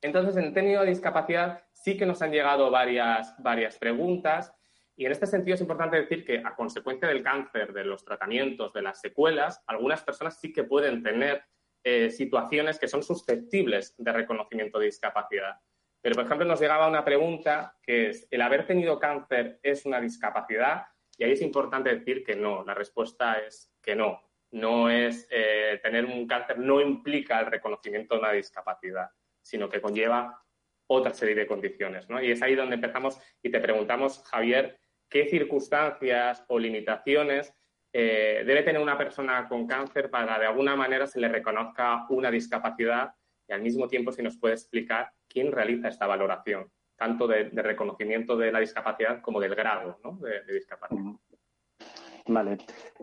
Entonces, 0.00 0.36
en 0.36 0.44
el 0.44 0.54
término 0.54 0.80
de 0.80 0.88
discapacidad 0.88 1.64
sí 1.72 1.96
que 1.96 2.06
nos 2.06 2.22
han 2.22 2.32
llegado 2.32 2.70
varias, 2.70 3.34
varias 3.38 3.78
preguntas 3.78 4.52
y 4.96 5.06
en 5.06 5.12
este 5.12 5.26
sentido 5.26 5.54
es 5.54 5.60
importante 5.60 5.96
decir 5.96 6.24
que 6.24 6.38
a 6.44 6.54
consecuencia 6.54 7.08
del 7.08 7.22
cáncer, 7.22 7.72
de 7.72 7.84
los 7.84 8.04
tratamientos, 8.04 8.72
de 8.72 8.82
las 8.82 9.00
secuelas, 9.00 9.62
algunas 9.66 10.02
personas 10.02 10.38
sí 10.38 10.52
que 10.52 10.64
pueden 10.64 11.02
tener 11.02 11.42
eh, 11.82 12.10
situaciones 12.10 12.78
que 12.78 12.88
son 12.88 13.02
susceptibles 13.02 13.94
de 13.96 14.12
reconocimiento 14.12 14.78
de 14.78 14.86
discapacidad. 14.86 15.56
Pero, 16.02 16.16
por 16.16 16.24
ejemplo, 16.24 16.46
nos 16.46 16.60
llegaba 16.60 16.88
una 16.88 17.04
pregunta 17.04 17.78
que 17.80 18.10
es, 18.10 18.26
¿el 18.30 18.42
haber 18.42 18.66
tenido 18.66 18.98
cáncer 18.98 19.60
es 19.62 19.86
una 19.86 20.00
discapacidad? 20.00 20.86
Y 21.16 21.24
ahí 21.24 21.32
es 21.32 21.42
importante 21.42 21.94
decir 21.94 22.24
que 22.24 22.34
no. 22.34 22.64
La 22.64 22.74
respuesta 22.74 23.34
es 23.34 23.72
que 23.80 23.94
no. 23.94 24.20
No 24.50 24.90
es 24.90 25.28
eh, 25.30 25.80
tener 25.82 26.04
un 26.04 26.26
cáncer 26.26 26.58
no 26.58 26.80
implica 26.80 27.40
el 27.40 27.46
reconocimiento 27.46 28.14
de 28.14 28.20
una 28.20 28.32
discapacidad, 28.32 29.10
sino 29.40 29.68
que 29.68 29.80
conlleva 29.80 30.42
otra 30.88 31.14
serie 31.14 31.36
de 31.36 31.46
condiciones. 31.46 32.08
¿no? 32.10 32.20
Y 32.20 32.32
es 32.32 32.42
ahí 32.42 32.56
donde 32.56 32.74
empezamos 32.74 33.18
y 33.40 33.50
te 33.50 33.60
preguntamos, 33.60 34.24
Javier, 34.24 34.78
¿qué 35.08 35.28
circunstancias 35.28 36.44
o 36.48 36.58
limitaciones 36.58 37.54
eh, 37.92 38.42
debe 38.44 38.62
tener 38.62 38.80
una 38.80 38.98
persona 38.98 39.46
con 39.48 39.66
cáncer 39.66 40.10
para 40.10 40.38
de 40.38 40.46
alguna 40.46 40.74
manera 40.74 41.06
se 41.06 41.20
le 41.20 41.28
reconozca 41.28 42.06
una 42.08 42.30
discapacidad 42.30 43.14
al 43.52 43.62
mismo 43.62 43.88
tiempo 43.88 44.12
si 44.12 44.22
nos 44.22 44.38
puede 44.38 44.54
explicar 44.54 45.10
quién 45.28 45.52
realiza 45.52 45.88
esta 45.88 46.06
valoración, 46.06 46.70
tanto 46.96 47.26
de, 47.26 47.44
reconocimiento 47.50 48.36
de 48.36 48.52
la 48.52 48.60
discapacidad 48.60 49.20
como 49.20 49.40
del 49.40 49.54
grado 49.54 49.98
de, 50.20 50.52
discapacidad. 50.52 51.12
Vale. 52.26 52.58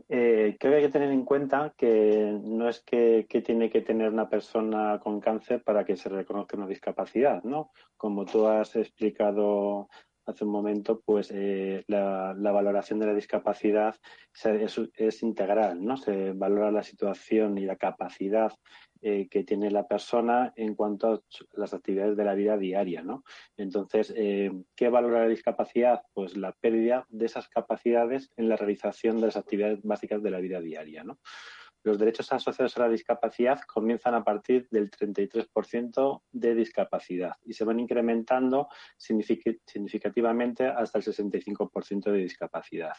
Eh, 0.07 0.55
creo 0.59 0.71
que 0.71 0.77
hay 0.77 0.83
que 0.83 0.91
tener 0.91 1.11
en 1.11 1.25
cuenta 1.25 1.73
que 1.77 2.39
no 2.41 2.69
es 2.69 2.81
que, 2.81 3.25
tiene 3.45 3.69
que 3.69 3.81
tener 3.81 4.11
una 4.11 4.29
persona 4.29 4.99
con 5.03 5.19
cáncer 5.19 5.61
para 5.63 5.83
que 5.83 5.97
se 5.97 6.09
reconozca 6.09 6.55
una 6.55 6.67
discapacidad, 6.67 7.43
¿no? 7.43 7.71
Como 7.97 8.25
tú 8.25 8.47
has 8.47 8.75
explicado 8.75 9.89
hace 10.25 10.45
un 10.45 10.51
momento, 10.51 11.01
pues 11.03 11.31
eh, 11.33 11.83
la, 11.87 12.33
valoración 12.37 12.99
de 12.99 13.07
la 13.07 13.13
discapacidad 13.13 13.95
es, 14.43 15.23
integral, 15.23 15.83
¿no? 15.83 15.97
Se 15.97 16.31
valora 16.31 16.71
la 16.71 16.83
situación 16.83 17.57
y 17.57 17.65
la 17.65 17.75
capacidad 17.75 18.53
eh, 19.01 19.27
que 19.29 19.43
tiene 19.43 19.71
la 19.71 19.87
persona 19.87 20.53
en 20.55 20.75
cuanto 20.75 21.13
a 21.13 21.21
las 21.53 21.73
actividades 21.73 22.17
de 22.17 22.25
la 22.25 22.33
vida 22.33 22.57
diaria, 22.57 23.01
¿no? 23.01 23.23
Entonces, 23.57 24.13
eh, 24.15 24.51
¿qué 24.75 24.89
valora 24.89 25.21
la 25.21 25.27
discapacidad? 25.27 26.01
Pues 26.13 26.35
la 26.35 26.51
pérdida 26.51 27.05
de 27.09 27.25
esas 27.25 27.47
capacidades 27.47 28.31
en 28.35 28.49
la 28.49 28.57
realización 28.57 29.21
de 29.21 29.27
las 29.27 29.37
actividades 29.37 29.81
básicas 29.83 30.21
de 30.21 30.31
la 30.31 30.39
vida 30.39 30.59
diaria, 30.59 31.03
¿no? 31.03 31.19
Los 31.83 31.97
derechos 31.97 32.31
asociados 32.31 32.77
a 32.77 32.81
la 32.81 32.89
discapacidad 32.89 33.61
comienzan 33.61 34.13
a 34.13 34.23
partir 34.23 34.67
del 34.69 34.91
33% 34.91 36.23
de 36.31 36.55
discapacidad 36.55 37.33
y 37.43 37.53
se 37.53 37.63
van 37.63 37.79
incrementando 37.79 38.67
significativamente 38.97 40.65
hasta 40.67 40.97
el 40.97 41.05
65% 41.05 42.11
de 42.11 42.17
discapacidad. 42.17 42.93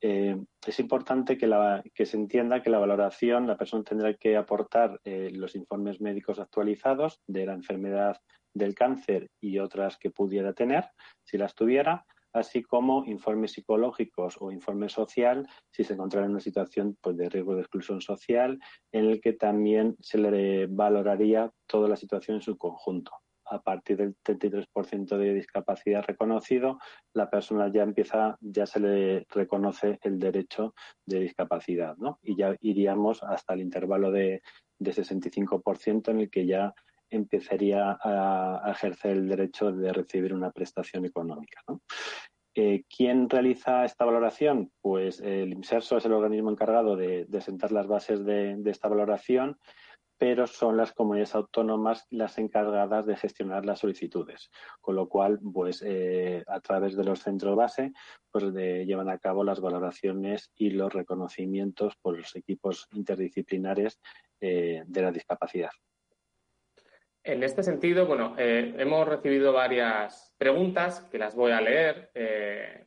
Eh, 0.00 0.36
es 0.66 0.80
importante 0.80 1.36
que, 1.36 2.06
se 2.06 2.16
entienda 2.16 2.62
que 2.62 2.70
la 2.70 2.78
valoración, 2.78 3.46
la 3.46 3.56
persona 3.56 3.84
tendrá 3.84 4.14
que 4.14 4.36
aportar 4.36 5.00
eh, 5.04 5.30
los 5.32 5.54
informes 5.54 6.00
médicos 6.00 6.38
actualizados 6.38 7.20
de 7.26 7.46
la 7.46 7.54
enfermedad 7.54 8.20
del 8.54 8.74
cáncer 8.74 9.30
y 9.40 9.58
otras 9.58 9.98
que 9.98 10.10
pudiera 10.10 10.52
tener, 10.52 10.84
si 11.24 11.38
las 11.38 11.54
tuviera, 11.54 12.04
así 12.32 12.62
como 12.62 13.04
informes 13.06 13.52
psicológicos 13.52 14.36
o 14.40 14.50
informe 14.50 14.88
social 14.88 15.46
si 15.70 15.84
se 15.84 15.94
encontrara 15.94 16.26
en 16.26 16.32
una 16.32 16.40
situación 16.40 16.96
pues, 17.00 17.16
de 17.16 17.28
riesgo 17.28 17.54
de 17.54 17.60
exclusión 17.60 18.00
social, 18.00 18.58
en 18.92 19.06
el 19.06 19.20
que 19.20 19.32
también 19.32 19.96
se 20.00 20.18
le 20.18 20.66
valoraría 20.66 21.50
toda 21.66 21.88
la 21.88 21.96
situación 21.96 22.36
en 22.36 22.42
su 22.42 22.56
conjunto 22.56 23.12
a 23.52 23.60
partir 23.60 23.98
del 23.98 24.16
33% 24.24 25.16
de 25.18 25.34
discapacidad 25.34 26.04
reconocido, 26.04 26.78
la 27.12 27.28
persona 27.28 27.70
ya 27.70 27.82
empieza, 27.82 28.38
ya 28.40 28.66
se 28.66 28.80
le 28.80 29.26
reconoce 29.28 29.98
el 30.02 30.18
derecho 30.18 30.74
de 31.04 31.20
discapacidad, 31.20 31.96
¿no? 31.98 32.18
Y 32.22 32.36
ya 32.36 32.56
iríamos 32.60 33.22
hasta 33.22 33.52
el 33.52 33.60
intervalo 33.60 34.10
de, 34.10 34.42
de 34.78 34.92
65% 34.92 36.10
en 36.10 36.20
el 36.20 36.30
que 36.30 36.46
ya 36.46 36.74
empezaría 37.12 37.98
a, 38.00 38.70
ejercer 38.70 39.12
el 39.12 39.28
derecho 39.28 39.72
de 39.72 39.92
recibir 39.92 40.34
una 40.34 40.50
prestación 40.50 41.04
económica. 41.04 41.62
Eh, 42.54 42.84
¿Quién 42.94 43.30
realiza 43.30 43.84
esta 43.84 44.04
valoración? 44.04 44.70
Pues 44.82 45.20
el 45.20 45.52
IMSERSO 45.52 45.96
es 45.96 46.04
el 46.04 46.12
organismo 46.12 46.50
encargado 46.50 46.96
de, 46.96 47.26
sentar 47.40 47.72
las 47.72 47.86
bases 47.86 48.24
de, 48.24 48.60
esta 48.66 48.88
valoración 48.88 49.58
pero 50.18 50.46
son 50.46 50.76
las 50.76 50.92
comunidades 50.92 51.34
autónomas 51.34 52.06
las 52.10 52.38
encargadas 52.38 53.06
de 53.06 53.16
gestionar 53.16 53.66
las 53.66 53.80
solicitudes, 53.80 54.52
con 54.80 54.94
lo 54.94 55.08
cual, 55.08 55.40
pues 55.52 55.82
eh, 55.84 56.44
a 56.46 56.60
través 56.60 56.94
de 56.94 57.02
los 57.02 57.18
centros 57.18 57.56
base, 57.56 57.92
pues 58.30 58.44
llevan 58.54 59.08
a 59.08 59.18
cabo 59.18 59.42
las 59.42 59.60
valoraciones 59.60 60.52
y 60.54 60.70
los 60.70 60.92
reconocimientos 60.92 61.96
por 62.00 62.18
los 62.18 62.36
equipos 62.36 62.86
interdisciplinares 62.92 63.98
eh, 64.40 64.84
de 64.86 65.02
la 65.02 65.10
discapacidad. 65.10 65.72
En 67.24 67.42
este 67.42 67.62
sentido, 67.62 68.06
bueno, 68.06 68.34
eh, 68.36 68.74
hemos 68.78 69.06
recibido 69.06 69.52
varias 69.52 70.34
preguntas 70.38 71.02
que 71.10 71.18
las 71.18 71.34
voy 71.34 71.52
a 71.52 71.60
leer. 71.60 72.10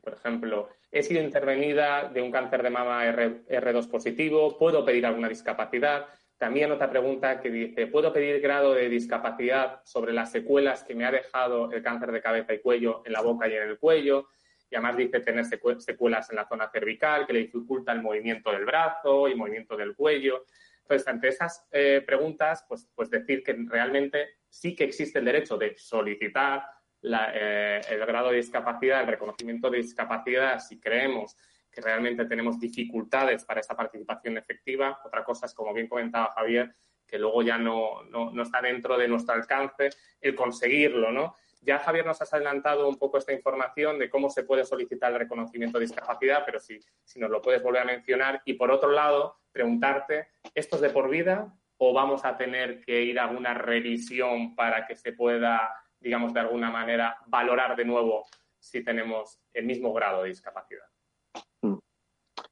por 0.04 0.14
ejemplo, 0.14 0.70
he 0.92 1.04
sido 1.04 1.22
intervenida 1.22 2.10
de 2.10 2.22
un 2.22 2.32
cáncer 2.32 2.62
de 2.64 2.70
mama 2.70 3.06
R 3.06 3.74
2 3.74 3.88
positivo, 3.88 4.58
¿puedo 4.58 4.84
pedir 4.84 5.06
alguna 5.06 5.30
discapacidad? 5.30 6.08
También 6.38 6.72
otra 6.72 6.90
pregunta 6.90 7.40
que 7.40 7.50
dice, 7.50 7.88
¿puedo 7.88 8.12
pedir 8.12 8.42
grado 8.42 8.74
de 8.74 8.90
discapacidad 8.90 9.82
sobre 9.86 10.12
las 10.12 10.32
secuelas 10.32 10.84
que 10.84 10.94
me 10.94 11.06
ha 11.06 11.12
dejado 11.12 11.72
el 11.72 11.82
cáncer 11.82 12.12
de 12.12 12.22
cabeza 12.22 12.54
y 12.54 12.60
cuello 12.60 13.04
en 13.06 13.14
la 13.14 13.22
boca 13.22 13.48
y 13.48 13.54
en 13.54 13.64
el 13.64 13.80
cuello? 13.80 14.28
Y 14.70 14.76
además 14.76 14.98
dice 14.98 15.22
tener 15.22 15.46
secuelas 15.46 16.30
en 16.30 16.36
la 16.36 16.46
zona 16.46 16.70
cervical 16.70 17.26
que 17.26 17.34
le 17.34 17.40
dificulta 17.40 17.94
el 17.94 18.02
movimiento 18.02 18.52
del 18.52 18.66
brazo 18.66 19.30
y 19.30 19.36
movimiento 19.36 19.78
del 19.78 19.96
cuello. 19.96 20.46
Entonces, 20.86 21.08
ante 21.08 21.30
esas 21.30 21.68
eh, 21.72 22.04
preguntas, 22.06 22.64
pues, 22.70 22.88
pues 22.94 23.10
decir 23.10 23.44
que 23.44 23.56
realmente 23.68 24.36
sí 24.48 24.76
que 24.76 24.84
existe 24.84 25.18
el 25.18 25.26
derecho 25.26 25.58
de 25.58 25.76
solicitar 25.76 26.64
eh, 27.02 27.82
el 27.90 28.06
grado 28.06 28.30
de 28.30 28.38
discapacidad, 28.38 29.02
el 29.02 29.08
reconocimiento 29.08 29.72
de 29.72 29.78
discapacidad, 29.78 30.60
si 30.60 30.80
creemos 30.80 31.36
que 31.72 31.82
realmente 31.82 32.26
tenemos 32.26 32.60
dificultades 32.60 33.44
para 33.46 33.62
esa 33.62 33.76
participación 33.76 34.38
efectiva. 34.38 35.00
Otra 35.04 35.24
cosa 35.24 35.48
es, 35.48 35.56
como 35.56 35.74
bien 35.74 35.88
comentaba 35.88 36.32
Javier, 36.36 36.76
que 37.06 37.18
luego 37.18 37.42
ya 37.42 37.58
no, 37.58 38.04
no, 38.04 38.42
está 38.42 38.62
dentro 38.62 38.96
de 38.96 39.08
nuestro 39.08 39.34
alcance 39.34 39.90
el 40.22 40.36
conseguirlo, 40.36 41.12
¿no? 41.12 41.36
Ya 41.62 41.80
Javier 41.80 42.06
nos 42.06 42.22
has 42.22 42.32
adelantado 42.32 42.88
un 42.88 43.00
poco 43.00 43.18
esta 43.18 43.34
información 43.34 43.98
de 43.98 44.08
cómo 44.08 44.30
se 44.30 44.44
puede 44.44 44.64
solicitar 44.66 45.12
el 45.12 45.18
reconocimiento 45.18 45.80
de 45.80 45.86
discapacidad, 45.86 46.44
pero 46.46 46.60
si, 46.60 46.80
si 47.04 47.20
nos 47.20 47.32
lo 47.32 47.42
puedes 47.42 47.64
volver 47.64 47.82
a 47.82 47.86
mencionar. 47.86 48.42
Y 48.46 48.54
por 48.54 48.70
otro 48.70 48.92
lado, 48.92 49.40
preguntarte, 49.56 50.28
¿esto 50.54 50.76
es 50.76 50.82
de 50.82 50.90
por 50.90 51.10
vida 51.10 51.58
o 51.78 51.94
vamos 51.94 52.26
a 52.26 52.36
tener 52.36 52.82
que 52.82 53.04
ir 53.04 53.18
a 53.18 53.28
una 53.28 53.54
revisión 53.54 54.54
para 54.54 54.86
que 54.86 54.98
se 54.98 55.14
pueda, 55.14 55.72
digamos, 55.98 56.34
de 56.34 56.42
alguna 56.42 56.70
manera 56.70 57.18
valorar 57.28 57.78
de 57.78 57.86
nuevo 57.86 58.26
si 58.60 58.84
tenemos 58.84 59.40
el 59.54 59.66
mismo 59.66 59.94
grado 59.94 60.24
de 60.24 60.30
discapacidad? 60.30 60.84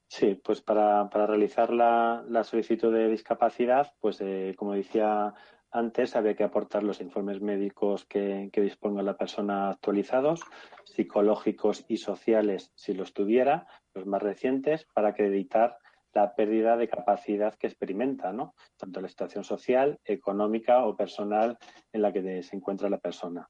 Sí, 0.07 0.39
pues 0.41 0.61
para, 0.61 1.09
realizar 1.09 1.73
la, 1.73 2.43
solicitud 2.45 2.93
de 2.93 3.09
discapacidad, 3.09 3.93
pues 3.99 4.21
eh, 4.21 4.53
como 4.55 4.73
decía 4.73 5.33
antes, 5.71 6.15
había 6.15 6.35
que 6.35 6.43
aportar 6.43 6.83
los 6.83 7.01
informes 7.01 7.41
médicos 7.41 8.05
que, 8.05 8.49
disponga 8.55 9.01
la 9.01 9.17
persona 9.17 9.71
actualizados, 9.71 10.41
psicológicos 10.85 11.83
y 11.89 11.97
sociales 11.97 12.71
si 12.75 12.93
los 12.93 13.13
tuviera, 13.13 13.65
los 13.93 14.05
más 14.05 14.21
recientes, 14.21 14.85
para 14.93 15.09
acreditar 15.09 15.79
la 16.13 16.35
pérdida 16.35 16.77
de 16.77 16.87
capacidad 16.87 17.55
que 17.55 17.67
experimenta, 17.67 18.31
¿no? 18.31 18.55
Tanto 18.77 19.01
la 19.01 19.07
situación 19.07 19.43
social, 19.43 19.99
económica 20.05 20.85
o 20.85 20.95
personal 20.95 21.57
en 21.91 22.01
la 22.01 22.13
que 22.13 22.43
se 22.43 22.55
encuentra 22.55 22.89
la 22.89 22.99
persona. 22.99 23.49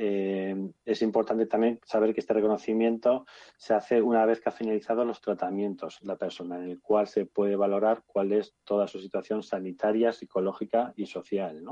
Eh, 0.00 0.54
es 0.84 1.02
importante 1.02 1.46
también 1.46 1.80
saber 1.84 2.14
que 2.14 2.20
este 2.20 2.32
reconocimiento 2.32 3.26
se 3.56 3.74
hace 3.74 4.00
una 4.00 4.24
vez 4.26 4.40
que 4.40 4.48
ha 4.48 4.52
finalizado 4.52 5.04
los 5.04 5.20
tratamientos 5.20 5.98
la 6.02 6.16
persona, 6.16 6.56
en 6.56 6.70
el 6.70 6.80
cual 6.80 7.08
se 7.08 7.26
puede 7.26 7.56
valorar 7.56 8.04
cuál 8.06 8.32
es 8.32 8.54
toda 8.62 8.86
su 8.86 9.00
situación 9.00 9.42
sanitaria, 9.42 10.12
psicológica 10.12 10.92
y 10.94 11.06
social. 11.06 11.64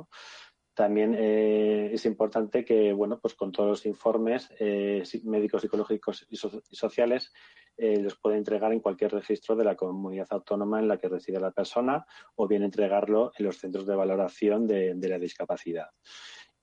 También 0.76 1.16
eh, 1.18 1.88
es 1.94 2.04
importante 2.04 2.62
que, 2.62 2.92
bueno, 2.92 3.18
pues 3.18 3.34
con 3.34 3.50
todos 3.50 3.70
los 3.70 3.86
informes 3.86 4.52
eh, 4.60 5.02
médicos, 5.24 5.62
psicológicos 5.62 6.26
y, 6.28 6.36
sociales 6.36 7.32
los 7.78 8.16
puede 8.16 8.38
entregar 8.38 8.72
en 8.72 8.80
cualquier 8.80 9.12
registro 9.12 9.54
de 9.54 9.64
la 9.64 9.74
comunidad 9.74 10.28
autónoma 10.30 10.78
en 10.78 10.88
la 10.88 10.96
que 10.96 11.10
reside 11.10 11.38
la 11.38 11.50
persona 11.50 12.06
o 12.34 12.48
bien 12.48 12.62
entregarlo 12.62 13.32
en 13.36 13.44
los 13.44 13.58
centros 13.58 13.86
de 13.86 13.94
valoración 13.94 14.66
de 14.66 15.08
la 15.08 15.18
discapacidad. 15.18 15.90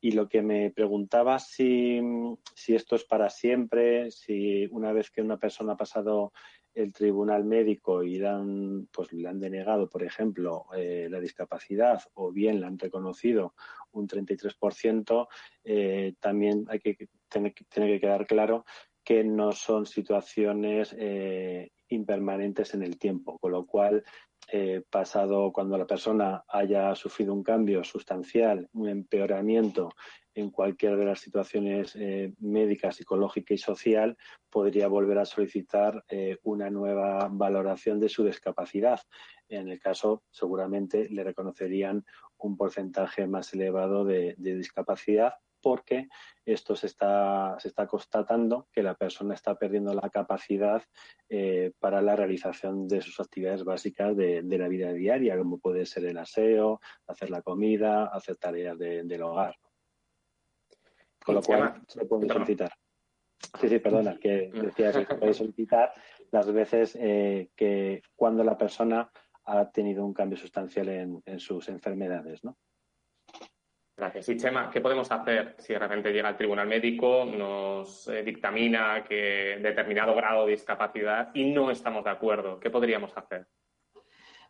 Y 0.02 0.12
lo 0.12 0.28
que 0.28 0.42
me 0.42 0.70
preguntaba 0.70 1.40
si 1.40 2.02
esto 2.68 2.96
es 2.96 3.06
para 3.06 3.30
siempre, 3.30 4.12
si 4.12 4.68
una 4.72 4.92
vez 4.92 5.10
que 5.12 5.22
una 5.22 5.38
persona 5.38 5.74
ha 5.74 5.78
pasado 5.78 6.34
el 6.74 6.92
tribunal 6.92 7.44
médico 7.46 8.04
y 8.04 8.20
dan, 8.20 8.88
pues 8.92 9.14
le 9.14 9.28
han 9.28 9.40
denegado, 9.40 9.90
por 9.90 10.04
ejemplo, 10.04 10.66
eh, 10.76 11.08
la 11.10 11.20
discapacidad 11.20 12.02
o 12.16 12.32
bien 12.32 12.60
le 12.60 12.66
han 12.66 12.80
reconocido 12.80 13.54
un 13.92 14.08
33%, 14.08 15.28
eh, 15.64 16.14
también 16.20 16.66
hay 16.70 16.80
que 16.80 17.10
tener, 17.30 17.54
que 17.54 18.00
quedar 18.00 18.26
claro 18.26 18.66
que 19.04 19.24
no 19.24 19.52
son 19.52 19.86
situaciones 19.86 20.96
eh, 20.98 21.72
impermanentes 21.90 22.74
en 22.74 22.84
el 22.84 22.98
tiempo, 22.98 23.38
con 23.38 23.52
lo 23.52 23.66
cual 23.66 24.04
eh, 24.52 24.84
pasado 24.90 25.52
cuando 25.52 25.78
la 25.78 25.88
persona 25.88 26.44
haya 26.48 26.94
sufrido 26.96 27.34
un 27.34 27.44
cambio 27.44 27.84
sustancial, 27.84 28.70
un 28.74 28.90
empeoramiento 28.90 29.90
en 30.36 30.50
cualquiera 30.50 30.96
de 30.96 31.06
las 31.06 31.20
situaciones 31.20 31.96
eh, 31.96 32.34
médica, 32.40 32.92
psicológica 32.92 33.54
y 33.54 33.58
social, 33.58 34.18
podría 34.50 34.88
volver 34.88 35.20
a 35.20 35.26
solicitar 35.26 36.04
eh, 36.10 36.38
una 36.44 36.70
nueva 36.70 37.30
valoración 37.32 38.00
de 38.00 38.10
su 38.10 38.26
discapacidad. 38.26 39.00
En 39.48 39.70
el 39.70 39.80
caso, 39.80 40.24
seguramente 40.32 41.08
le 41.10 41.24
reconocerían 41.24 42.04
un 42.38 42.58
porcentaje 42.58 43.28
más 43.28 43.54
elevado 43.54 44.06
de 44.06 44.36
discapacidad 44.38 45.34
porque 45.64 46.10
esto 46.46 46.76
se 46.76 46.88
está, 46.88 47.56
se 47.58 47.70
está 47.70 47.88
constatando 47.88 48.68
que 48.72 48.84
la 48.84 48.96
persona 48.96 49.34
está 49.34 49.56
perdiendo 49.56 49.94
la 49.94 50.10
capacidad 50.10 50.84
eh, 51.30 51.72
para 51.80 52.02
la 52.02 52.16
realización 52.16 52.88
de 52.88 53.02
sus 53.02 53.20
actividades 53.22 53.64
básicas 53.64 54.16
de, 54.16 54.44
la 54.44 54.68
vida 54.68 54.92
diaria, 54.92 55.38
como 55.38 55.58
puede 55.58 55.86
ser 55.86 56.06
el 56.06 56.18
aseo, 56.18 56.82
hacer 57.08 57.30
la 57.30 57.42
comida, 57.42 58.08
hacer 58.08 58.36
tareas 58.36 58.78
del 58.78 59.24
hogar. 59.24 59.56
Con 61.26 61.36
lo 61.36 61.42
cual 61.42 61.82
se 61.88 62.06
puede 62.06 62.28
solicitar. 62.28 62.74
Sí, 63.60 63.70
sí, 63.70 63.80
perdona, 63.80 64.18
que 64.20 64.52
decía 64.54 64.92
que 64.92 65.06
se 65.06 65.16
puede 65.16 65.34
solicitar 65.34 65.94
las 66.32 66.52
veces 66.52 66.98
eh, 67.00 67.50
que 67.56 68.02
cuando 68.16 68.44
la 68.44 68.58
persona 68.58 69.10
ha 69.46 69.70
tenido 69.70 70.06
un 70.06 70.14
cambio 70.14 70.38
sustancial 70.38 70.90
en, 70.90 71.22
en 71.26 71.40
sus 71.40 71.70
enfermedades, 71.70 72.44
¿no? 72.44 72.58
Gracias. 73.96 74.26
Chema, 74.38 74.72
¿qué 74.72 74.82
podemos 74.82 75.12
hacer 75.12 75.56
si 75.60 75.74
de 75.74 75.80
repente 75.80 76.12
llega 76.12 76.30
el 76.30 76.38
tribunal 76.38 76.68
médico, 76.68 77.26
nos 77.26 78.08
eh, 78.08 78.24
dictamina 78.24 79.04
que 79.08 79.60
determinado 79.62 80.16
grado 80.16 80.46
de 80.46 80.54
discapacidad 80.54 81.30
y 81.36 81.52
no 81.52 81.70
estamos 81.70 82.04
de 82.04 82.10
acuerdo? 82.10 82.60
¿Qué 82.60 82.72
podríamos 82.72 83.16
hacer? 83.16 83.48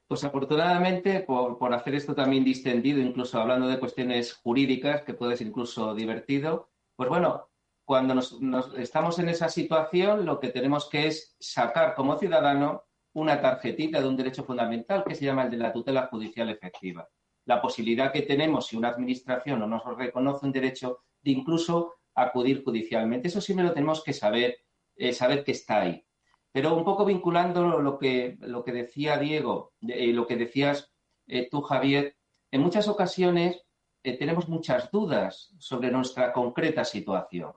Pues 0.07 0.23
afortunadamente, 0.23 1.21
por, 1.21 1.73
hacer 1.73 1.95
esto 1.95 2.15
también 2.15 2.45
distendido, 2.45 3.01
incluso 3.01 3.39
hablando 3.39 3.67
de 3.67 3.79
cuestiones 3.79 4.33
jurídicas, 4.33 5.01
que 5.01 5.13
puede 5.13 5.35
ser 5.35 5.47
incluso 5.47 5.93
divertido, 5.93 6.69
pues 6.95 7.09
bueno, 7.09 7.49
cuando 7.83 8.15
nos, 8.15 8.39
estamos 8.77 9.19
en 9.19 9.27
esa 9.27 9.49
situación, 9.49 10.25
lo 10.25 10.39
que 10.39 10.49
tenemos 10.49 10.89
que 10.89 11.07
es 11.07 11.35
sacar 11.39 11.95
como 11.95 12.17
ciudadano 12.17 12.85
una 13.13 13.41
tarjetita 13.41 13.99
de 13.99 14.07
un 14.07 14.15
derecho 14.15 14.45
fundamental 14.45 15.03
que 15.03 15.15
se 15.15 15.25
llama 15.25 15.43
el 15.43 15.51
de 15.51 15.57
la 15.57 15.73
tutela 15.73 16.07
judicial 16.07 16.49
efectiva 16.49 17.09
la 17.45 17.61
posibilidad 17.61 18.11
que 18.11 18.21
tenemos 18.21 18.67
si 18.67 18.77
una 18.77 18.89
administración 18.89 19.59
no 19.59 19.67
nos 19.67 19.83
reconoce 19.97 20.45
un 20.45 20.51
derecho 20.51 20.99
de 21.21 21.31
incluso 21.31 21.95
acudir 22.15 22.63
judicialmente. 22.63 23.27
Eso 23.27 23.41
sí 23.41 23.53
me 23.53 23.63
lo 23.63 23.73
tenemos 23.73 24.03
que 24.03 24.13
saber, 24.13 24.59
eh, 24.95 25.13
saber 25.13 25.43
que 25.43 25.51
está 25.51 25.81
ahí. 25.81 26.05
Pero 26.51 26.75
un 26.75 26.83
poco 26.83 27.05
vinculando 27.05 27.79
lo 27.79 27.97
que, 27.97 28.37
lo 28.41 28.63
que 28.63 28.71
decía 28.71 29.17
Diego 29.17 29.73
y 29.79 29.91
eh, 29.91 30.13
lo 30.13 30.27
que 30.27 30.35
decías 30.35 30.91
eh, 31.27 31.49
tú, 31.49 31.61
Javier, 31.61 32.15
en 32.51 32.61
muchas 32.61 32.87
ocasiones 32.87 33.65
tenemos 34.03 34.49
muchas 34.49 34.91
dudas 34.91 35.53
sobre 35.59 35.89
nuestra 35.89 36.33
concreta 36.33 36.83
situación. 36.83 37.53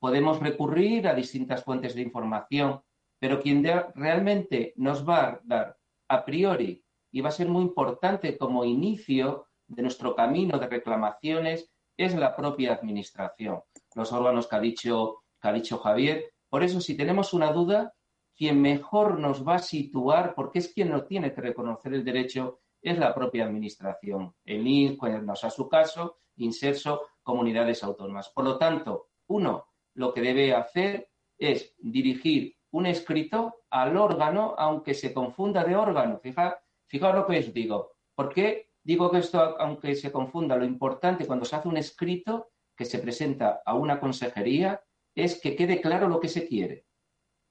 podemos 0.00 0.40
recurrir 0.40 1.06
a 1.06 1.14
distintas 1.14 1.62
fuentes 1.62 1.94
de 1.94 2.02
información, 2.02 2.82
pero 3.20 3.40
quien 3.40 3.62
realmente 3.94 4.72
nos 4.74 5.08
va 5.08 5.24
a 5.24 5.40
dar 5.44 5.78
a 6.08 6.24
priori 6.24 6.84
y 7.12 7.20
va 7.20 7.28
a 7.28 7.32
ser 7.32 7.48
muy 7.48 7.62
importante 7.62 8.36
como 8.36 8.64
inicio 8.64 9.46
de 9.68 9.82
nuestro 9.82 10.16
camino 10.16 10.58
de 10.58 10.66
reclamaciones 10.66 11.70
es 11.96 12.14
la 12.14 12.34
propia 12.34 12.72
administración, 12.72 13.62
los 13.94 14.12
órganos 14.12 14.48
que 14.48 14.56
ha 14.56 14.60
dicho, 14.60 15.22
que 15.40 15.48
ha 15.48 15.52
dicho 15.52 15.78
Javier. 15.78 16.32
Por 16.48 16.62
eso, 16.62 16.80
si 16.80 16.96
tenemos 16.96 17.32
una 17.34 17.52
duda, 17.52 17.94
quien 18.34 18.60
mejor 18.60 19.20
nos 19.20 19.46
va 19.46 19.56
a 19.56 19.58
situar, 19.60 20.34
porque 20.34 20.58
es 20.58 20.72
quien 20.72 20.90
no 20.90 21.04
tiene 21.04 21.32
que 21.32 21.42
reconocer 21.42 21.94
el 21.94 22.04
derecho, 22.04 22.60
es 22.80 22.98
la 22.98 23.14
propia 23.14 23.44
administración. 23.44 24.34
El 24.44 24.66
INS, 24.66 24.98
sea 25.34 25.50
su 25.50 25.68
caso, 25.68 26.18
Inserso, 26.36 27.02
comunidades 27.22 27.84
autónomas. 27.84 28.30
Por 28.30 28.44
lo 28.44 28.56
tanto, 28.56 29.10
uno 29.28 29.66
lo 29.94 30.14
que 30.14 30.22
debe 30.22 30.54
hacer 30.54 31.10
es 31.38 31.74
dirigir 31.78 32.56
un 32.70 32.86
escrito 32.86 33.64
al 33.70 33.96
órgano, 33.96 34.54
aunque 34.56 34.94
se 34.94 35.12
confunda 35.12 35.62
de 35.62 35.76
órgano. 35.76 36.18
Fija, 36.18 36.61
fijaos 36.92 37.14
lo 37.14 37.26
que 37.26 37.38
os 37.38 37.52
digo. 37.54 37.96
¿Por 38.14 38.28
qué 38.28 38.68
digo 38.84 39.10
que 39.10 39.18
esto, 39.18 39.38
aunque 39.58 39.94
se 39.94 40.12
confunda, 40.12 40.56
lo 40.56 40.66
importante 40.66 41.26
cuando 41.26 41.46
se 41.46 41.56
hace 41.56 41.68
un 41.68 41.78
escrito 41.78 42.50
que 42.76 42.84
se 42.84 42.98
presenta 42.98 43.62
a 43.64 43.74
una 43.74 43.98
consejería 43.98 44.82
es 45.14 45.40
que 45.40 45.56
quede 45.56 45.80
claro 45.80 46.06
lo 46.08 46.20
que 46.20 46.28
se 46.28 46.46
quiere. 46.46 46.84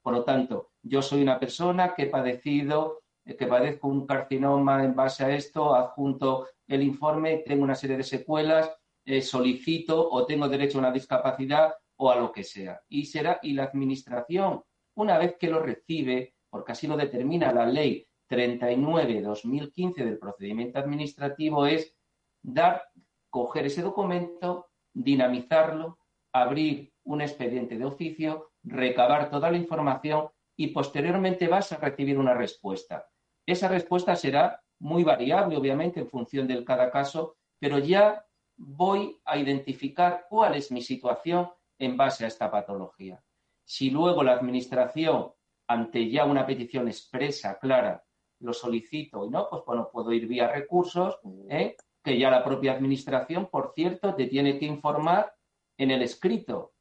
Por 0.00 0.14
lo 0.14 0.24
tanto, 0.24 0.70
yo 0.82 1.02
soy 1.02 1.22
una 1.22 1.40
persona 1.40 1.94
que 1.94 2.04
he 2.04 2.06
padecido, 2.06 3.02
que 3.24 3.46
padezco 3.46 3.88
un 3.88 4.06
carcinoma 4.06 4.84
en 4.84 4.94
base 4.94 5.24
a 5.24 5.34
esto, 5.34 5.74
adjunto 5.74 6.46
el 6.68 6.82
informe, 6.82 7.38
tengo 7.38 7.64
una 7.64 7.74
serie 7.74 7.96
de 7.96 8.04
secuelas, 8.04 8.70
eh, 9.04 9.22
solicito 9.22 10.08
o 10.08 10.24
tengo 10.24 10.48
derecho 10.48 10.78
a 10.78 10.82
una 10.82 10.92
discapacidad 10.92 11.74
o 11.96 12.10
a 12.10 12.16
lo 12.16 12.30
que 12.30 12.44
sea. 12.44 12.80
Y 12.88 13.06
será, 13.06 13.40
y 13.42 13.54
la 13.54 13.64
administración, 13.64 14.62
una 14.94 15.18
vez 15.18 15.36
que 15.36 15.48
lo 15.48 15.60
recibe, 15.60 16.36
porque 16.48 16.72
así 16.72 16.86
lo 16.86 16.96
determina 16.96 17.52
la 17.52 17.66
ley 17.66 18.06
39-2015 18.32 20.04
del 20.04 20.18
procedimiento 20.18 20.78
administrativo, 20.78 21.66
es 21.66 21.94
dar, 22.42 22.88
coger 23.28 23.66
ese 23.66 23.82
documento, 23.82 24.70
dinamizarlo, 24.94 25.98
abrir 26.32 26.94
un 27.04 27.20
expediente 27.20 27.76
de 27.76 27.84
oficio, 27.84 28.52
recabar 28.62 29.30
toda 29.30 29.50
la 29.50 29.58
información 29.58 30.30
y 30.56 30.68
posteriormente 30.68 31.46
vas 31.46 31.72
a 31.72 31.76
recibir 31.76 32.18
una 32.18 32.32
respuesta. 32.32 33.06
Esa 33.44 33.68
respuesta 33.68 34.16
será 34.16 34.62
muy 34.78 35.04
variable, 35.04 35.56
obviamente, 35.56 36.00
en 36.00 36.08
función 36.08 36.46
del 36.46 36.64
cada 36.64 36.90
caso, 36.90 37.36
pero 37.58 37.78
ya 37.78 38.24
voy 38.56 39.20
a 39.26 39.36
identificar 39.36 40.26
cuál 40.30 40.54
es 40.54 40.72
mi 40.72 40.80
situación 40.80 41.50
en 41.78 41.98
base 41.98 42.24
a 42.24 42.28
esta 42.28 42.50
patología. 42.50 43.22
Si 43.64 43.90
luego 43.90 44.22
la 44.22 44.32
Administración, 44.32 45.32
ante 45.66 46.08
ya 46.08 46.24
una 46.24 46.46
petición 46.46 46.88
expresa, 46.88 47.58
clara, 47.58 48.02
lo 48.42 48.52
solicito 48.52 49.24
y 49.24 49.30
no, 49.30 49.48
pues 49.48 49.62
bueno, 49.64 49.88
puedo 49.90 50.12
ir 50.12 50.26
vía 50.26 50.48
recursos, 50.48 51.18
¿eh? 51.48 51.76
que 52.02 52.18
ya 52.18 52.30
la 52.30 52.44
propia 52.44 52.72
Administración, 52.72 53.46
por 53.46 53.72
cierto, 53.74 54.14
te 54.14 54.26
tiene 54.26 54.58
que 54.58 54.66
informar 54.66 55.34
en 55.78 55.90
el 55.90 56.02
escrito. 56.02 56.72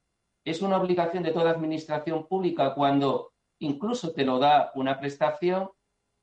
Es 0.43 0.61
una 0.61 0.77
obligación 0.81 1.23
de 1.23 1.31
toda 1.31 1.51
Administración 1.51 2.27
pública 2.27 2.73
cuando 2.73 3.33
incluso 3.59 4.11
te 4.13 4.25
lo 4.25 4.39
da 4.39 4.71
una 4.75 4.99
prestación, 4.99 5.69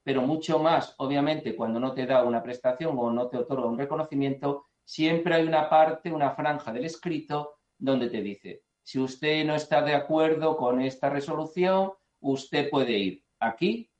pero 0.02 0.22
mucho 0.22 0.58
más, 0.58 0.94
obviamente, 0.98 1.54
cuando 1.54 1.78
no 1.78 1.92
te 1.92 2.06
da 2.06 2.24
una 2.24 2.42
prestación 2.42 2.96
o 2.98 3.12
no 3.12 3.28
te 3.28 3.36
otorga 3.36 3.66
un 3.66 3.78
reconocimiento, 3.78 4.66
siempre 4.84 5.34
hay 5.34 5.46
una 5.46 5.68
parte, 5.68 6.12
una 6.12 6.30
franja 6.32 6.72
del 6.72 6.86
escrito 6.86 7.58
donde 7.78 8.10
te 8.10 8.22
dice, 8.22 8.62
si 8.82 8.98
usted 8.98 9.44
no 9.44 9.54
está 9.54 9.82
de 9.82 9.94
acuerdo 9.94 10.56
con 10.56 10.80
esta 10.80 11.10
resolución, 11.10 11.92
usted 12.20 12.70
puede 12.70 12.98
ir 12.98 13.24
aquí, 13.38 13.90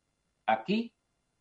aquí 0.47 0.95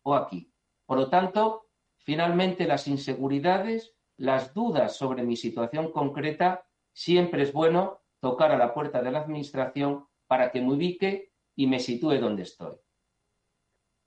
o 0.08 0.16
aquí. 0.16 0.50
Por 0.86 0.98
lo 0.98 1.10
tanto, 1.10 1.68
finalmente 1.98 2.66
las 2.66 2.88
inseguridades, 2.88 3.94
las 4.16 4.54
dudas 4.54 4.96
sobre 4.96 5.24
mi 5.24 5.36
situación 5.36 5.92
concreta, 5.92 6.66
siempre 6.94 7.44
es 7.44 7.52
bueno 7.52 8.00
tocar 8.22 8.54
a 8.54 8.58
la 8.58 8.74
puerta 8.74 9.02
de 9.02 9.12
la 9.12 9.20
Administración 9.20 10.08
para 10.26 10.50
que 10.50 10.62
me 10.62 10.72
ubique 10.72 11.34
y 11.56 11.68
me 11.68 11.80
sitúe 11.80 12.20
donde 12.20 12.44
estoy. 12.44 12.78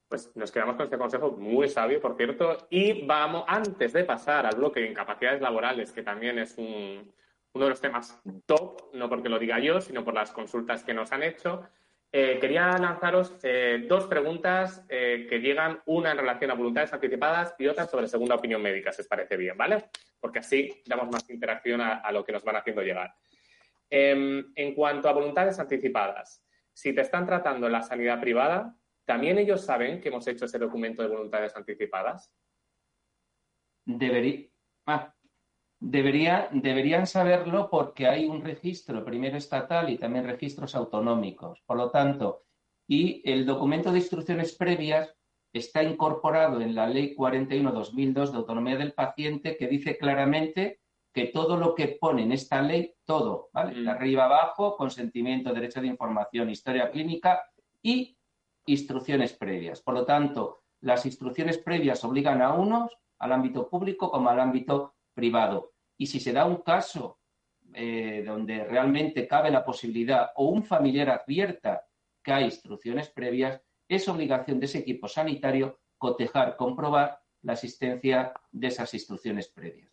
Pues 0.08 0.34
nos 0.34 0.50
quedamos 0.50 0.76
con 0.76 0.84
este 0.84 0.96
consejo 0.96 1.32
muy 1.32 1.68
sabio, 1.68 2.00
por 2.00 2.16
cierto. 2.16 2.66
Y 2.70 3.04
vamos, 3.06 3.44
antes 3.46 3.92
de 3.92 4.04
pasar 4.04 4.46
al 4.46 4.56
bloque 4.56 4.80
de 4.80 4.90
incapacidades 4.90 5.42
laborales, 5.42 5.92
que 5.92 6.02
también 6.02 6.38
es 6.38 6.56
un, 6.56 7.12
uno 7.52 7.64
de 7.66 7.70
los 7.70 7.80
temas 7.80 8.18
top, 8.46 8.94
no 8.94 9.10
porque 9.10 9.28
lo 9.28 9.38
diga 9.38 9.60
yo, 9.60 9.82
sino 9.82 10.02
por 10.02 10.14
las 10.14 10.32
consultas 10.32 10.82
que 10.82 10.94
nos 10.94 11.12
han 11.12 11.22
hecho, 11.22 11.62
eh, 12.12 12.38
quería 12.40 12.76
lanzaros 12.78 13.38
eh, 13.42 13.84
dos 13.88 14.06
preguntas 14.06 14.84
eh, 14.88 15.26
que 15.28 15.38
llegan, 15.38 15.80
una 15.86 16.10
en 16.10 16.18
relación 16.18 16.50
a 16.50 16.54
voluntades 16.54 16.92
anticipadas 16.92 17.54
y 17.58 17.66
otra 17.66 17.86
sobre 17.86 18.08
segunda 18.08 18.34
opinión 18.34 18.60
médica, 18.60 18.92
si 18.92 19.02
os 19.02 19.08
parece 19.08 19.36
bien, 19.36 19.56
¿vale? 19.56 19.90
Porque 20.18 20.40
así 20.40 20.82
damos 20.86 21.08
más 21.10 21.28
interacción 21.30 21.80
a, 21.80 21.98
a 21.98 22.12
lo 22.12 22.24
que 22.24 22.32
nos 22.32 22.44
van 22.44 22.56
haciendo 22.56 22.82
llegar. 22.82 23.14
Em, 23.88 24.52
en 24.54 24.74
cuanto 24.74 25.08
a 25.08 25.12
voluntades 25.12 25.58
anticipadas, 25.58 26.44
si 26.72 26.92
te 26.94 27.00
están 27.00 27.26
tratando 27.26 27.66
en 27.66 27.72
la 27.72 27.82
sanidad 27.82 28.20
privada, 28.20 28.76
¿También 29.10 29.38
ellos 29.38 29.64
saben 29.64 30.00
que 30.00 30.08
hemos 30.08 30.24
hecho 30.28 30.44
ese 30.44 30.56
documento 30.56 31.02
de 31.02 31.08
voluntades 31.08 31.56
anticipadas? 31.56 32.32
Ah, 34.86 35.12
debería, 35.80 36.48
deberían 36.52 37.06
saberlo 37.06 37.70
porque 37.70 38.06
hay 38.06 38.26
un 38.26 38.44
registro, 38.44 39.04
primero 39.04 39.36
estatal 39.36 39.90
y 39.90 39.98
también 39.98 40.26
registros 40.26 40.74
autonómicos. 40.74 41.62
Por 41.66 41.78
lo 41.78 41.90
tanto, 41.90 42.44
y 42.86 43.22
el 43.24 43.46
documento 43.46 43.90
de 43.90 43.98
instrucciones 43.98 44.54
previas 44.54 45.14
está 45.52 45.82
incorporado 45.82 46.60
en 46.60 46.74
la 46.74 46.86
Ley 46.86 47.16
41-2002 47.16 48.30
de 48.30 48.36
Autonomía 48.36 48.76
del 48.76 48.92
Paciente 48.92 49.56
que 49.56 49.66
dice 49.66 49.96
claramente 49.96 50.80
que 51.12 51.26
todo 51.26 51.56
lo 51.56 51.74
que 51.74 51.98
pone 52.00 52.22
en 52.22 52.30
esta 52.30 52.62
ley, 52.62 52.94
todo, 53.04 53.48
¿vale? 53.52 53.74
De 53.74 53.82
mm. 53.82 53.88
arriba 53.88 54.26
abajo, 54.26 54.76
consentimiento, 54.76 55.52
derecho 55.52 55.80
de 55.80 55.88
información, 55.88 56.50
historia 56.50 56.90
clínica 56.90 57.42
y 57.82 58.16
instrucciones 58.66 59.32
previas. 59.32 59.80
Por 59.80 59.94
lo 59.94 60.04
tanto, 60.04 60.62
las 60.80 61.04
instrucciones 61.06 61.58
previas 61.58 62.04
obligan 62.04 62.42
a 62.42 62.52
unos 62.52 62.96
al 63.18 63.32
ámbito 63.32 63.68
público 63.68 64.10
como 64.10 64.30
al 64.30 64.38
ámbito 64.38 64.94
privado. 65.20 65.72
Y 65.98 66.06
si 66.06 66.18
se 66.18 66.32
da 66.32 66.46
un 66.46 66.62
caso 66.62 67.20
eh, 67.74 68.22
donde 68.26 68.64
realmente 68.64 69.28
cabe 69.28 69.50
la 69.50 69.62
posibilidad 69.62 70.30
o 70.36 70.48
un 70.48 70.64
familiar 70.64 71.10
advierta 71.10 71.84
que 72.22 72.32
hay 72.32 72.44
instrucciones 72.44 73.10
previas, 73.10 73.60
es 73.86 74.08
obligación 74.08 74.58
de 74.58 74.66
ese 74.66 74.78
equipo 74.78 75.08
sanitario 75.08 75.78
cotejar, 75.98 76.56
comprobar 76.56 77.20
la 77.42 77.52
existencia 77.52 78.32
de 78.50 78.66
esas 78.66 78.92
instrucciones 78.94 79.48
previas. 79.48 79.90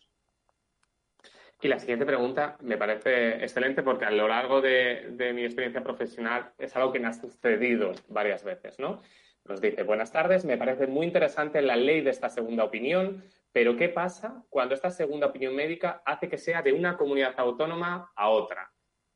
Y 1.61 1.67
la 1.67 1.79
siguiente 1.79 2.05
pregunta 2.05 2.55
me 2.61 2.77
parece 2.77 3.43
excelente 3.43 3.81
porque 3.83 4.05
a 4.05 4.11
lo 4.11 4.27
largo 4.27 4.61
de, 4.61 5.15
mi 5.33 5.43
experiencia 5.43 5.83
profesional 5.83 6.53
es 6.57 6.75
algo 6.75 6.93
que 6.93 6.99
me 6.99 7.07
ha 7.07 7.13
sucedido 7.13 7.93
varias 8.07 8.43
veces, 8.43 8.79
¿no? 8.79 9.01
Nos 9.45 9.59
dice, 9.59 9.83
buenas 9.83 10.11
tardes, 10.11 10.45
me 10.45 10.57
parece 10.57 10.87
muy 10.87 11.05
interesante 11.05 11.61
la 11.61 11.75
ley 11.75 12.01
de 12.01 12.11
esta 12.11 12.29
segunda 12.29 12.63
opinión, 12.63 13.23
pero 13.51 13.75
¿qué 13.75 13.89
pasa 13.89 14.43
cuando 14.49 14.75
esta 14.75 14.91
segunda 14.91 15.27
opinión 15.27 15.55
médica 15.55 16.01
hace 16.05 16.29
que 16.29 16.37
sea 16.37 16.61
de 16.61 16.73
una 16.73 16.97
comunidad 16.97 17.33
autónoma 17.37 18.11
a 18.15 18.29
otra? 18.29 18.71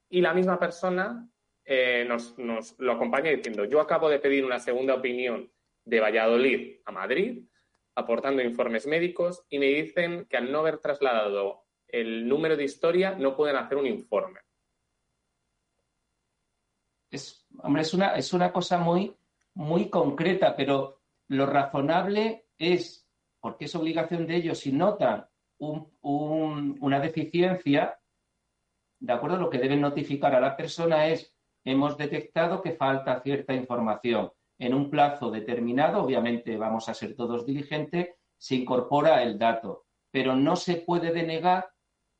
Y 0.09 0.21
la 0.21 0.33
misma 0.33 0.59
persona 0.59 1.29
eh, 1.63 2.05
nos, 2.07 2.37
nos 2.37 2.77
lo 2.79 2.93
acompaña 2.93 3.29
diciendo, 3.31 3.65
yo 3.65 3.79
acabo 3.79 4.09
de 4.09 4.19
pedir 4.19 4.43
una 4.43 4.59
segunda 4.59 4.95
opinión 4.95 5.51
de 5.85 5.99
Valladolid 5.99 6.79
a 6.85 6.91
Madrid, 6.91 7.45
aportando 7.95 8.41
informes 8.41 8.87
médicos, 8.87 9.45
y 9.49 9.59
me 9.59 9.67
dicen 9.67 10.25
que 10.29 10.37
al 10.37 10.51
no 10.51 10.59
haber 10.59 10.79
trasladado 10.79 11.65
el 11.87 12.27
número 12.27 12.55
de 12.55 12.63
historia 12.63 13.15
no 13.15 13.35
pueden 13.35 13.57
hacer 13.57 13.77
un 13.77 13.87
informe. 13.87 14.39
Es, 17.11 17.45
hombre, 17.59 17.81
es 17.81 17.93
una, 17.93 18.15
es 18.15 18.31
una 18.33 18.53
cosa 18.53 18.77
muy, 18.77 19.15
muy 19.53 19.89
concreta, 19.89 20.55
pero 20.55 21.01
lo 21.27 21.45
razonable 21.45 22.47
es, 22.57 23.00
porque 23.41 23.65
es 23.65 23.75
obligación 23.75 24.27
de 24.27 24.35
ellos, 24.37 24.59
si 24.59 24.71
notan 24.71 25.27
una 25.57 26.99
deficiencia, 26.99 27.99
de 28.99 29.13
acuerdo, 29.13 29.37
lo 29.37 29.49
que 29.49 29.57
deben 29.57 29.81
notificar 29.81 30.33
a 30.33 30.39
la 30.39 30.55
persona 30.55 31.07
es, 31.07 31.35
hemos 31.63 31.97
detectado 31.97 32.61
que 32.61 32.71
falta 32.71 33.19
cierta 33.21 33.53
información. 33.53 34.31
En 34.57 34.73
un 34.73 34.89
plazo 34.89 35.31
determinado, 35.31 36.03
obviamente 36.03 36.55
vamos 36.57 36.87
a 36.87 36.93
ser 36.93 37.15
todos 37.15 37.45
diligentes, 37.45 38.09
se 38.37 38.55
incorpora 38.55 39.21
el 39.23 39.37
dato, 39.37 39.85
pero 40.11 40.35
no 40.35 40.55
se 40.55 40.77
puede 40.77 41.11
denegar 41.11 41.71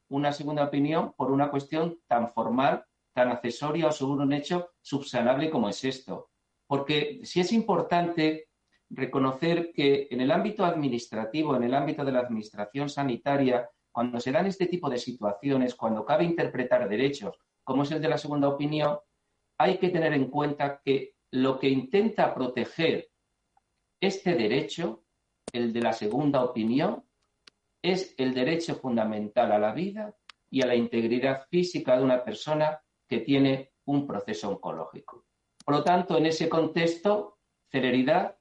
una 0.09 0.32
segunda 0.32 0.65
opinión 0.65 1.13
por 1.13 1.32
una 1.32 1.49
cuestión 1.49 1.99
tan 2.07 2.30
formal, 2.30 2.84
tan 3.13 3.30
accesoria 3.30 3.88
o 3.88 3.91
sobre 3.91 4.24
un 4.24 4.34
hecho 4.34 4.72
subsanable 4.82 5.49
como 5.49 5.69
es 5.69 5.84
esto. 5.84 6.30
Porque 6.67 7.22
si 7.24 7.39
es 7.39 7.51
importante 7.51 8.49
reconocer 8.94 9.72
que 9.74 10.08
en 10.12 10.22
el 10.22 10.32
ámbito 10.32 10.66
administrativo, 10.66 11.56
en 11.56 11.64
el 11.64 11.74
ámbito 11.74 12.04
de 12.04 12.12
la 12.12 12.20
administración 12.20 12.89
sanitaria, 12.89 13.70
cuando 13.92 14.20
se 14.20 14.32
dan 14.32 14.46
este 14.46 14.68
tipo 14.68 14.89
de 14.89 14.98
situaciones, 14.98 15.76
cuando 15.76 16.06
cabe 16.06 16.24
interpretar 16.24 16.88
derechos, 16.88 17.38
como 17.64 17.84
es 17.84 17.92
el 17.92 18.02
de 18.02 18.10
la 18.10 18.18
segunda 18.18 18.50
opinión, 18.50 19.00
hay 19.58 19.78
que 19.78 19.89
tener 19.89 20.14
en 20.14 20.30
cuenta 20.30 20.82
que 20.84 21.16
lo 21.32 21.60
que 21.60 21.70
intenta 21.70 22.34
proteger 22.34 23.10
este 24.02 24.34
derecho, 24.34 25.04
el 25.54 25.72
de 25.72 25.82
la 25.82 25.94
segunda 25.94 26.44
opinión, 26.44 27.06
es 27.82 28.14
el 28.18 28.34
derecho 28.34 28.76
fundamental 28.76 29.52
a 29.52 29.60
la 29.60 29.74
vida 29.74 30.16
y 30.50 30.62
a 30.62 30.68
la 30.68 30.76
integridad 30.76 31.46
física 31.50 31.98
de 31.98 32.04
una 32.04 32.24
persona 32.24 32.82
que 33.08 33.20
tiene 33.20 33.72
un 33.86 34.06
proceso 34.06 34.50
oncológico. 34.50 35.26
Por 35.64 35.76
lo 35.76 35.84
tanto, 35.84 36.18
en 36.18 36.26
ese 36.26 36.50
contexto, 36.50 37.39
celeridad, 37.70 38.38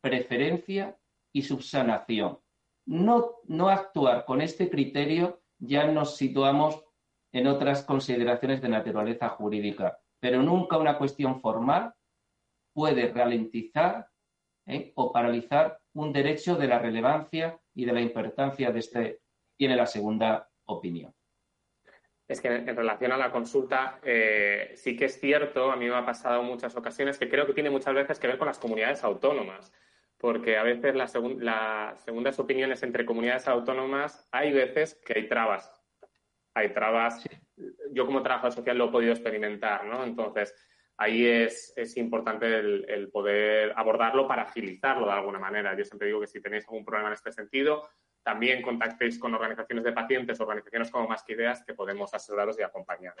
preferencia 0.00 0.96
y 1.32 1.42
subsanación. 1.42 2.38
No, 2.86 3.36
no 3.44 3.68
actuar 3.68 4.24
con 4.24 4.40
este 4.40 4.70
criterio 4.70 5.42
ya 5.58 5.86
nos 5.86 6.16
situamos 6.16 6.84
en 7.32 7.46
otras 7.46 7.82
consideraciones 7.82 8.62
de 8.62 8.68
naturaleza 8.68 9.28
jurídica, 9.30 9.98
pero 10.20 10.42
nunca 10.42 10.78
una 10.78 10.96
cuestión 10.96 11.40
formal 11.40 11.92
puede 12.72 13.12
ralentizar 13.12 14.08
¿eh? 14.66 14.92
o 14.94 15.12
paralizar 15.12 15.80
un 15.94 16.12
derecho 16.12 16.56
de 16.56 16.68
la 16.68 16.78
relevancia 16.78 17.58
y 17.74 17.84
de 17.84 17.92
la 17.92 18.00
importancia 18.00 18.70
de 18.70 18.78
este, 18.78 19.20
tiene 19.56 19.76
la 19.76 19.86
segunda 19.86 20.48
opinión. 20.66 21.14
Es 22.28 22.40
que 22.40 22.48
en 22.48 22.76
relación 22.76 23.12
a 23.12 23.16
la 23.16 23.30
consulta, 23.30 24.00
eh, 24.02 24.72
sí 24.74 24.96
que 24.96 25.04
es 25.04 25.20
cierto, 25.20 25.70
a 25.70 25.76
mí 25.76 25.86
me 25.86 25.94
ha 25.94 26.04
pasado 26.04 26.42
muchas 26.42 26.74
ocasiones, 26.76 27.18
que 27.18 27.28
creo 27.28 27.46
que 27.46 27.54
tiene 27.54 27.70
muchas 27.70 27.94
veces 27.94 28.18
que 28.18 28.26
ver 28.26 28.36
con 28.36 28.48
las 28.48 28.58
comunidades 28.58 29.04
autónomas, 29.04 29.72
porque 30.18 30.56
a 30.56 30.62
veces 30.62 30.94
las 30.94 31.12
segundas 31.12 32.38
opiniones 32.38 32.82
entre 32.82 33.04
comunidades 33.04 33.48
autónomas 33.48 34.26
hay 34.32 34.52
veces 34.52 35.00
que 35.04 35.18
hay 35.18 35.28
trabas. 35.28 35.70
Hay 36.54 36.72
trabas. 36.72 37.22
Yo 37.92 38.06
como 38.06 38.22
trabajador 38.22 38.52
social 38.52 38.78
lo 38.78 38.88
he 38.88 38.92
podido 38.92 39.12
experimentar, 39.12 39.84
¿no? 39.84 40.04
Entonces, 40.04 40.54
ahí 40.96 41.26
es, 41.26 41.96
importante 41.96 42.58
el, 42.58 43.10
poder 43.12 43.72
abordarlo 43.76 44.26
para 44.26 44.42
agilizarlo 44.42 45.06
de 45.06 45.12
alguna 45.12 45.38
manera. 45.38 45.76
Yo 45.76 45.84
siempre 45.84 46.08
digo 46.08 46.20
que 46.20 46.26
si 46.26 46.40
tenéis 46.40 46.64
algún 46.66 46.84
problema 46.84 47.08
en 47.08 47.14
este 47.14 47.32
sentido, 47.32 47.88
también 48.22 48.62
contactéis 48.62 49.18
con 49.18 49.34
organizaciones 49.34 49.84
de 49.84 49.92
pacientes, 49.92 50.40
organizaciones 50.40 50.90
como 50.90 51.08
Más 51.08 51.22
que 51.22 51.34
Ideas, 51.34 51.62
que 51.64 51.74
podemos 51.74 52.12
asesoraros 52.14 52.58
y 52.58 52.62
acompañar. 52.62 53.14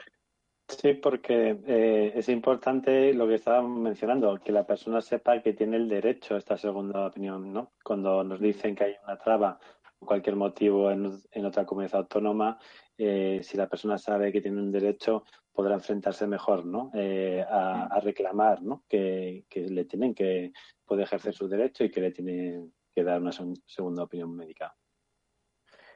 Sí, 0.68 0.94
porque 0.94 1.58
eh, 1.66 2.12
es 2.16 2.28
importante 2.28 3.14
lo 3.14 3.28
que 3.28 3.34
estábamos 3.34 3.78
mencionando, 3.78 4.38
que 4.40 4.50
la 4.50 4.66
persona 4.66 5.00
sepa 5.00 5.40
que 5.40 5.52
tiene 5.52 5.76
el 5.76 5.88
derecho 5.88 6.34
a 6.34 6.38
esta 6.38 6.56
segunda 6.56 7.06
opinión, 7.06 7.52
¿no? 7.52 7.72
Cuando 7.84 8.24
nos 8.24 8.40
dicen 8.40 8.74
que 8.74 8.84
hay 8.84 8.96
una 9.04 9.16
traba 9.16 9.60
por 9.98 10.08
cualquier 10.08 10.34
motivo 10.34 10.90
en, 10.90 11.44
otra 11.44 11.64
comunidad 11.64 12.00
autónoma, 12.00 12.58
eh, 12.98 13.40
si 13.42 13.56
la 13.56 13.68
persona 13.68 13.96
sabe 13.96 14.32
que 14.32 14.40
tiene 14.40 14.60
un 14.60 14.72
derecho, 14.72 15.24
podrá 15.52 15.74
enfrentarse 15.74 16.26
mejor 16.26 16.66
¿no? 16.66 16.90
Eh, 16.94 17.44
a, 17.48 17.98
reclamar 18.00 18.62
¿no? 18.62 18.84
que, 18.88 19.44
le 19.54 19.84
tienen 19.84 20.14
que 20.14 20.52
poder 20.84 21.04
ejercer 21.04 21.32
su 21.32 21.48
derecho 21.48 21.84
y 21.84 21.90
que 21.90 22.00
le 22.00 22.10
tienen 22.10 22.74
que 22.94 23.04
dar 23.04 23.20
una 23.20 23.32
segunda 23.32 24.02
opinión 24.02 24.34
médica. 24.36 24.74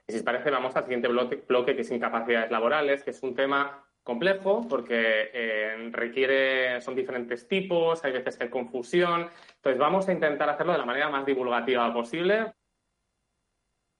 Y 0.06 0.12
si 0.12 0.18
os 0.18 0.24
parece, 0.24 0.50
vamos 0.50 0.74
al 0.76 0.84
siguiente 0.84 1.08
bloque, 1.08 1.74
que 1.74 1.82
es 1.82 1.90
incapacidades 1.90 2.50
laborales, 2.50 3.04
que 3.04 3.10
es 3.10 3.22
un 3.22 3.34
tema 3.34 3.86
complejo 4.02 4.66
porque 4.68 5.30
eh, 5.32 5.90
requiere, 5.92 6.80
son 6.80 6.94
diferentes 6.94 7.46
tipos, 7.46 8.04
hay 8.04 8.12
veces 8.12 8.36
que 8.36 8.44
hay 8.44 8.50
confusión. 8.50 9.28
Entonces 9.56 9.78
vamos 9.78 10.08
a 10.08 10.12
intentar 10.12 10.48
hacerlo 10.48 10.72
de 10.72 10.78
la 10.78 10.86
manera 10.86 11.08
más 11.08 11.26
divulgativa 11.26 11.92
posible 11.92 12.52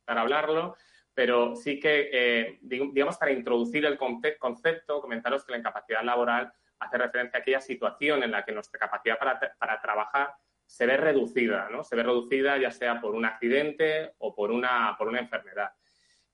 para 0.05 0.23
hablarlo 0.23 0.77
pero 1.21 1.55
sí 1.55 1.79
que, 1.79 2.09
eh, 2.13 2.59
digamos, 2.63 3.19
para 3.19 3.31
introducir 3.33 3.85
el 3.85 3.99
concepto, 3.99 5.03
comentaros 5.03 5.45
que 5.45 5.53
la 5.53 5.59
incapacidad 5.59 6.03
laboral 6.03 6.51
hace 6.79 6.97
referencia 6.97 7.39
a 7.39 7.43
aquella 7.43 7.61
situación 7.61 8.23
en 8.23 8.31
la 8.31 8.43
que 8.45 8.53
nuestra 8.53 8.79
capacidad 8.79 9.19
para, 9.19 9.81
trabajar 9.83 10.33
se 10.65 10.87
ve 10.87 10.97
reducida, 10.97 11.69
¿no? 11.69 11.85
Se 11.85 11.95
ve 11.95 12.05
reducida 12.05 12.57
ya 12.57 12.71
sea 12.71 13.01
por 13.01 13.15
un 13.15 13.27
accidente 13.27 14.15
o 14.19 14.35
por 14.35 14.51
una, 14.51 14.95
por 14.97 15.09
una 15.09 15.19
enfermedad. 15.19 15.73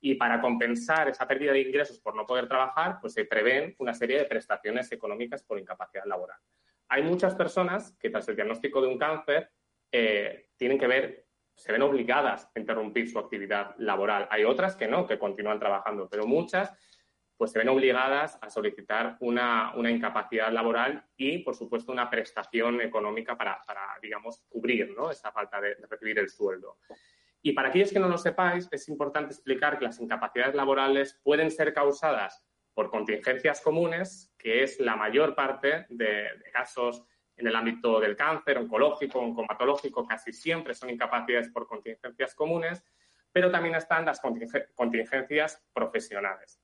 Y 0.07 0.15
para 0.15 0.41
compensar 0.41 1.09
esa 1.09 1.27
pérdida 1.27 1.51
de 1.53 1.63
ingresos 1.63 1.99
por 1.99 2.15
no 2.15 2.25
poder 2.25 2.47
trabajar, 2.47 2.99
pues 3.01 3.13
se 3.13 3.25
prevén 3.25 3.75
una 3.79 3.93
serie 3.93 4.19
de 4.19 4.25
prestaciones 4.27 4.93
económicas 4.93 5.43
por 5.43 5.59
incapacidad 5.59 6.05
laboral. 6.05 6.39
Hay 6.87 7.03
muchas 7.03 7.35
personas 7.35 7.97
que 7.99 8.11
tras 8.11 8.29
el 8.29 8.37
diagnóstico 8.37 8.81
de 8.81 8.87
un 8.87 8.99
cáncer 8.99 9.51
eh, 9.91 10.51
tienen 10.57 10.79
que 10.79 10.87
ver 10.87 11.27
se 11.57 11.73
ven 11.73 11.83
obligadas 11.83 12.49
a 12.55 12.61
interrumpir 12.61 13.11
su 13.11 13.19
actividad 13.19 13.75
laboral. 13.79 14.29
Hay 14.31 14.45
otras 14.45 14.77
que 14.77 14.87
no, 14.87 15.09
que 15.09 15.19
continúan 15.19 15.59
trabajando, 15.59 16.09
pero 16.09 16.25
muchas 16.25 16.73
pues 17.37 17.51
se 17.51 17.59
ven 17.59 17.69
obligadas 17.69 18.39
a 18.41 18.49
solicitar 18.49 19.17
una, 19.21 19.73
incapacidad 19.91 20.53
laboral 20.53 21.05
y, 21.17 21.39
por 21.39 21.57
supuesto, 21.57 21.91
una 21.91 22.09
prestación 22.09 22.81
económica 22.81 23.37
para, 23.37 23.61
digamos, 24.01 24.45
cubrir 24.49 24.95
¿no? 24.97 25.11
esa 25.11 25.33
falta 25.33 25.61
de, 25.61 25.75
recibir 25.91 26.19
el 26.21 26.31
sueldo. 26.31 26.79
Y 27.43 27.53
para 27.53 27.69
aquellos 27.69 27.93
que 27.93 27.99
no 27.99 28.09
lo 28.09 28.19
sepáis, 28.19 28.69
es 28.71 28.89
importante 28.89 29.33
explicar 29.33 29.79
que 29.79 29.85
las 29.85 30.01
incapacidades 30.01 30.55
laborales 30.55 31.21
pueden 31.23 31.51
ser 31.51 31.73
causadas 31.73 32.45
por 32.75 32.91
contingencias 32.91 33.61
comunes, 33.61 34.35
que 34.37 34.63
es 34.63 34.81
la 34.81 34.97
mayor 34.97 35.35
parte 35.35 35.87
de 35.89 36.29
casos 36.53 37.05
en 37.37 37.47
el 37.47 37.57
ámbito 37.57 38.01
del 38.01 38.17
cáncer, 38.17 38.59
oncológico, 38.59 39.21
oncomatológico, 39.21 40.07
casi 40.07 40.33
siempre 40.33 40.75
son 40.75 40.91
incapacidades 40.91 41.51
por 41.51 41.67
contingencias 41.67 42.35
comunes, 42.35 42.83
pero 43.31 43.51
también 43.51 43.75
están 43.75 44.07
las 44.07 44.21
contingencias 44.75 45.63
profesionales, 45.73 46.61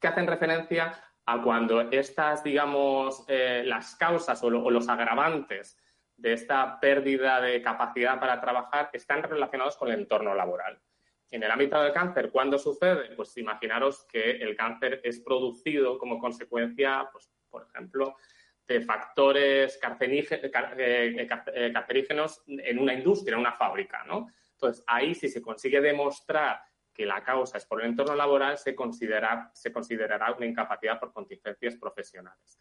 que 0.00 0.08
hacen 0.08 0.26
referencia 0.26 0.92
a 1.24 1.42
cuando 1.42 1.82
estas, 1.90 2.42
digamos, 2.42 3.24
eh, 3.28 3.62
las 3.64 3.94
causas 3.96 4.42
o, 4.42 4.50
los 4.50 4.88
agravantes 4.88 5.76
de 6.18 6.32
esta 6.32 6.78
pérdida 6.80 7.40
de 7.40 7.62
capacidad 7.62 8.20
para 8.20 8.40
trabajar 8.40 8.90
están 8.92 9.22
relacionados 9.22 9.76
con 9.76 9.88
el 9.88 10.00
entorno 10.00 10.34
laboral. 10.34 10.78
En 11.30 11.42
el 11.42 11.50
ámbito 11.50 11.80
del 11.80 11.92
cáncer, 11.92 12.30
¿cuándo 12.30 12.58
sucede? 12.58 13.14
Pues 13.14 13.36
imaginaros 13.36 14.04
que 14.04 14.32
el 14.32 14.56
cáncer 14.56 15.00
es 15.04 15.20
producido 15.20 15.96
como 15.96 16.18
consecuencia, 16.18 17.08
pues, 17.12 17.30
por 17.48 17.68
ejemplo, 17.68 18.16
de 18.66 18.80
factores 18.80 19.78
eh, 20.00 20.30
eh, 20.76 21.28
eh, 21.54 21.72
en 22.48 22.78
una 22.78 22.94
industria, 22.94 23.34
en 23.34 23.40
una 23.40 23.52
fábrica, 23.52 24.04
¿no? 24.04 24.28
Entonces, 24.52 24.82
ahí 24.86 25.14
si 25.14 25.28
se 25.28 25.40
consigue 25.40 25.80
demostrar 25.80 26.60
que 26.92 27.06
la 27.06 27.22
causa 27.22 27.58
es 27.58 27.64
por 27.64 27.80
el 27.80 27.90
entorno 27.90 28.16
laboral, 28.16 28.58
se, 28.58 28.74
considera, 28.74 29.50
se 29.54 29.72
considerará 29.72 30.32
una 30.32 30.46
incapacidad 30.46 30.98
por 30.98 31.12
contingencias 31.12 31.76
profesionales. 31.76 32.58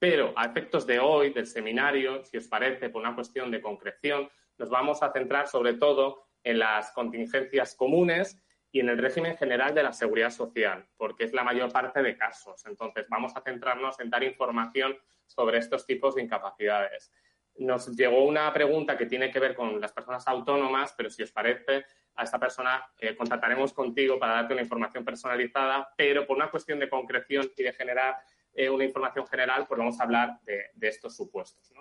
Pero 0.00 0.32
a 0.34 0.46
efectos 0.46 0.86
de 0.86 0.98
hoy, 0.98 1.30
del 1.30 1.46
seminario, 1.46 2.24
si 2.24 2.38
os 2.38 2.48
parece, 2.48 2.88
por 2.88 3.02
una 3.02 3.14
cuestión 3.14 3.50
de 3.50 3.60
concreción, 3.60 4.30
nos 4.56 4.70
vamos 4.70 5.02
a 5.02 5.12
centrar 5.12 5.46
sobre 5.46 5.74
todo 5.74 6.24
en 6.42 6.58
las 6.58 6.90
contingencias 6.92 7.74
comunes 7.74 8.42
y 8.72 8.80
en 8.80 8.88
el 8.88 8.96
régimen 8.96 9.36
general 9.36 9.74
de 9.74 9.82
la 9.82 9.92
seguridad 9.92 10.30
social, 10.30 10.88
porque 10.96 11.24
es 11.24 11.34
la 11.34 11.44
mayor 11.44 11.70
parte 11.70 12.02
de 12.02 12.16
casos. 12.16 12.64
Entonces, 12.64 13.06
vamos 13.10 13.36
a 13.36 13.42
centrarnos 13.42 14.00
en 14.00 14.08
dar 14.08 14.24
información 14.24 14.96
sobre 15.26 15.58
estos 15.58 15.84
tipos 15.84 16.14
de 16.14 16.22
incapacidades. 16.22 17.12
Nos 17.56 17.94
llegó 17.94 18.24
una 18.24 18.50
pregunta 18.54 18.96
que 18.96 19.04
tiene 19.04 19.30
que 19.30 19.38
ver 19.38 19.54
con 19.54 19.82
las 19.82 19.92
personas 19.92 20.26
autónomas, 20.26 20.94
pero 20.96 21.10
si 21.10 21.22
os 21.22 21.30
parece, 21.30 21.84
a 22.14 22.24
esta 22.24 22.38
persona 22.38 22.90
eh, 22.98 23.14
contactaremos 23.14 23.74
contigo 23.74 24.18
para 24.18 24.32
darte 24.32 24.54
una 24.54 24.62
información 24.62 25.04
personalizada, 25.04 25.92
pero 25.94 26.26
por 26.26 26.38
una 26.38 26.50
cuestión 26.50 26.78
de 26.78 26.88
concreción 26.88 27.52
y 27.54 27.62
de 27.64 27.72
generar 27.74 28.16
eh, 28.64 28.70
una 28.70 28.84
información 28.84 29.26
general, 29.26 29.66
pues 29.66 29.78
vamos 29.78 30.00
a 30.00 30.04
hablar 30.04 30.40
de, 30.42 30.88
estos 30.88 31.16
supuestos. 31.16 31.72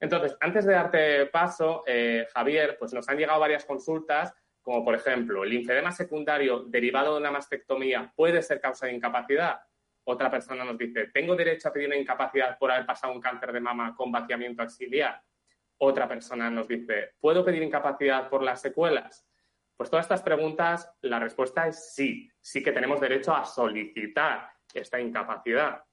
Entonces, 0.00 0.36
antes 0.40 0.64
de 0.64 0.72
darte 0.72 1.26
paso, 1.26 1.82
eh, 1.86 2.26
Javier, 2.32 2.76
pues 2.78 2.92
nos 2.92 3.08
han 3.08 3.16
llegado 3.16 3.40
varias 3.40 3.64
consultas 3.64 4.34
como 4.64 4.82
por 4.82 4.94
ejemplo, 4.94 5.44
el 5.44 5.50
linfedema 5.50 5.92
secundario 5.92 6.60
derivado 6.60 7.12
de 7.12 7.20
una 7.20 7.30
mastectomía 7.30 8.10
puede 8.16 8.40
ser 8.40 8.62
causa 8.62 8.86
de 8.86 8.94
incapacidad. 8.94 9.60
Otra 10.04 10.30
persona 10.30 10.64
nos 10.64 10.78
dice, 10.78 11.08
¿tengo 11.12 11.36
derecho 11.36 11.68
a 11.68 11.72
pedir 11.72 11.88
una 11.88 11.98
incapacidad 11.98 12.58
por 12.58 12.70
haber 12.70 12.86
pasado 12.86 13.12
un 13.12 13.20
cáncer 13.20 13.52
de 13.52 13.60
mama 13.60 13.94
con 13.94 14.10
vaciamiento 14.10 14.62
axiliar? 14.62 15.22
Otra 15.76 16.08
persona 16.08 16.48
nos 16.48 16.66
dice, 16.66 17.10
¿puedo 17.20 17.44
pedir 17.44 17.62
incapacidad 17.62 18.30
por 18.30 18.42
las 18.42 18.62
secuelas? 18.62 19.28
Pues 19.76 19.90
todas 19.90 20.06
estas 20.06 20.22
preguntas, 20.22 20.90
la 21.02 21.18
respuesta 21.18 21.68
es 21.68 21.92
sí, 21.94 22.30
sí 22.40 22.62
que 22.62 22.72
tenemos 22.72 23.02
derecho 23.02 23.34
a 23.34 23.44
solicitar 23.44 24.48
esta 24.72 24.98
incapacidad. 24.98 25.84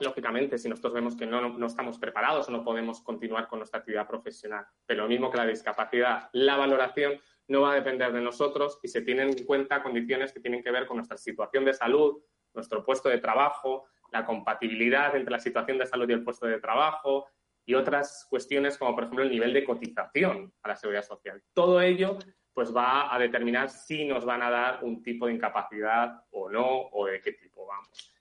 Lógicamente, 0.00 0.58
si 0.58 0.68
nosotros 0.68 0.92
vemos 0.92 1.16
que 1.16 1.26
no, 1.26 1.48
no, 1.48 1.66
estamos 1.66 1.98
preparados 1.98 2.48
o 2.48 2.52
no 2.52 2.62
podemos 2.62 3.02
continuar 3.02 3.48
con 3.48 3.58
nuestra 3.58 3.80
actividad 3.80 4.06
profesional, 4.06 4.64
pero 4.86 5.02
lo 5.02 5.08
mismo 5.08 5.30
que 5.30 5.38
la 5.38 5.46
discapacidad, 5.46 6.30
la 6.32 6.56
valoración 6.56 7.20
no 7.48 7.62
va 7.62 7.72
a 7.72 7.74
depender 7.74 8.12
de 8.12 8.20
nosotros 8.20 8.78
y 8.82 8.88
se 8.88 9.02
tienen 9.02 9.30
en 9.30 9.44
cuenta 9.44 9.82
condiciones 9.82 10.32
que 10.32 10.40
tienen 10.40 10.62
que 10.62 10.70
ver 10.70 10.86
con 10.86 10.98
nuestra 10.98 11.16
situación 11.16 11.64
de 11.64 11.74
salud, 11.74 12.22
nuestro 12.54 12.84
puesto 12.84 13.08
de 13.08 13.18
trabajo, 13.18 13.86
la 14.12 14.24
compatibilidad 14.24 15.16
entre 15.16 15.32
la 15.32 15.40
situación 15.40 15.78
de 15.78 15.86
salud 15.86 16.08
y 16.08 16.12
el 16.12 16.22
puesto 16.22 16.46
de 16.46 16.60
trabajo 16.60 17.26
y 17.64 17.74
otras 17.74 18.26
cuestiones 18.30 18.78
como, 18.78 18.94
por 18.94 19.04
ejemplo, 19.04 19.24
el 19.24 19.30
nivel 19.30 19.52
de 19.52 19.64
cotización 19.64 20.52
a 20.62 20.68
la 20.68 20.76
seguridad 20.76 21.02
social. 21.02 21.42
Todo 21.52 21.80
ello 21.80 22.18
pues 22.54 22.74
va 22.74 23.14
a 23.14 23.18
determinar 23.18 23.70
si 23.70 24.04
nos 24.04 24.24
van 24.24 24.42
a 24.42 24.50
dar 24.50 24.84
un 24.84 25.02
tipo 25.02 25.26
de 25.26 25.34
incapacidad 25.34 26.24
o 26.30 26.50
no 26.50 26.88
o 26.90 27.06
de 27.06 27.20
qué 27.20 27.32
tipo 27.32 27.66
vamos. 27.66 28.17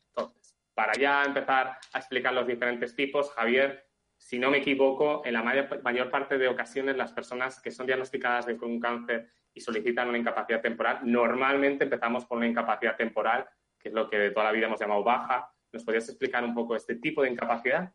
Para 0.78 0.94
ya 0.94 1.24
empezar 1.24 1.80
a 1.92 1.98
explicar 1.98 2.36
los 2.36 2.46
diferentes 2.46 2.96
tipos, 2.96 3.32
Javier, 3.32 3.88
si 4.16 4.38
no 4.38 4.52
me 4.52 4.60
equivoco, 4.60 5.24
en 5.26 5.34
la 5.34 5.42
mayor, 5.42 6.12
parte 6.12 6.38
de 6.38 6.48
ocasiones 6.48 6.96
las 6.96 7.14
personas 7.14 7.60
que 7.60 7.72
son 7.72 7.88
diagnosticadas 7.88 8.46
de 8.46 8.54
un 8.54 8.80
cáncer 8.80 9.28
y 9.56 9.60
solicitan 9.60 10.08
una 10.08 10.20
incapacidad 10.20 10.62
temporal, 10.62 11.00
normalmente 11.02 11.86
empezamos 11.86 12.26
por 12.26 12.38
una 12.38 12.48
incapacidad 12.48 12.96
temporal, 12.96 13.50
que 13.80 13.90
es 13.90 13.96
lo 13.96 14.08
que 14.08 14.20
de 14.20 14.30
toda 14.30 14.46
la 14.46 14.52
vida 14.52 14.68
hemos 14.68 14.80
llamado 14.80 15.04
baja. 15.04 15.52
¿Nos 15.72 15.84
podrías 15.84 16.08
explicar 16.10 16.44
un 16.44 16.54
poco 16.54 16.76
este 16.76 16.98
tipo 16.98 17.24
de 17.24 17.32
incapacidad? 17.32 17.92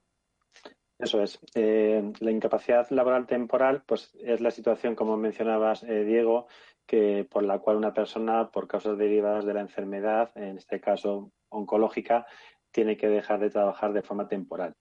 Eso 0.99 1.23
es. 1.23 1.39
Eh, 1.55 2.13
la 2.19 2.31
incapacidad 2.33 2.91
laboral 2.91 3.29
temporal, 3.29 3.85
pues 3.87 4.13
es 4.25 4.41
la 4.41 4.51
situación, 4.51 4.97
como 4.97 5.17
mencionabas, 5.17 5.85
eh, 5.85 6.03
Diego, 6.03 6.49
que 6.85 7.29
por 7.31 7.45
la 7.45 7.61
cual 7.61 7.77
una 7.77 7.95
persona, 7.95 8.51
por 8.51 8.67
causas 8.67 8.99
derivadas 8.99 9.45
de 9.45 9.55
la 9.55 9.61
enfermedad, 9.61 10.33
en 10.35 10.59
este 10.59 10.81
caso 10.81 11.31
oncológica, 11.53 12.27
tiene 12.73 12.97
que 12.97 13.09
dejar 13.09 13.41
de 13.41 13.51
trabajar 13.51 13.93
de 13.93 14.03
forma 14.03 14.29
temporal. 14.29 14.75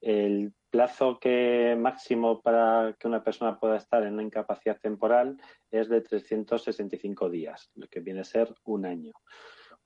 El 0.00 0.52
plazo 0.70 1.18
máximo 1.78 2.40
para 2.40 2.96
que 2.98 3.08
una 3.08 3.22
persona 3.22 3.58
pueda 3.58 3.76
estar 3.76 4.02
en 4.02 4.14
una 4.14 4.22
incapacidad 4.22 4.78
temporal 4.80 5.36
es 5.70 5.88
de 5.88 6.00
365 6.00 7.30
días, 7.30 7.70
lo 7.74 7.86
que 7.88 8.00
viene 8.00 8.20
a 8.20 8.24
ser 8.24 8.54
un 8.64 8.86
año. 8.86 9.12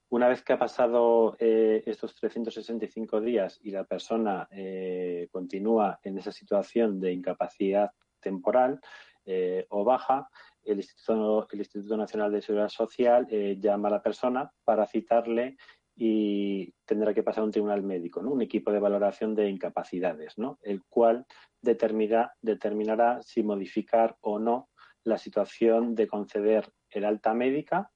Una 0.09 0.29
vez 0.29 0.41
que 0.41 0.53
ha 0.53 0.59
pasado 0.59 1.35
eh, 1.37 1.83
estos 1.85 2.15
365 2.15 3.19
días 3.19 3.59
y 3.61 3.71
la 3.71 3.83
persona 3.83 4.47
eh, 4.51 5.27
continúa 5.31 5.99
en 6.01 6.17
esa 6.17 6.31
situación 6.31 7.01
de 7.01 7.11
incapacidad 7.11 7.91
temporal 8.21 8.79
eh, 9.25 9.65
o 9.69 9.83
baja, 9.83 10.29
el 10.63 10.79
Instituto 10.79 11.97
Nacional 11.97 12.31
de 12.31 12.41
Seguridad 12.41 12.69
Social 12.69 13.27
llama 13.59 13.89
a 13.89 13.91
la 13.91 14.01
persona 14.01 14.51
para 14.63 14.85
citarle 14.85 15.57
y 15.99 16.71
tendrá 16.85 17.11
que 17.11 17.23
pasar 17.23 17.41
a 17.41 17.45
un 17.45 17.51
tribunal 17.51 17.81
médico, 17.81 18.21
¿no? 18.21 18.31
un 18.31 18.43
equipo 18.43 18.71
de 18.71 18.79
valoración 18.79 19.33
de 19.33 19.49
incapacidades, 19.49 20.37
¿no? 20.37 20.59
el 20.61 20.83
cual 20.85 21.25
determinará, 21.59 22.33
determinará 22.39 23.21
si 23.23 23.41
modificar 23.41 24.15
o 24.21 24.37
no 24.37 24.69
la 25.03 25.17
situación 25.17 25.95
de 25.95 26.07
conceder 26.07 26.71
el 26.91 27.03
alta 27.03 27.33
médica, 27.33 27.91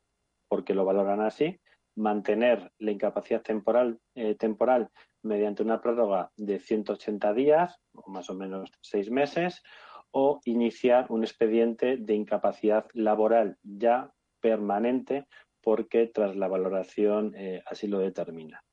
porque 0.48 0.74
lo 0.74 0.84
valoran 0.84 1.22
así, 1.22 1.60
mantener 1.96 2.72
la 2.80 2.92
incapacidad 2.92 3.44
temporal, 3.44 4.00
eh, 4.16 4.34
temporal 4.36 4.90
mediante 5.22 5.62
una 5.62 5.80
prórroga 5.80 6.32
de 6.36 6.60
180 6.60 7.34
días, 7.34 7.80
o 7.94 8.10
más 8.10 8.30
o 8.32 8.34
menos 8.34 8.72
seis 8.82 9.12
meses, 9.12 9.62
o 10.10 10.40
iniciar 10.46 11.06
un 11.10 11.24
expediente 11.24 11.98
de 11.98 12.16
incapacidad 12.16 12.88
laboral 12.94 13.58
ya 13.62 14.12
permanente 14.40 15.28
porque 15.62 16.08
tras 16.08 16.36
la 16.36 16.48
valoración 16.48 17.34
eh, 17.36 17.62
así 17.66 17.88
lo 17.88 18.00
determina. 18.00 18.64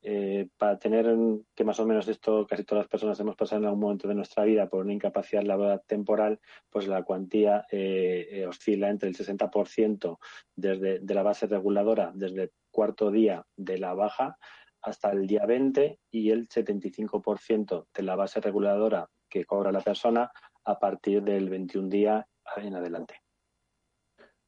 Eh, 0.00 0.48
para 0.56 0.78
tener 0.78 1.12
que 1.56 1.64
más 1.64 1.80
o 1.80 1.86
menos 1.86 2.06
esto 2.06 2.46
casi 2.46 2.62
todas 2.62 2.84
las 2.84 2.88
personas 2.88 3.18
hemos 3.18 3.34
pasado 3.34 3.62
en 3.62 3.66
algún 3.66 3.80
momento 3.80 4.06
de 4.06 4.14
nuestra 4.14 4.44
vida 4.44 4.68
por 4.68 4.84
una 4.84 4.92
incapacidad 4.92 5.42
laboral 5.42 5.82
temporal, 5.86 6.38
pues 6.70 6.86
la 6.86 7.02
cuantía 7.02 7.66
eh, 7.72 8.46
oscila 8.48 8.90
entre 8.90 9.08
el 9.08 9.16
60% 9.16 10.18
desde 10.54 11.00
de 11.00 11.14
la 11.14 11.24
base 11.24 11.48
reguladora 11.48 12.12
desde 12.14 12.42
el 12.44 12.52
cuarto 12.70 13.10
día 13.10 13.44
de 13.56 13.78
la 13.78 13.94
baja 13.94 14.38
hasta 14.82 15.10
el 15.10 15.26
día 15.26 15.44
20 15.46 15.98
y 16.12 16.30
el 16.30 16.48
75% 16.48 17.86
de 17.92 18.02
la 18.02 18.14
base 18.14 18.40
reguladora 18.40 19.10
que 19.28 19.44
cobra 19.44 19.72
la 19.72 19.80
persona 19.80 20.30
a 20.64 20.78
partir 20.78 21.22
del 21.22 21.48
21 21.48 21.88
día 21.88 22.28
en 22.56 22.74
adelante. 22.76 23.27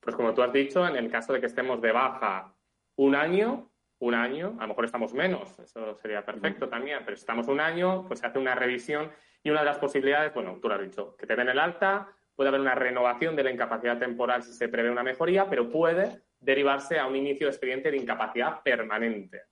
Pues 0.00 0.16
como 0.16 0.34
tú 0.34 0.42
has 0.42 0.52
dicho, 0.52 0.86
en 0.86 0.96
el 0.96 1.10
caso 1.10 1.32
de 1.32 1.40
que 1.40 1.46
estemos 1.46 1.80
de 1.80 1.92
baja 1.92 2.54
un 2.96 3.14
año, 3.14 3.70
un 3.98 4.14
año, 4.14 4.56
a 4.58 4.62
lo 4.62 4.68
mejor 4.68 4.86
estamos 4.86 5.12
menos, 5.12 5.58
eso 5.58 5.94
sería 5.96 6.24
perfecto 6.24 6.68
también, 6.68 7.00
pero 7.04 7.16
si 7.16 7.20
estamos 7.20 7.48
un 7.48 7.60
año, 7.60 8.06
pues 8.08 8.20
se 8.20 8.26
hace 8.26 8.38
una 8.38 8.54
revisión 8.54 9.10
y 9.42 9.50
una 9.50 9.60
de 9.60 9.66
las 9.66 9.78
posibilidades, 9.78 10.32
bueno, 10.32 10.58
tú 10.60 10.68
lo 10.68 10.74
has 10.74 10.80
dicho, 10.80 11.16
que 11.16 11.26
te 11.26 11.36
den 11.36 11.50
el 11.50 11.58
alta, 11.58 12.08
puede 12.34 12.48
haber 12.48 12.62
una 12.62 12.74
renovación 12.74 13.36
de 13.36 13.44
la 13.44 13.50
incapacidad 13.50 13.98
temporal 13.98 14.42
si 14.42 14.54
se 14.54 14.68
prevé 14.68 14.90
una 14.90 15.02
mejoría, 15.02 15.48
pero 15.48 15.68
puede 15.68 16.22
derivarse 16.38 16.98
a 16.98 17.06
un 17.06 17.16
inicio 17.16 17.46
de 17.46 17.50
expediente 17.50 17.90
de 17.90 17.98
incapacidad 17.98 18.62
permanente. 18.62 19.42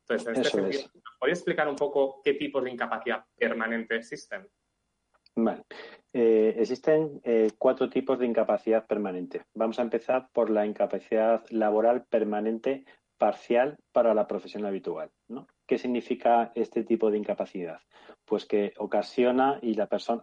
Entonces, 0.00 0.28
en 0.28 0.36
este 0.36 0.50
sentido, 0.50 0.82
¿nos 0.94 1.16
podéis 1.18 1.38
explicar 1.38 1.66
un 1.66 1.76
poco 1.76 2.20
qué 2.22 2.34
tipos 2.34 2.62
de 2.62 2.70
incapacidad 2.70 3.24
permanente 3.38 3.96
existen? 3.96 4.46
Vale. 5.36 5.64
Eh, 6.16 6.54
existen 6.60 7.20
eh, 7.24 7.50
cuatro 7.58 7.90
tipos 7.90 8.20
de 8.20 8.26
incapacidad 8.26 8.86
permanente. 8.86 9.42
Vamos 9.52 9.80
a 9.80 9.82
empezar 9.82 10.28
por 10.32 10.48
la 10.48 10.64
incapacidad 10.64 11.44
laboral 11.50 12.04
permanente 12.04 12.84
parcial 13.18 13.78
para 13.90 14.14
la 14.14 14.28
profesión 14.28 14.64
habitual. 14.64 15.10
¿no? 15.26 15.48
¿Qué 15.66 15.78
significa 15.78 16.52
este 16.54 16.84
tipo 16.84 17.10
de 17.10 17.18
incapacidad? 17.18 17.80
Pues 18.26 18.44
que 18.44 18.74
ocasiona 18.78 19.60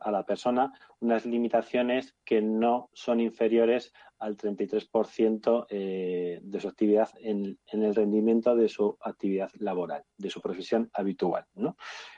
a 0.02 0.12
la 0.12 0.26
persona 0.26 0.72
unas 1.00 1.26
limitaciones 1.26 2.16
que 2.24 2.42
no 2.42 2.90
son 2.94 3.20
inferiores 3.20 3.92
al 4.20 4.38
33% 4.38 5.66
eh, 5.70 6.40
de 6.44 6.60
su 6.60 6.68
actividad 6.68 7.10
en, 7.20 7.58
el 7.72 7.96
rendimiento 7.96 8.56
de 8.56 8.70
su 8.70 8.96
actividad 9.02 9.50
laboral, 9.56 10.04
de 10.16 10.30
su 10.30 10.42
profesión 10.42 10.92
habitual. 10.94 11.46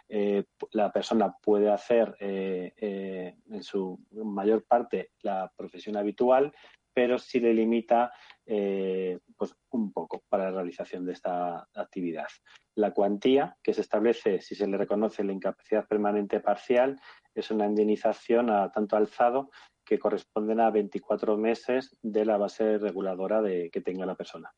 Eh, 0.10 0.44
la 0.72 0.92
persona 0.92 1.34
puede 1.42 1.72
hacer 1.72 2.16
eh, 2.20 3.36
en 3.50 3.64
su 3.64 3.98
mayor 4.12 4.66
parte 4.66 5.12
la 5.22 5.50
profesión 5.56 5.96
habitual, 5.96 6.54
pero 6.94 7.18
sí 7.18 7.40
le 7.40 7.54
limita 7.54 8.12
eh, 8.46 9.20
pues 9.38 9.56
un 9.72 9.92
poco 9.92 10.24
para 10.30 10.46
la 10.46 10.58
realización 10.58 11.06
de 11.06 11.14
esta 11.14 11.68
actividad. 11.74 12.28
La 12.76 12.92
cuantía 12.92 13.58
que 13.64 13.74
se 13.74 13.82
establece 13.82 14.42
si 14.42 14.56
se 14.56 14.68
le 14.68 14.78
reconoce 14.78 15.24
la 15.24 15.34
incapacidad 15.34 15.88
permanente 15.88 16.40
parcial 16.40 17.00
es 17.34 17.52
una 17.52 17.66
indemnización 17.66 18.50
a 18.50 18.72
tanto 18.72 18.96
alzado 18.96 19.50
que 19.86 20.00
corresponden 20.00 20.60
a 20.60 20.72
24 20.72 21.38
meses 21.38 21.96
de 22.02 22.26
la 22.26 22.38
base 22.38 22.78
reguladora 22.78 23.42
de, 23.42 23.70
que 23.72 23.82
tenga 23.82 24.06
la 24.06 24.16
persona. 24.16 24.54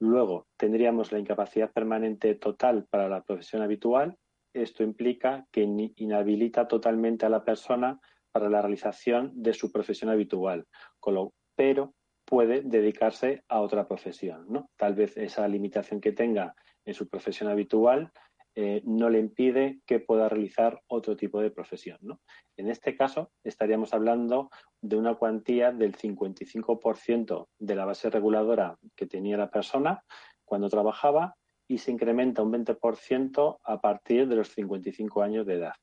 Luego 0.00 0.48
tendríamos 0.56 1.12
la 1.12 1.18
incapacidad 1.18 1.70
permanente 1.70 2.34
total 2.34 2.86
para 2.90 3.08
la 3.08 3.22
profesión 3.22 3.62
habitual. 3.62 4.16
Esto 4.52 4.82
implica 4.82 5.46
que 5.52 5.62
inhabilita 5.96 6.66
totalmente 6.66 7.26
a 7.26 7.28
la 7.28 7.44
persona 7.44 8.00
para 8.32 8.48
la 8.48 8.62
realización 8.62 9.32
de 9.34 9.54
su 9.54 9.70
profesión 9.70 10.10
habitual, 10.10 10.66
pero 11.56 11.94
puede 12.24 12.62
dedicarse 12.62 13.42
a 13.48 13.60
otra 13.60 13.86
profesión. 13.86 14.46
¿no? 14.48 14.70
Tal 14.76 14.94
vez 14.94 15.16
esa 15.16 15.46
limitación 15.48 16.00
que 16.00 16.12
tenga 16.12 16.54
en 16.84 16.94
su 16.94 17.08
profesión 17.08 17.50
habitual 17.50 18.12
eh, 18.54 18.82
no 18.84 19.10
le 19.10 19.20
impide 19.20 19.80
que 19.86 20.00
pueda 20.00 20.28
realizar 20.28 20.80
otro 20.88 21.16
tipo 21.16 21.40
de 21.40 21.50
profesión. 21.50 21.98
¿no? 22.00 22.20
En 22.56 22.68
este 22.68 22.96
caso, 22.96 23.30
estaríamos 23.44 23.94
hablando 23.94 24.50
de 24.80 24.96
una 24.96 25.14
cuantía 25.14 25.72
del 25.72 25.96
55% 25.96 27.48
de 27.58 27.74
la 27.74 27.84
base 27.84 28.10
reguladora 28.10 28.76
que 28.96 29.06
tenía 29.06 29.36
la 29.36 29.50
persona 29.50 30.04
cuando 30.44 30.68
trabajaba 30.68 31.36
y 31.68 31.78
se 31.78 31.92
incrementa 31.92 32.42
un 32.42 32.52
20% 32.52 33.58
a 33.62 33.80
partir 33.80 34.26
de 34.26 34.36
los 34.36 34.48
55 34.48 35.22
años 35.22 35.46
de 35.46 35.54
edad. 35.54 35.74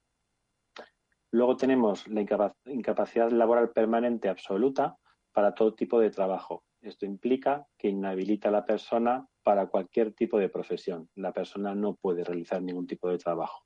Luego 1.31 1.57
tenemos 1.57 2.07
la 2.07 2.21
incapacidad 2.65 3.31
laboral 3.31 3.71
permanente 3.71 4.29
absoluta 4.29 4.97
para 5.33 5.53
todo 5.53 5.73
tipo 5.73 5.99
de 5.99 6.09
trabajo. 6.09 6.63
Esto 6.81 7.05
implica 7.05 7.67
que 7.77 7.89
inhabilita 7.89 8.49
a 8.49 8.51
la 8.51 8.65
persona 8.65 9.27
para 9.43 9.67
cualquier 9.67 10.13
tipo 10.13 10.39
de 10.39 10.49
profesión. 10.49 11.09
La 11.15 11.33
persona 11.33 11.75
no 11.75 11.95
puede 11.95 12.23
realizar 12.23 12.61
ningún 12.61 12.87
tipo 12.87 13.09
de 13.09 13.17
trabajo. 13.17 13.65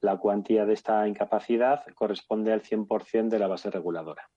La 0.00 0.18
cuantía 0.18 0.66
de 0.66 0.74
esta 0.74 1.06
incapacidad 1.06 1.84
corresponde 1.94 2.52
al 2.52 2.62
100% 2.62 3.28
de 3.28 3.38
la 3.38 3.48
base 3.48 3.70
reguladora. 3.70 4.30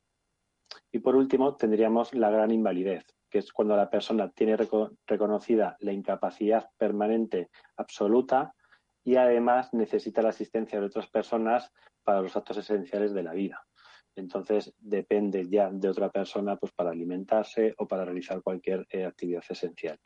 Y 0.91 0.99
por 0.99 1.15
último, 1.15 1.55
tendríamos 1.55 2.13
la 2.13 2.29
gran 2.29 2.51
invalidez, 2.51 3.05
que 3.29 3.39
es 3.39 3.51
cuando 3.51 3.75
la 3.75 3.89
persona 3.89 4.29
tiene 4.29 4.57
reconocida 5.07 5.75
la 5.79 5.91
incapacidad 5.91 6.69
permanente 6.77 7.49
absoluta 7.77 8.53
y 9.03 9.15
además 9.15 9.73
necesita 9.73 10.21
la 10.21 10.29
asistencia 10.29 10.79
de 10.79 10.85
otras 10.85 11.09
personas 11.09 11.71
para 12.03 12.21
los 12.21 12.35
actos 12.35 12.57
esenciales 12.57 13.13
de 13.13 13.23
la 13.23 13.33
vida. 13.33 13.65
Entonces 14.15 14.73
depende 14.77 15.47
ya 15.49 15.69
de 15.71 15.89
otra 15.89 16.09
persona 16.09 16.55
pues 16.55 16.71
para 16.73 16.91
alimentarse 16.91 17.73
o 17.77 17.87
para 17.87 18.05
realizar 18.05 18.41
cualquier 18.41 18.85
eh, 18.89 19.05
actividad 19.05 19.43
esencial. 19.49 19.99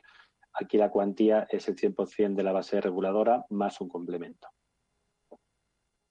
Aquí 0.54 0.78
la 0.78 0.90
cuantía 0.90 1.46
es 1.50 1.68
el 1.68 1.76
100% 1.76 2.34
de 2.34 2.42
la 2.42 2.52
base 2.52 2.80
reguladora 2.80 3.44
más 3.50 3.80
un 3.80 3.88
complemento. 3.88 4.48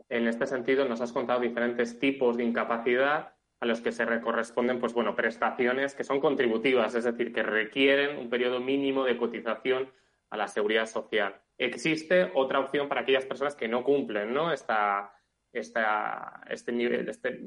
En 0.10 0.28
este 0.28 0.46
sentido, 0.46 0.88
nos 0.88 1.02
has 1.02 1.12
contado 1.12 1.42
diferentes 1.42 2.00
tipos 2.00 2.38
de 2.38 2.46
incapacidad 2.46 3.34
a 3.60 3.66
los 3.66 3.82
que 3.82 3.92
se 3.92 4.06
corresponden 4.22 4.80
pues, 4.80 4.94
bueno, 4.94 5.16
prestaciones 5.16 5.96
que 5.96 6.04
son 6.04 6.22
contributivas, 6.22 6.96
es 6.96 7.04
decir, 7.04 7.34
que 7.34 7.44
requieren 7.44 8.18
un 8.18 8.30
periodo 8.30 8.62
mínimo 8.62 9.04
de 9.04 9.18
cotización 9.18 9.92
a 10.30 10.38
la 10.38 10.48
seguridad 10.48 10.86
social. 10.86 11.42
Existe 11.58 12.32
otra 12.36 12.60
opción 12.60 12.88
para 12.88 13.02
aquellas 13.02 13.26
personas 13.26 13.56
que 13.56 13.68
no 13.68 13.84
cumplen 13.84 14.34
¿no? 14.34 14.52
Esta, 14.52 15.12
esta, 15.60 16.42
este 16.50 16.72
nivel, 16.72 17.10
este, 17.10 17.40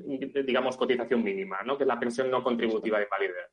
digamos, 0.45 0.77
cotización 0.77 1.23
mínima, 1.23 1.63
¿no? 1.63 1.77
que 1.77 1.85
es 1.85 1.89
la 1.89 1.99
pensión 1.99 2.31
no 2.31 2.43
contributiva 2.43 2.99
de 2.99 3.05
invalidez. 3.05 3.51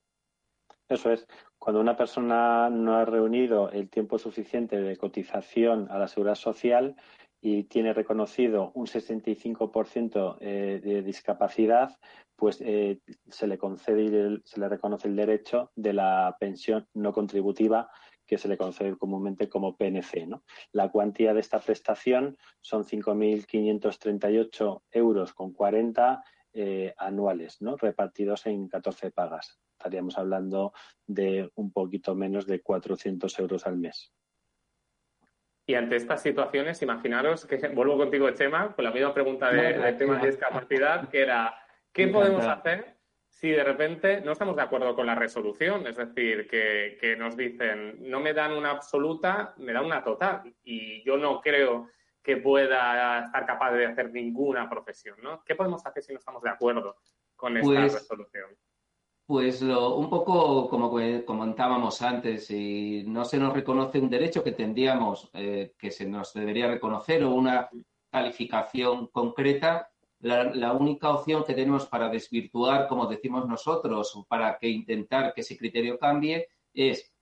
Eso 0.89 1.11
es. 1.11 1.27
Cuando 1.59 1.81
una 1.81 1.97
persona 1.97 2.69
no 2.69 2.95
ha 2.95 3.05
reunido 3.05 3.69
el 3.71 3.89
tiempo 3.89 4.17
suficiente 4.17 4.79
de 4.79 4.95
cotización 4.95 5.87
a 5.91 5.99
la 5.99 6.07
seguridad 6.07 6.35
social 6.35 6.95
y 7.41 7.65
tiene 7.65 7.93
reconocido 7.93 8.71
un 8.73 8.87
65% 8.87 10.37
eh, 10.39 10.79
de 10.83 11.01
discapacidad, 11.01 11.97
pues 12.35 12.61
eh, 12.61 13.01
se 13.27 13.47
le 13.47 13.57
concede 13.57 14.39
se 14.45 14.59
le 14.59 14.69
reconoce 14.69 15.07
el 15.07 15.15
derecho 15.15 15.71
de 15.75 15.93
la 15.93 16.37
pensión 16.39 16.87
no 16.93 17.11
contributiva 17.11 17.89
que 18.27 18.37
se 18.37 18.47
le 18.47 18.57
conoce 18.57 18.95
comúnmente 18.97 19.49
como 19.49 19.75
PNC. 19.75 20.27
La 20.73 20.89
cuantía 20.89 21.33
de 21.33 21.39
esta 21.39 21.59
prestación 21.59 22.37
son 22.61 22.83
5.538 22.83 24.81
euros 24.91 25.33
con 25.33 25.53
40 25.53 26.23
eh, 26.53 26.93
anuales, 26.97 27.61
¿no? 27.61 27.77
repartidos 27.77 28.45
en 28.45 28.67
14 28.67 29.11
pagas. 29.11 29.59
Estaríamos 29.71 30.17
hablando 30.17 30.73
de 31.05 31.49
un 31.55 31.71
poquito 31.71 32.15
menos 32.15 32.45
de 32.45 32.61
400 32.61 33.39
euros 33.39 33.65
al 33.65 33.77
mes. 33.77 34.13
Y 35.69 35.75
ante 35.75 35.97
estas 35.97 36.21
situaciones, 36.21 36.81
imaginaros 36.81 37.45
que 37.45 37.57
vuelvo 37.75 37.97
contigo, 37.97 38.29
Chema, 38.31 38.73
con 38.75 38.85
la 38.85 38.91
misma 38.91 39.13
pregunta 39.13 39.51
de, 39.51 39.93
tema 39.93 40.17
de 40.19 40.27
discapacidad, 40.27 41.09
que 41.09 41.21
era, 41.21 41.55
¿qué 41.91 42.07
podemos 42.07 42.45
hacer 42.45 42.96
si 43.39 43.51
de 43.51 43.63
repente 43.63 44.21
no 44.21 44.31
estamos 44.31 44.55
de 44.55 44.63
acuerdo 44.63 44.95
con 44.95 45.05
la 45.05 45.13
resolución, 45.13 45.85
es 45.85 45.95
decir, 45.95 46.47
que, 46.47 47.15
nos 47.19 47.37
dicen 47.37 47.97
no 48.09 48.19
me 48.19 48.33
dan 48.33 48.53
una 48.53 48.71
absoluta, 48.71 49.53
me 49.57 49.73
dan 49.73 49.85
una 49.85 50.03
total 50.03 50.55
y 50.63 51.03
yo 51.03 51.17
no 51.17 51.39
creo 51.39 51.87
que 52.23 52.37
pueda 52.37 53.25
estar 53.25 53.45
capaz 53.45 53.73
de 53.73 53.85
hacer 53.85 54.11
ninguna 54.11 54.67
profesión, 54.67 55.17
¿no? 55.21 55.43
¿Qué 55.45 55.53
podemos 55.53 55.85
hacer 55.85 56.01
si 56.01 56.13
no 56.13 56.19
estamos 56.19 56.41
de 56.41 56.49
acuerdo 56.49 56.95
con 57.35 57.57
esta 57.57 57.69
pues, 57.69 57.93
resolución? 57.93 58.49
Pues 59.27 59.61
lo, 59.61 59.97
un 59.97 60.09
poco 60.09 60.67
como 60.67 60.89
comentábamos 61.23 62.01
antes, 62.01 62.47
si 62.47 63.03
no 63.05 63.23
se 63.23 63.37
nos 63.37 63.53
reconoce 63.53 63.99
un 63.99 64.09
derecho 64.09 64.43
que 64.43 64.53
tendríamos 64.53 65.29
eh, 65.33 65.75
que 65.77 65.91
se 65.91 66.07
nos 66.07 66.33
debería 66.33 66.67
reconocer 66.67 67.23
o 67.23 67.35
una 67.35 67.69
calificación 68.09 69.07
concreta, 69.07 69.91
la, 70.19 70.73
única 70.73 71.11
opción 71.11 71.43
que 71.43 71.53
tenemos 71.53 71.85
para 71.85 72.09
desvirtuar, 72.09 72.87
como 72.87 73.07
decimos 73.07 73.47
nosotros, 73.47 74.15
o 74.15 74.25
para 74.25 74.57
que 74.57 74.69
intentar 74.69 75.33
que 75.33 75.41
ese 75.41 75.57
criterio 75.57 75.99
cambie, 75.99 76.47
es 76.73 77.13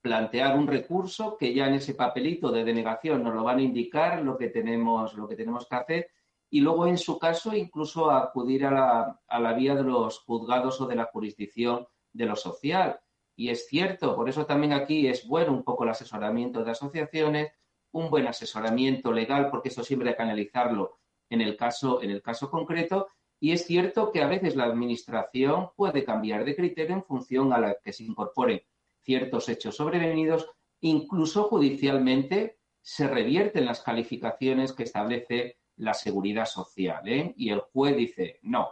plantear 0.00 0.56
un 0.56 0.66
recurso 0.66 1.36
que 1.36 1.54
ya 1.54 1.66
en 1.66 1.74
ese 1.74 1.94
papelito 1.94 2.52
de 2.52 2.64
denegación 2.64 3.22
nos 3.22 3.34
lo 3.34 3.42
van 3.42 3.58
a 3.58 3.62
indicar 3.62 4.22
lo 4.22 4.36
que 4.36 4.48
tenemos, 4.48 5.14
lo 5.14 5.26
que, 5.26 5.34
tenemos 5.34 5.66
que 5.66 5.76
hacer 5.76 6.10
y 6.50 6.60
luego 6.60 6.86
en 6.86 6.98
su 6.98 7.18
caso 7.18 7.54
incluso 7.54 8.10
acudir 8.10 8.66
a 8.66 8.70
la, 8.70 9.20
a 9.26 9.40
la 9.40 9.54
vía 9.54 9.74
de 9.74 9.82
los 9.82 10.20
juzgados 10.20 10.80
o 10.80 10.86
de 10.86 10.96
la 10.96 11.06
jurisdicción 11.06 11.86
de 12.12 12.26
lo 12.26 12.36
social. 12.36 13.00
Y 13.34 13.48
es 13.48 13.66
cierto, 13.66 14.14
por 14.14 14.28
eso 14.28 14.46
también 14.46 14.72
aquí 14.74 15.08
es 15.08 15.26
bueno 15.26 15.52
un 15.52 15.64
poco 15.64 15.84
el 15.84 15.90
asesoramiento 15.90 16.62
de 16.62 16.70
asociaciones, 16.70 17.52
un 17.90 18.10
buen 18.10 18.26
asesoramiento 18.26 19.10
legal, 19.10 19.50
porque 19.50 19.70
eso 19.70 19.82
siempre 19.82 20.10
hay 20.10 20.16
que 20.16 20.22
analizarlo 20.22 21.00
en 21.34 21.40
el 21.40 21.56
caso, 21.56 22.02
en 22.02 22.10
el 22.10 22.22
caso 22.22 22.50
concreto. 22.50 23.08
Y 23.40 23.52
es 23.52 23.66
cierto 23.66 24.10
que 24.10 24.22
a 24.22 24.26
veces 24.26 24.56
la 24.56 24.64
Administración 24.64 25.70
puede 25.76 26.04
cambiar 26.04 26.44
de 26.44 26.56
criterio 26.56 26.94
en 26.94 27.04
función 27.04 27.52
a 27.52 27.58
la 27.58 27.76
que 27.82 27.92
se 27.92 28.04
incorporen 28.04 28.62
ciertos 29.02 29.48
hechos 29.48 29.76
sobrevenidos. 29.76 30.48
Incluso 30.80 31.44
judicialmente 31.44 32.58
se 32.80 33.06
revierten 33.08 33.66
las 33.66 33.80
calificaciones 33.80 34.72
que 34.72 34.84
establece 34.84 35.58
la 35.76 35.94
seguridad 35.94 36.46
social. 36.46 37.06
¿eh? 37.08 37.34
Y 37.36 37.50
el 37.50 37.60
juez 37.60 37.96
dice, 37.96 38.38
no, 38.42 38.70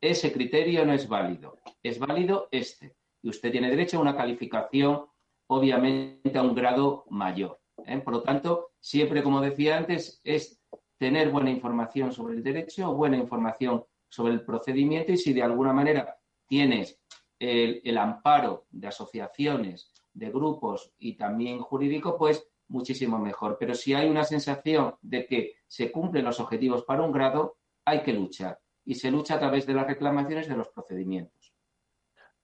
ese 0.00 0.32
criterio 0.32 0.84
no 0.84 0.92
es 0.92 1.08
válido, 1.08 1.58
es 1.82 1.98
válido 1.98 2.48
este. 2.50 2.96
Y 3.22 3.30
usted 3.30 3.50
tiene 3.50 3.70
derecho 3.70 3.98
a 3.98 4.02
una 4.02 4.16
calificación, 4.16 5.06
obviamente, 5.46 6.38
a 6.38 6.42
un 6.42 6.54
grado 6.54 7.04
mayor. 7.08 7.60
¿eh? 7.86 7.98
Por 7.98 8.14
lo 8.14 8.22
tanto, 8.22 8.72
siempre, 8.80 9.22
como 9.22 9.40
decía 9.40 9.78
antes, 9.78 10.20
es 10.24 10.62
tener 10.98 11.30
buena 11.30 11.50
información 11.50 12.12
sobre 12.12 12.34
el 12.34 12.42
derecho, 12.42 12.94
buena 12.94 13.16
información 13.16 13.84
sobre 14.08 14.32
el 14.32 14.42
procedimiento 14.42 15.12
y 15.12 15.16
si 15.16 15.32
de 15.32 15.42
alguna 15.42 15.72
manera 15.72 16.16
tienes 16.46 17.00
el, 17.38 17.98
amparo 17.98 18.66
de 18.70 18.88
asociaciones, 18.88 19.92
de 20.12 20.30
grupos 20.30 20.92
y 20.98 21.16
también 21.16 21.58
jurídico, 21.58 22.16
pues 22.16 22.48
muchísimo 22.68 23.18
mejor. 23.18 23.56
Pero 23.58 23.74
si 23.74 23.94
hay 23.94 24.08
una 24.08 24.24
sensación 24.24 24.94
de 25.02 25.26
que 25.26 25.56
se 25.66 25.90
cumplen 25.90 26.24
los 26.24 26.40
objetivos 26.40 26.84
para 26.84 27.02
un 27.02 27.12
grado, 27.12 27.56
hay 27.84 28.02
que 28.02 28.12
luchar. 28.12 28.58
Y 28.84 28.94
se 28.94 29.10
lucha 29.10 29.34
a 29.34 29.40
través 29.40 29.66
de 29.66 29.74
las 29.74 29.86
reclamaciones 29.86 30.48
de 30.48 30.56
los 30.56 30.68
procedimientos. 30.68 31.52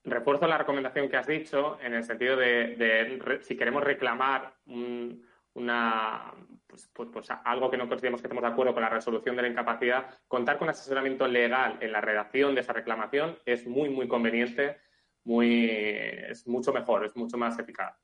Refuerzo 0.02 0.46
la 0.46 0.58
recomendación 0.58 1.08
que 1.08 1.16
has 1.18 1.26
dicho 1.26 1.78
en 1.80 1.94
el 1.94 2.04
sentido 2.04 2.36
de, 2.36 3.38
si 3.42 3.56
queremos 3.56 3.84
reclamar 3.84 4.54
un, 4.66 5.26
una, 5.54 6.32
pues, 6.66 6.90
pues, 6.92 7.08
pues, 7.12 7.28
algo 7.44 7.70
que 7.70 7.76
no 7.76 7.88
consideremos 7.88 8.20
que 8.20 8.26
estemos 8.26 8.42
de 8.42 8.48
acuerdo 8.48 8.72
con 8.72 8.82
la 8.82 8.88
resolución 8.88 9.36
de 9.36 9.42
la 9.42 9.48
incapacidad, 9.48 10.06
contar 10.28 10.58
con 10.58 10.68
asesoramiento 10.68 11.26
legal 11.26 11.78
en 11.80 11.92
la 11.92 12.00
redacción 12.00 12.54
de 12.54 12.60
esa 12.60 12.72
reclamación 12.72 13.38
es 13.44 13.66
muy, 13.66 13.88
muy 13.88 14.06
conveniente, 14.06 14.78
muy, 15.24 15.68
es 15.70 16.46
mucho 16.46 16.72
mejor, 16.72 17.04
es 17.04 17.16
mucho 17.16 17.36
más 17.36 17.58
eficaz. 17.58 17.96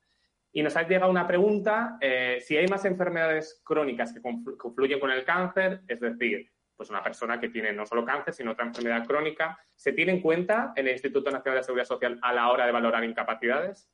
Y 0.51 0.63
nos 0.63 0.75
ha 0.75 0.87
llegado 0.87 1.11
una 1.11 1.27
pregunta, 1.27 1.97
eh, 2.01 2.39
si 2.41 2.57
hay 2.57 2.67
más 2.67 2.83
enfermedades 2.85 3.61
crónicas 3.63 4.13
que 4.13 4.21
confluyen 4.57 4.99
con 4.99 5.11
el 5.11 5.23
cáncer, 5.23 5.81
es 5.87 5.99
decir, 5.99 6.49
pues 6.75 6.89
una 6.89 7.03
persona 7.03 7.39
que 7.39 7.49
tiene 7.49 7.73
no 7.73 7.85
solo 7.85 8.05
cáncer, 8.05 8.33
sino 8.33 8.51
otra 8.51 8.65
enfermedad 8.65 9.05
crónica, 9.05 9.59
¿se 9.75 9.93
tiene 9.93 10.13
en 10.13 10.21
cuenta 10.21 10.73
en 10.75 10.87
el 10.87 10.93
Instituto 10.93 11.31
Nacional 11.31 11.59
de 11.59 11.63
Seguridad 11.63 11.87
Social 11.87 12.19
a 12.21 12.33
la 12.33 12.49
hora 12.49 12.65
de 12.65 12.71
valorar 12.71 13.03
incapacidades? 13.03 13.89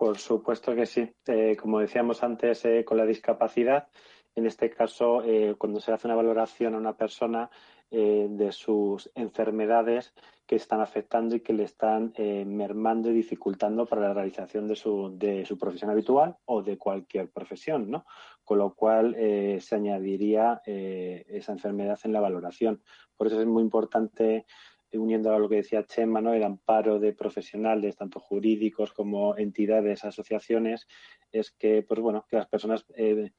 Por 0.00 0.16
supuesto 0.16 0.74
que 0.74 0.86
sí. 0.86 1.12
Eh, 1.26 1.58
como 1.60 1.78
decíamos 1.78 2.22
antes, 2.22 2.64
eh, 2.64 2.86
con 2.86 2.96
la 2.96 3.04
discapacidad, 3.04 3.88
en 4.34 4.46
este 4.46 4.70
caso, 4.70 5.22
eh, 5.22 5.56
cuando 5.58 5.78
se 5.78 5.92
hace 5.92 6.06
una 6.06 6.16
valoración 6.16 6.74
a 6.74 6.78
una 6.78 6.96
persona 6.96 7.50
de 7.90 8.52
sus 8.52 9.10
enfermedades 9.16 10.14
que 10.46 10.54
están 10.54 10.80
afectando 10.80 11.34
y 11.34 11.40
que 11.40 11.52
le 11.52 11.64
están 11.64 12.14
mermando 12.16 13.10
y 13.10 13.14
dificultando 13.14 13.84
para 13.84 14.02
la 14.02 14.14
realización 14.14 14.68
de 14.68 14.76
su, 14.76 15.10
de 15.18 15.44
su 15.44 15.58
profesión 15.58 15.90
habitual 15.90 16.36
o 16.44 16.62
de 16.62 16.78
cualquier 16.78 17.32
profesión, 17.32 17.90
¿no? 17.90 18.06
Con 18.44 18.58
lo 18.58 18.74
cual 18.74 19.16
se 19.58 19.74
añadiría 19.74 20.62
esa 20.64 21.50
enfermedad 21.50 21.98
en 22.04 22.12
la 22.12 22.20
valoración. 22.20 22.80
Por 23.16 23.26
eso 23.26 23.40
es 23.40 23.46
muy 23.48 23.64
importante 23.64 24.46
uniendo 24.98 25.34
a 25.34 25.38
lo 25.38 25.48
que 25.48 25.56
decía 25.56 25.84
Chema, 25.84 26.20
¿no? 26.20 26.34
el 26.34 26.42
amparo 26.42 26.98
de 26.98 27.12
profesionales, 27.12 27.96
tanto 27.96 28.20
jurídicos 28.20 28.92
como 28.92 29.36
entidades, 29.36 30.04
asociaciones, 30.04 30.86
es 31.32 31.50
que, 31.52 31.82
pues 31.82 32.00
bueno, 32.00 32.26
que 32.28 32.36
las 32.36 32.48
personas 32.48 32.84
eh, 32.96 33.30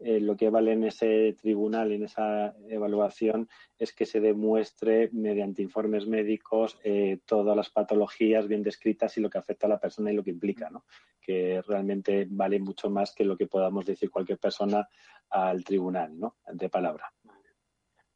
eh, 0.00 0.20
lo 0.20 0.36
que 0.36 0.48
vale 0.48 0.72
en 0.72 0.84
ese 0.84 1.34
tribunal, 1.40 1.90
en 1.90 2.04
esa 2.04 2.54
evaluación, 2.68 3.48
es 3.78 3.92
que 3.92 4.06
se 4.06 4.20
demuestre 4.20 5.10
mediante 5.12 5.60
informes 5.60 6.06
médicos 6.06 6.78
eh, 6.84 7.18
todas 7.24 7.56
las 7.56 7.70
patologías 7.70 8.46
bien 8.46 8.62
descritas 8.62 9.16
y 9.16 9.20
lo 9.20 9.28
que 9.28 9.38
afecta 9.38 9.66
a 9.66 9.70
la 9.70 9.80
persona 9.80 10.12
y 10.12 10.14
lo 10.14 10.22
que 10.22 10.30
implica, 10.30 10.70
¿no? 10.70 10.84
que 11.20 11.60
realmente 11.62 12.26
vale 12.30 12.60
mucho 12.60 12.90
más 12.90 13.12
que 13.12 13.24
lo 13.24 13.36
que 13.36 13.48
podamos 13.48 13.84
decir 13.84 14.10
cualquier 14.10 14.38
persona 14.38 14.88
al 15.30 15.64
tribunal, 15.64 16.18
¿no? 16.18 16.36
de 16.52 16.68
palabra. 16.68 17.12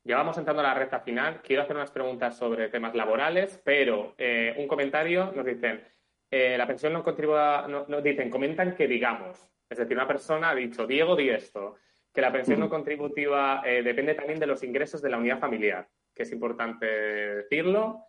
Ya 0.04 0.16
vamos 0.16 0.36
entrando 0.36 0.60
a 0.60 0.64
la 0.64 0.74
recta 0.74 1.00
final. 1.00 1.40
Quiero 1.42 1.62
hacer 1.62 1.76
unas 1.76 1.92
preguntas 1.92 2.36
sobre 2.36 2.68
temas 2.68 2.94
laborales, 2.94 3.60
pero 3.64 4.14
eh, 4.18 4.54
un 4.58 4.66
comentario 4.66 5.32
nos 5.32 5.46
dicen, 5.46 5.82
eh, 6.28 6.56
la 6.58 6.66
pensión 6.66 6.92
no 6.92 7.04
contribuye, 7.04 7.68
nos 7.68 8.02
dicen, 8.02 8.28
comentan 8.28 8.74
que 8.74 8.88
digamos. 8.88 9.48
Es 9.68 9.78
decir, 9.78 9.96
una 9.96 10.08
persona 10.08 10.50
ha 10.50 10.54
dicho, 10.54 10.86
Diego, 10.86 11.14
di 11.14 11.30
esto, 11.30 11.76
que 12.12 12.20
la 12.20 12.32
pensión 12.32 12.58
no 12.58 12.68
contributiva 12.68 13.62
eh, 13.64 13.82
depende 13.82 14.14
también 14.14 14.40
de 14.40 14.46
los 14.46 14.62
ingresos 14.64 15.00
de 15.00 15.10
la 15.10 15.18
unidad 15.18 15.38
familiar, 15.38 15.88
que 16.12 16.24
es 16.24 16.32
importante 16.32 16.84
decirlo. 16.84 18.04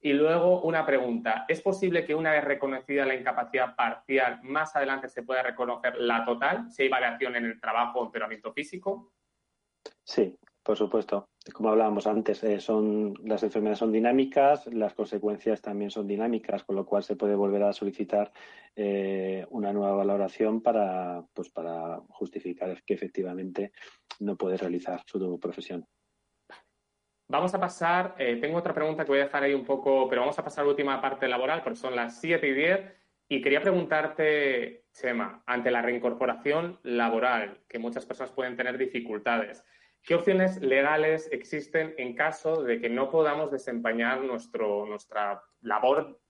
Y 0.00 0.12
luego 0.14 0.62
una 0.62 0.84
pregunta, 0.84 1.44
¿es 1.46 1.62
posible 1.62 2.04
que 2.04 2.16
una 2.16 2.32
vez 2.32 2.42
reconocida 2.42 3.06
la 3.06 3.14
incapacidad 3.14 3.76
parcial, 3.76 4.40
más 4.42 4.74
adelante 4.74 5.08
se 5.08 5.22
pueda 5.22 5.44
reconocer 5.44 5.94
la 5.98 6.24
total, 6.24 6.68
si 6.68 6.82
hay 6.82 6.88
variación 6.88 7.36
en 7.36 7.44
el 7.44 7.60
trabajo 7.60 8.00
o 8.00 8.06
empeoramiento 8.06 8.52
físico? 8.52 9.12
Sí, 10.02 10.36
por 10.62 10.76
supuesto. 10.76 11.28
Como 11.52 11.70
hablábamos 11.70 12.06
antes, 12.06 12.42
eh, 12.44 12.60
son, 12.60 13.14
las 13.24 13.42
enfermedades 13.42 13.80
son 13.80 13.92
dinámicas, 13.92 14.66
las 14.68 14.94
consecuencias 14.94 15.60
también 15.60 15.90
son 15.90 16.06
dinámicas, 16.06 16.62
con 16.64 16.76
lo 16.76 16.86
cual 16.86 17.02
se 17.02 17.16
puede 17.16 17.34
volver 17.34 17.64
a 17.64 17.72
solicitar 17.72 18.32
eh, 18.76 19.44
una 19.50 19.72
nueva 19.72 19.96
valoración 19.96 20.62
para, 20.62 21.24
pues, 21.32 21.50
para 21.50 22.00
justificar 22.08 22.82
que 22.84 22.94
efectivamente 22.94 23.72
no 24.20 24.36
puede 24.36 24.56
realizar 24.56 25.02
su 25.04 25.38
profesión. 25.40 25.86
Vamos 27.28 27.54
a 27.54 27.60
pasar, 27.60 28.14
eh, 28.18 28.36
tengo 28.36 28.58
otra 28.58 28.74
pregunta 28.74 29.04
que 29.04 29.10
voy 29.10 29.20
a 29.20 29.24
dejar 29.24 29.42
ahí 29.42 29.54
un 29.54 29.64
poco, 29.64 30.08
pero 30.08 30.20
vamos 30.20 30.38
a 30.38 30.44
pasar 30.44 30.62
a 30.62 30.64
la 30.66 30.70
última 30.70 31.00
parte 31.00 31.26
laboral, 31.26 31.62
porque 31.62 31.78
son 31.78 31.96
las 31.96 32.20
7 32.20 32.46
y 32.46 32.52
10. 32.52 32.80
Y 33.28 33.40
quería 33.40 33.62
preguntarte, 33.62 34.84
Chema, 34.92 35.42
ante 35.46 35.70
la 35.70 35.80
reincorporación 35.80 36.78
laboral, 36.82 37.62
que 37.68 37.78
muchas 37.78 38.04
personas 38.04 38.32
pueden 38.32 38.56
tener 38.56 38.76
dificultades, 38.76 39.64
¿Qué 40.04 40.14
opciones 40.14 40.60
legales 40.60 41.28
existen 41.30 41.94
en 41.96 42.14
caso 42.14 42.62
de 42.62 42.80
que 42.80 42.88
no 42.88 43.10
podamos 43.10 43.50
desempeñar 43.50 44.20
nuestro, 44.22 44.84
nuestra 44.86 45.42
labor 45.60 46.20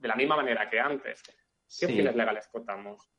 de 0.00 0.08
la 0.08 0.16
misma 0.16 0.36
manera 0.36 0.68
que 0.70 0.80
antes. 0.80 1.22
¿Qué 1.78 1.86
opciones 1.86 2.16
legales 2.16 2.48
contamos? 2.48 3.10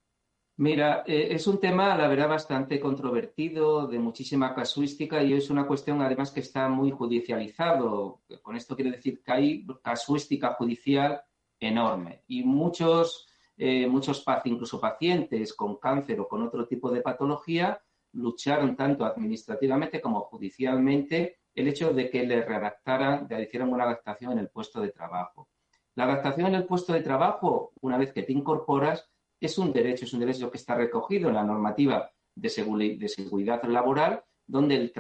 Mira, 0.58 1.04
eh, 1.06 1.30
es 1.32 1.48
un 1.48 1.60
tema, 1.60 1.96
la 1.96 2.08
verdad, 2.08 2.28
bastante 2.28 2.80
controvertido, 2.80 3.88
de 3.88 4.00
muchísima 4.00 4.54
casuística 4.54 5.24
y 5.24 5.34
es 5.34 5.50
una 5.50 5.66
cuestión, 5.66 6.02
además, 6.02 6.32
que 6.32 6.42
está 6.42 6.68
muy 6.68 6.92
judicializado. 6.92 8.22
Con 8.42 8.58
esto 8.58 8.76
quiero 8.76 8.92
decir 8.92 9.22
que 9.24 9.32
hay 9.32 9.68
casuística 9.82 10.54
judicial 10.54 11.22
enorme 11.60 12.24
y 12.28 12.44
muchos, 12.44 13.28
eh, 13.58 13.88
muchos 13.88 14.26
incluso 14.46 14.82
pacientes 14.82 15.54
con 15.54 15.78
cáncer 15.78 16.20
o 16.20 16.28
con 16.28 16.42
otro 16.42 16.68
tipo 16.68 16.92
de 16.92 17.02
patología, 17.02 17.82
lucharon 18.14 18.76
tanto 18.76 19.06
administrativamente 19.06 20.02
como 20.02 20.22
judicialmente 20.22 21.40
el 21.54 21.68
hecho 21.68 21.94
de 21.94 22.10
que 22.10 22.26
le 22.26 22.44
redactaran, 22.44 23.28
le 23.30 23.44
hicieran 23.44 23.72
una 23.72 23.84
adaptación 23.84 24.34
en 24.34 24.40
el 24.40 24.50
puesto 24.50 24.82
de 24.82 24.90
trabajo. 24.90 25.50
La 25.96 26.06
adaptación 26.06 26.48
en 26.48 26.56
el 26.56 26.66
puesto 26.66 26.94
de 26.94 27.02
trabajo, 27.02 27.74
una 27.82 27.98
vez 27.98 28.14
que 28.14 28.24
te 28.24 28.32
incorporas, 28.32 29.10
es 29.40 29.58
un 29.58 29.72
derecho, 29.72 30.06
es 30.06 30.14
un 30.14 30.22
derecho 30.22 30.50
que 30.52 30.58
está 30.58 30.76
recogido 30.76 31.30
en 31.30 31.36
la 31.36 31.44
normativa 31.44 32.12
de, 32.36 32.50
seguridad 32.50 33.64
laboral, 33.64 34.24
donde 34.46 34.76
el, 34.76 34.94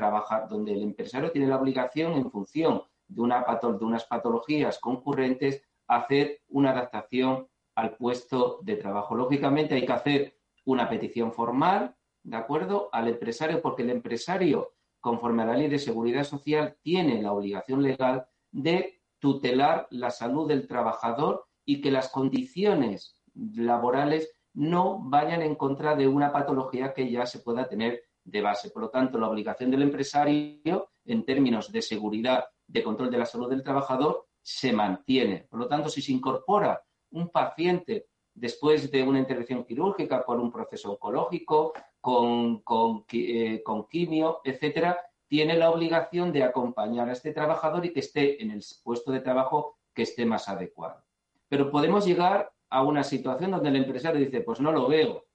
donde 0.49 0.73
el 0.73 0.83
empresario 0.83 1.31
tiene 1.31 1.47
la 1.47 1.57
obligación, 1.57 2.13
en 2.13 2.29
función 2.31 2.83
de, 3.07 3.21
una 3.21 3.45
de 3.61 3.85
unas 3.85 4.05
patologías 4.05 4.79
concurrentes, 4.79 5.63
hacer 5.87 6.41
una 6.49 6.71
adaptación 6.71 7.47
al 7.75 7.95
puesto 7.95 8.59
de 8.61 8.75
trabajo. 8.75 9.15
Lógicamente 9.15 9.75
hay 9.75 9.85
que 9.85 9.93
hacer 9.93 10.37
una 10.65 10.89
petición 10.89 11.33
formal, 11.33 11.95
¿de 12.23 12.37
acuerdo?, 12.37 12.89
al 12.91 13.07
empresario, 13.07 13.61
porque 13.61 13.83
el 13.83 13.89
empresario, 13.89 14.73
conforme 14.99 15.43
a 15.43 15.47
la 15.47 15.57
ley 15.57 15.69
de 15.69 15.79
seguridad 15.79 16.23
social, 16.23 16.77
tiene 16.81 17.21
la 17.21 17.31
obligación 17.31 17.81
legal 17.81 18.27
de 18.51 19.01
tutelar 19.19 19.87
la 19.91 20.11
salud 20.11 20.47
del 20.47 20.67
trabajador 20.67 21.45
y 21.65 21.81
que 21.81 21.91
las 21.91 22.09
condiciones 22.09 23.21
laborales 23.33 24.31
no 24.53 24.99
vayan 25.03 25.41
en 25.41 25.55
contra 25.55 25.95
de 25.95 26.07
una 26.07 26.31
patología 26.31 26.93
que 26.93 27.09
ya 27.09 27.25
se 27.25 27.39
pueda 27.39 27.67
tener 27.67 28.03
de 28.23 28.41
base. 28.41 28.71
Por 28.71 28.83
lo 28.83 28.89
tanto, 28.89 29.17
la 29.17 29.29
obligación 29.29 29.71
del 29.71 29.83
empresario 29.83 30.89
en 31.05 31.25
términos 31.25 31.71
de 31.71 31.81
seguridad, 31.81 32.45
de 32.67 32.83
control 32.83 33.11
de 33.11 33.17
la 33.17 33.25
salud 33.25 33.49
del 33.49 33.63
trabajador, 33.63 34.25
se 34.41 34.73
mantiene. 34.73 35.47
Por 35.49 35.59
lo 35.59 35.67
tanto, 35.67 35.89
si 35.89 36.01
se 36.01 36.11
incorpora 36.11 36.81
un 37.11 37.29
paciente 37.29 38.07
después 38.33 38.89
de 38.89 39.03
una 39.03 39.19
intervención 39.19 39.63
quirúrgica 39.63 40.23
por 40.25 40.39
un 40.39 40.51
proceso 40.51 40.91
oncológico, 40.91 41.73
eh, 42.03 43.61
con 43.63 43.87
quimio, 43.87 44.41
etcétera, 44.43 44.99
tiene 45.27 45.55
la 45.55 45.69
obligación 45.69 46.31
de 46.31 46.43
acompañar 46.43 47.09
a 47.09 47.13
este 47.13 47.31
trabajador 47.33 47.85
y 47.85 47.93
que 47.93 47.99
esté 47.99 48.41
en 48.41 48.51
el 48.51 48.63
puesto 48.83 49.11
de 49.11 49.19
trabajo 49.19 49.77
que 49.93 50.03
esté 50.03 50.25
más 50.25 50.49
adecuado. 50.49 51.03
Pero 51.47 51.69
podemos 51.69 52.05
llegar 52.05 52.51
a 52.69 52.83
una 52.83 53.03
situación 53.03 53.51
donde 53.51 53.69
el 53.69 53.75
empresario 53.75 54.19
dice, 54.19 54.41
pues 54.41 54.59
no 54.59 54.71
lo 54.71 54.87
veo, 54.87 55.25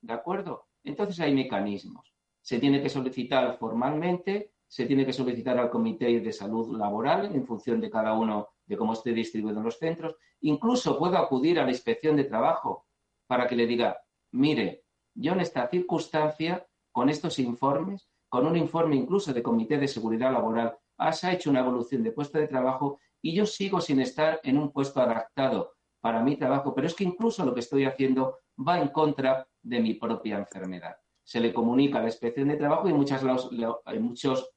¿de 0.00 0.12
acuerdo? 0.12 0.66
Entonces 0.84 1.18
hay 1.20 1.34
mecanismos. 1.34 2.14
Se 2.40 2.58
tiene 2.58 2.82
que 2.82 2.88
solicitar 2.88 3.56
formalmente, 3.58 4.52
se 4.66 4.86
tiene 4.86 5.06
que 5.06 5.12
solicitar 5.12 5.58
al 5.58 5.70
Comité 5.70 6.20
de 6.20 6.32
Salud 6.32 6.76
Laboral 6.76 7.34
en 7.34 7.46
función 7.46 7.80
de 7.80 7.90
cada 7.90 8.14
uno 8.14 8.48
de 8.66 8.76
cómo 8.76 8.94
esté 8.94 9.12
distribuido 9.12 9.58
en 9.58 9.64
los 9.64 9.78
centros. 9.78 10.16
Incluso 10.40 10.98
puedo 10.98 11.18
acudir 11.18 11.60
a 11.60 11.64
la 11.64 11.70
inspección 11.70 12.16
de 12.16 12.24
trabajo 12.24 12.86
para 13.26 13.46
que 13.46 13.56
le 13.56 13.66
diga, 13.66 14.00
mire, 14.32 14.81
yo 15.14 15.32
en 15.32 15.40
esta 15.40 15.68
circunstancia, 15.68 16.66
con 16.90 17.08
estos 17.08 17.38
informes, 17.38 18.08
con 18.28 18.46
un 18.46 18.56
informe 18.56 18.96
incluso 18.96 19.32
de 19.32 19.42
Comité 19.42 19.78
de 19.78 19.88
Seguridad 19.88 20.32
Laboral, 20.32 20.76
has 20.98 21.24
hecho 21.24 21.50
una 21.50 21.60
evolución 21.60 22.02
de 22.02 22.12
puesto 22.12 22.38
de 22.38 22.48
trabajo 22.48 22.98
y 23.20 23.34
yo 23.34 23.46
sigo 23.46 23.80
sin 23.80 24.00
estar 24.00 24.40
en 24.42 24.58
un 24.58 24.72
puesto 24.72 25.00
adaptado 25.00 25.74
para 26.00 26.22
mi 26.22 26.36
trabajo, 26.36 26.74
pero 26.74 26.86
es 26.86 26.94
que 26.94 27.04
incluso 27.04 27.44
lo 27.44 27.54
que 27.54 27.60
estoy 27.60 27.84
haciendo 27.84 28.38
va 28.58 28.80
en 28.80 28.88
contra 28.88 29.46
de 29.62 29.80
mi 29.80 29.94
propia 29.94 30.38
enfermedad. 30.38 30.96
Se 31.22 31.40
le 31.40 31.52
comunica 31.52 31.98
a 31.98 32.02
la 32.02 32.08
inspección 32.08 32.48
de 32.48 32.56
trabajo 32.56 32.88
y 32.88 32.90
en, 32.90 34.02
muchos 34.02 34.50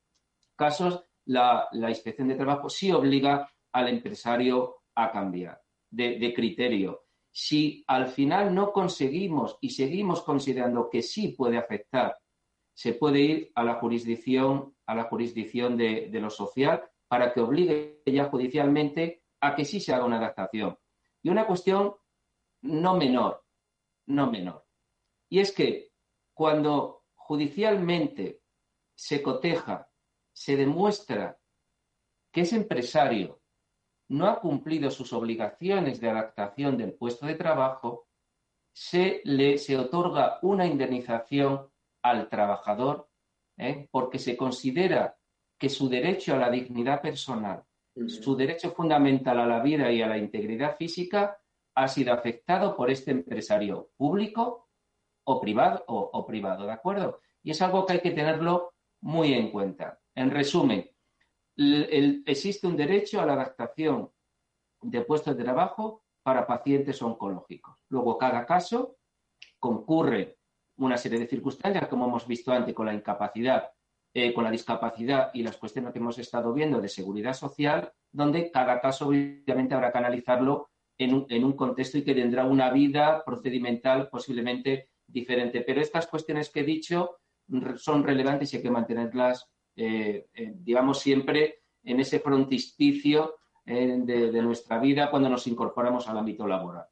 casos 0.56 1.04
la, 1.26 1.70
inspección 1.88 2.28
de 2.28 2.36
trabajo 2.36 2.70
sí 2.70 2.92
obliga 2.92 3.48
al 3.72 3.90
empresario 3.90 4.78
a 4.96 5.12
cambiar 5.12 5.62
de 5.92 6.34
criterio. 6.34 7.05
Si 7.38 7.84
al 7.88 8.08
final 8.08 8.56
no 8.56 8.72
conseguimos 8.72 9.58
y 9.60 9.72
seguimos 9.72 10.22
considerando 10.22 10.90
que 10.90 11.02
sí 11.02 11.36
puede 11.38 11.58
afectar, 11.58 12.18
se 12.74 12.94
puede 12.94 13.20
ir 13.20 13.52
a 13.56 13.66
la 13.66 13.76
jurisdicción, 13.76 14.74
a 14.86 14.96
la 14.96 15.04
jurisdicción 15.04 15.76
de, 15.76 16.08
lo 16.14 16.30
social 16.30 16.90
para 17.10 17.34
que 17.34 17.42
obligue 17.42 18.02
ya 18.06 18.30
judicialmente 18.30 19.26
a 19.42 19.54
que 19.54 19.66
sí 19.66 19.82
se 19.82 19.94
haga 19.94 20.06
una 20.06 20.16
adaptación. 20.16 20.78
Y 21.22 21.28
una 21.28 21.46
cuestión 21.46 21.96
no 22.62 22.96
menor, 22.96 23.44
no 24.06 24.32
menor. 24.32 24.66
Y 25.28 25.40
es 25.40 25.52
que 25.52 25.92
cuando 26.34 27.04
judicialmente 27.16 28.44
se 28.96 29.22
coteja, 29.22 29.90
se 30.32 30.56
demuestra 30.56 31.38
que 32.32 32.42
ese 32.42 32.56
empresario 32.56 33.42
no 34.10 34.28
ha 34.28 34.40
cumplido 34.40 34.92
sus 34.92 35.14
obligaciones 35.14 36.00
de 36.00 36.10
adaptación 36.10 36.78
del 36.78 36.94
puesto 36.94 37.26
de 37.26 37.36
trabajo, 37.36 38.08
se 38.74 39.22
le 39.24 39.58
se 39.58 39.78
otorga 39.78 40.40
una 40.42 40.66
indemnización 40.66 41.70
al 42.04 42.30
trabajador 42.30 43.10
¿eh? 43.58 43.88
porque 43.90 44.20
se 44.20 44.36
considera 44.36 45.18
que 45.58 45.70
su 45.70 45.88
derecho 45.88 46.36
a 46.36 46.38
la 46.38 46.50
dignidad 46.50 47.02
personal 47.02 47.64
su 48.08 48.36
derecho 48.36 48.72
fundamental 48.72 49.40
a 49.40 49.46
la 49.46 49.62
vida 49.62 49.92
y 49.92 50.02
a 50.02 50.08
la 50.08 50.18
integridad 50.18 50.76
física 50.76 51.38
ha 51.76 51.88
sido 51.88 52.14
afectado 52.14 52.76
por 52.76 52.92
este 52.92 53.12
empresario 53.12 53.92
público 53.96 54.70
o 55.24 55.42
privado, 55.42 55.84
o, 55.88 56.26
privado, 56.26 56.66
¿de 56.66 56.74
acuerdo? 56.74 57.22
Y 57.42 57.52
es 57.52 57.62
algo 57.62 57.86
que 57.86 57.94
hay 57.94 58.00
que 58.02 58.12
tenerlo 58.12 58.74
muy 59.02 59.34
en 59.34 59.50
cuenta. 59.50 60.00
En 60.14 60.30
resumen, 60.30 60.90
existe 61.58 62.68
un 62.68 62.76
derecho 62.76 63.22
a 63.22 63.26
la 63.26 63.34
adaptación 63.34 64.12
de 64.82 65.02
puestos 65.02 65.36
de 65.38 65.44
trabajo 65.44 66.04
para 66.24 66.46
pacientes 66.46 67.02
oncológicos. 67.02 67.78
Luego, 67.90 68.18
cada 68.18 68.46
caso 68.46 68.98
concurre 69.60 70.38
una 70.78 70.98
serie 70.98 71.20
de 71.20 71.28
circunstancias, 71.28 71.88
como 71.88 72.08
hemos 72.08 72.28
visto 72.28 72.52
antes, 72.52 72.74
con 72.74 72.86
la 72.86 72.94
incapacidad 72.94 73.70
eh, 74.18 74.34
con 74.34 74.46
la 74.46 74.50
discapacidad 74.52 75.30
y 75.34 75.44
las 75.44 75.58
cuestiones 75.58 75.92
que 75.92 76.00
hemos 76.00 76.18
estado 76.18 76.54
viendo 76.54 76.80
de 76.80 76.88
seguridad 76.88 77.34
social, 77.34 77.92
donde 78.14 78.50
cada 78.50 78.80
caso 78.80 79.10
obviamente 79.10 79.76
habrá 79.76 79.92
que 79.92 79.98
analizarlo 79.98 80.70
en 80.98 81.14
un, 81.14 81.26
en 81.28 81.44
un 81.44 81.52
contexto 81.52 81.98
y 81.98 82.04
que 82.06 82.16
tendrá 82.16 82.46
una 82.46 82.72
vida 82.72 83.26
procedimental 83.26 84.08
posiblemente 84.08 84.92
diferente. 85.06 85.60
Pero 85.68 85.82
estas 85.82 86.08
cuestiones 86.08 86.50
que 86.50 86.62
he 86.62 86.64
dicho 86.64 87.18
son 87.76 88.06
relevantes 88.06 88.54
y 88.54 88.56
hay 88.56 88.64
que 88.64 88.72
mantenerlas, 88.72 89.52
eh, 89.76 90.28
eh, 90.34 90.54
digamos, 90.56 91.00
siempre 91.00 91.64
en 91.84 92.00
ese 92.00 92.20
frontispicio 92.20 93.36
de, 93.66 94.32
de 94.32 94.42
nuestra 94.44 94.78
vida 94.78 95.10
cuando 95.10 95.28
nos 95.28 95.48
incorporamos 95.48 96.08
al 96.08 96.20
ámbito 96.20 96.48
laboral. 96.48 96.86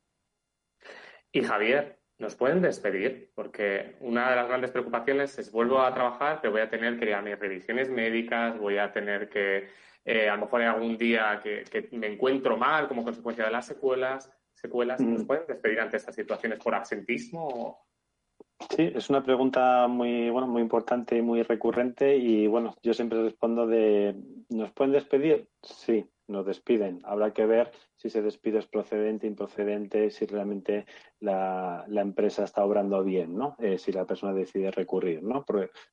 Y 1.32 1.44
Javier, 1.44 2.00
nos 2.20 2.36
pueden 2.36 2.62
despedir, 2.62 3.32
porque 3.36 3.96
una 4.00 4.30
de 4.30 4.36
las 4.36 4.48
grandes 4.48 4.72
preocupaciones 4.72 5.38
es 5.40 5.52
vuelvo 5.52 5.82
a 5.82 5.94
trabajar, 5.94 6.40
pero 6.42 6.54
voy 6.54 6.62
a 6.62 6.70
tener 6.70 7.00
que 7.00 7.06
ir 7.06 7.14
a 7.14 7.22
mis 7.22 7.38
revisiones 7.38 7.90
médicas, 7.90 8.58
voy 8.58 8.78
a 8.78 8.92
tener 8.92 9.30
que, 9.30 9.68
eh, 10.05 10.30
a 10.30 10.36
lo 10.36 10.46
mejor 10.46 10.62
hay 10.62 10.68
algún 10.68 10.97
día 10.97 11.42
que, 11.43 11.89
me 11.92 12.08
encuentro 12.08 12.55
mal 12.55 12.88
como 12.88 13.04
consecuencia 13.04 13.46
de 13.46 13.51
las 13.51 13.66
secuelas. 13.66 14.32
secuelas. 14.54 15.01
¿Nos 15.01 15.24
mm. 15.24 15.28
pueden 15.28 15.47
despedir 15.47 15.80
ante 15.80 15.97
estas 15.97 16.16
situaciones 16.16 16.60
por 16.60 16.76
absentismo? 16.76 17.88
Sí, 18.70 18.92
es 18.96 19.09
una 19.09 19.24
pregunta 19.24 19.88
muy, 19.88 20.30
bueno, 20.30 20.47
muy 20.47 20.62
importante 20.62 21.17
y 21.17 21.21
muy 21.21 21.43
recurrente 21.43 22.16
y 22.17 22.47
bueno, 22.47 22.75
yo 22.82 22.93
siempre 22.93 23.21
respondo 23.21 23.67
de 23.67 24.16
¿nos 24.50 24.71
pueden 24.71 24.93
despedir? 24.93 25.47
Sí, 25.62 26.05
nos 26.28 26.46
despiden. 26.46 27.01
Habrá 27.04 27.34
que 27.34 27.46
ver 27.46 27.71
si 27.96 28.08
ese 28.08 28.21
despido 28.21 28.59
es 28.59 28.67
procedente, 28.67 29.28
improcedente, 29.28 30.09
si 30.12 30.25
realmente 30.25 30.86
la, 31.20 31.84
la 31.88 32.01
empresa 32.01 32.46
está 32.46 32.63
obrando 32.63 33.04
bien, 33.04 33.36
¿no? 33.36 33.55
Eh, 33.59 33.78
si 33.78 33.92
la 33.92 34.05
persona 34.05 34.34
decide 34.34 34.71
recurrir, 34.71 35.21
¿no? 35.24 35.46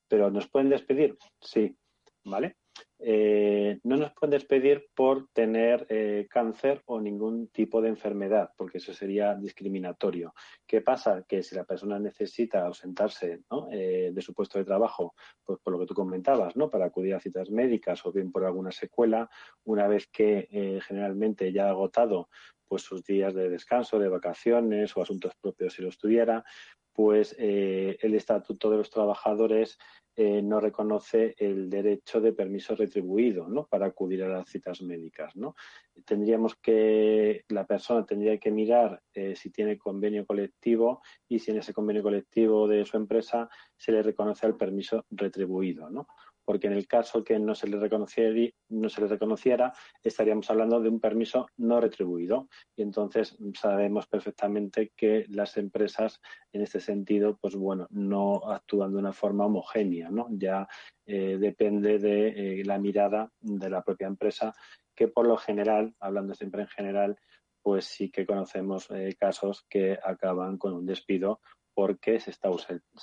pero 0.09 0.31
¿nos 0.31 0.49
pueden 0.49 0.71
despedir? 0.71 1.19
Sí, 1.41 1.77
¿vale? 2.25 2.57
Eh, 3.03 3.81
no 3.85 3.97
nos 3.97 4.13
pueden 4.13 4.33
despedir 4.33 4.89
por 4.95 5.29
tener 5.33 5.87
eh, 5.89 6.27
cáncer 6.29 6.83
o 6.85 7.01
ningún 7.01 7.49
tipo 7.49 7.81
de 7.81 7.89
enfermedad, 7.89 8.51
porque 8.57 8.77
eso 8.79 8.93
sería 8.93 9.35
discriminatorio. 9.35 10.35
¿Qué 10.67 10.83
pasa? 10.83 11.25
Que 11.27 11.43
si 11.43 11.55
la 11.55 11.65
persona 11.65 11.99
necesita 11.99 12.67
ausentarse 12.67 13.41
eh, 13.73 14.11
de 14.13 14.23
su 14.23 14.35
puesto 14.35 14.59
de 14.59 14.67
trabajo, 14.67 15.15
pues 15.43 15.59
por 15.61 15.73
lo 15.73 15.79
que 15.81 15.87
tú 15.87 15.95
comentabas, 15.95 16.57
¿no? 16.57 16.69
para 16.69 16.87
acudir 16.87 17.15
a 17.15 17.21
citas 17.21 17.51
médicas 17.51 18.05
o 18.05 18.13
bien 18.13 18.31
por 18.31 18.45
alguna 18.45 18.71
secuela, 18.71 19.31
una 19.65 19.89
vez 19.89 20.07
que 20.09 20.81
generalmente 20.87 21.53
ya 21.53 21.67
ha 21.67 21.71
agotado 21.71 22.29
pues 22.69 22.83
sus 22.83 23.03
días 23.05 23.35
de 23.35 23.49
descanso, 23.49 23.99
de 23.99 24.09
vacaciones 24.09 24.97
o 24.97 25.03
asuntos 25.03 25.35
propios 25.41 25.75
si 25.75 25.83
los 25.83 25.99
tuviera, 25.99 26.45
pues 26.93 27.35
el 27.39 28.15
estatuto 28.15 28.71
de 28.71 28.77
los 28.77 28.91
trabajadores 28.91 29.79
eh, 30.23 30.43
no 30.43 30.61
reconoce 30.61 31.35
el 31.39 31.71
derecho 31.71 32.21
de 32.21 32.35
permiso 32.35 32.75
retribuido 32.75 33.49
¿no? 33.49 33.67
para 33.67 33.87
acudir 33.87 34.23
a 34.23 34.29
las 34.29 34.51
citas 34.51 34.83
médicas. 34.83 35.35
¿no? 35.35 35.57
Tendríamos 36.05 36.57
que, 36.57 37.47
la 37.49 37.67
persona 37.67 38.05
tendría 38.05 38.37
que 38.37 38.51
mirar 38.51 39.01
eh, 39.15 39.35
si 39.35 39.49
tiene 39.49 39.79
convenio 39.79 40.27
colectivo 40.27 41.01
y 41.27 41.39
si 41.39 41.53
en 41.53 41.57
ese 41.57 41.73
convenio 41.73 42.03
colectivo 42.03 42.69
de 42.69 42.85
su 42.85 42.99
empresa 42.99 43.49
se 43.79 43.93
le 43.93 44.03
reconoce 44.03 44.47
el 44.47 44.57
permiso 44.57 45.07
retribuido. 45.11 45.89
¿no? 45.89 46.07
Porque 46.45 46.67
en 46.67 46.75
el 46.75 46.87
caso 46.87 47.23
que 47.23 47.39
no 47.39 47.55
se 47.55 47.69
le 47.69 47.79
reconociera, 47.79 49.73
estaríamos 50.03 50.51
hablando 50.51 50.81
de 50.81 50.89
un 50.89 51.01
permiso 51.01 51.47
no 51.57 51.81
retribuido. 51.81 52.49
Y 52.77 52.83
entonces 52.83 53.37
sabemos 53.55 54.07
perfectamente 54.07 54.93
que 54.97 55.27
las 55.29 55.57
empresas, 55.57 56.21
en 56.53 56.63
este 56.63 56.81
sentido, 56.81 57.39
pues 57.41 57.55
bueno, 57.55 57.87
no 57.91 58.51
actúan 58.51 58.93
de 58.93 58.99
una 58.99 59.13
forma 59.13 59.47
homogénea, 59.47 60.11
¿no? 60.11 60.29
Ya 60.31 60.69
eh, 61.07 61.37
depende 61.39 61.99
de 61.99 62.61
eh, 62.61 62.65
la 62.65 62.79
mirada 62.79 63.31
de 63.41 63.71
la 63.71 63.83
propia 63.83 64.07
empresa, 64.07 64.55
que 64.95 65.09
por 65.09 65.27
lo 65.27 65.37
general, 65.37 65.95
hablando 66.01 66.35
siempre 66.35 66.63
en 66.63 66.69
general, 66.69 67.17
pues 67.63 67.85
sí 67.85 68.11
que 68.11 68.27
conocemos 68.27 68.91
eh, 68.91 69.17
casos 69.19 69.67
que 69.69 69.99
acaban 70.03 70.57
con 70.57 70.73
un 70.73 70.87
despido 70.87 71.41
porque 71.81 72.21
se 72.21 72.31
está 72.31 72.51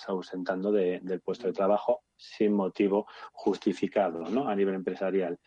ausentando 0.08 0.72
del 0.72 1.20
puesto 1.22 1.48
de 1.48 1.54
trabajo 1.54 2.04
sin 2.16 2.54
motivo 2.54 3.08
justificado 3.32 4.30
¿no? 4.30 4.48
a 4.48 4.56
nivel 4.56 4.76
empresarial. 4.76 5.40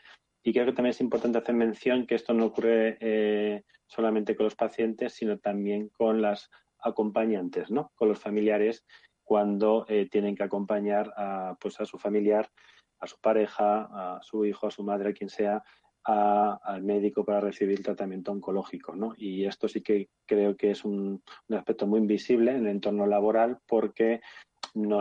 Y 0.43 0.52
creo 0.52 0.66
que 0.66 0.73
también 0.73 0.90
es 0.90 1.01
importante 1.01 1.39
hacer 1.39 1.55
mención 1.55 2.09
que 2.09 2.16
esto 2.16 2.35
no 2.35 2.47
ocurre 2.47 2.98
eh, 2.98 3.62
solamente 3.86 4.35
con 4.35 4.47
los 4.47 4.57
pacientes, 4.57 5.12
sino 5.12 5.39
también 5.39 5.90
con 5.90 6.20
las 6.20 6.51
acompañantes, 6.81 7.70
¿no? 7.70 7.93
con 7.94 8.09
los 8.09 8.19
familiares, 8.19 8.85
cuando 9.23 9.86
eh, 9.89 10.09
tienen 10.11 10.35
que 10.35 10.43
acompañar 10.43 11.12
a, 11.16 11.57
pues 11.61 11.78
a 11.78 11.85
su 11.85 12.01
familiar, 12.01 12.51
a 12.98 13.07
su 13.07 13.20
pareja, 13.20 14.16
a 14.16 14.20
su 14.23 14.44
hijo, 14.44 14.66
a 14.66 14.73
su 14.73 14.82
madre, 14.82 15.11
a 15.11 15.12
quien 15.12 15.31
sea, 15.31 15.62
al 16.05 16.82
médico 16.82 17.24
para 17.24 17.40
recibir 17.40 17.82
tratamiento 17.82 18.32
oncológico. 18.32 18.94
¿no? 18.94 19.14
Y 19.16 19.44
esto 19.44 19.68
sí 19.68 19.82
que 19.82 20.09
creo 20.27 20.56
que 20.56 20.70
es 20.70 20.85
un, 20.85 21.22
aspecto 21.51 21.86
muy 21.86 22.01
invisible 22.01 22.52
en 22.52 22.66
el 22.66 22.68
entorno 22.68 23.06
laboral 23.06 23.59
porque 23.66 24.20
no 24.74 25.01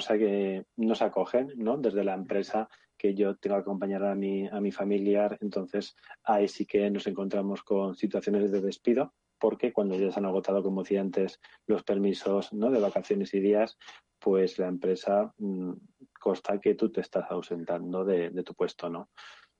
no 0.77 0.95
se 0.95 1.03
acogen 1.03 1.53
¿no? 1.55 1.77
desde 1.77 2.03
la 2.03 2.13
empresa 2.13 2.69
que 2.97 3.15
yo 3.15 3.37
tengo 3.37 3.55
que 3.55 3.61
acompañar 3.61 4.03
a 4.03 4.13
mi, 4.13 4.47
a 4.47 4.59
mi 4.59 4.71
familiar. 4.71 5.37
Entonces, 5.41 5.95
ahí 6.23 6.47
sí 6.47 6.65
que 6.65 6.89
nos 6.89 7.07
encontramos 7.07 7.63
con 7.63 7.95
situaciones 7.95 8.51
de 8.51 8.61
despido 8.61 9.13
porque 9.39 9.71
cuando 9.71 9.95
ya 9.95 10.11
se 10.11 10.19
han 10.19 10.25
agotado, 10.25 10.61
como 10.61 10.83
decía 10.83 10.99
antes, 10.99 11.39
los 11.65 11.83
permisos 11.83 12.51
¿no? 12.51 12.69
de 12.69 12.81
vacaciones 12.81 13.33
y 13.33 13.39
días, 13.39 13.77
pues 14.19 14.59
la 14.59 14.67
empresa 14.67 15.33
mm, 15.37 15.71
consta 16.19 16.59
que 16.59 16.75
tú 16.75 16.91
te 16.91 16.99
estás 16.99 17.31
ausentando 17.31 18.03
de, 18.03 18.31
de 18.31 18.43
tu 18.43 18.53
puesto, 18.53 18.89
¿no? 18.89 19.09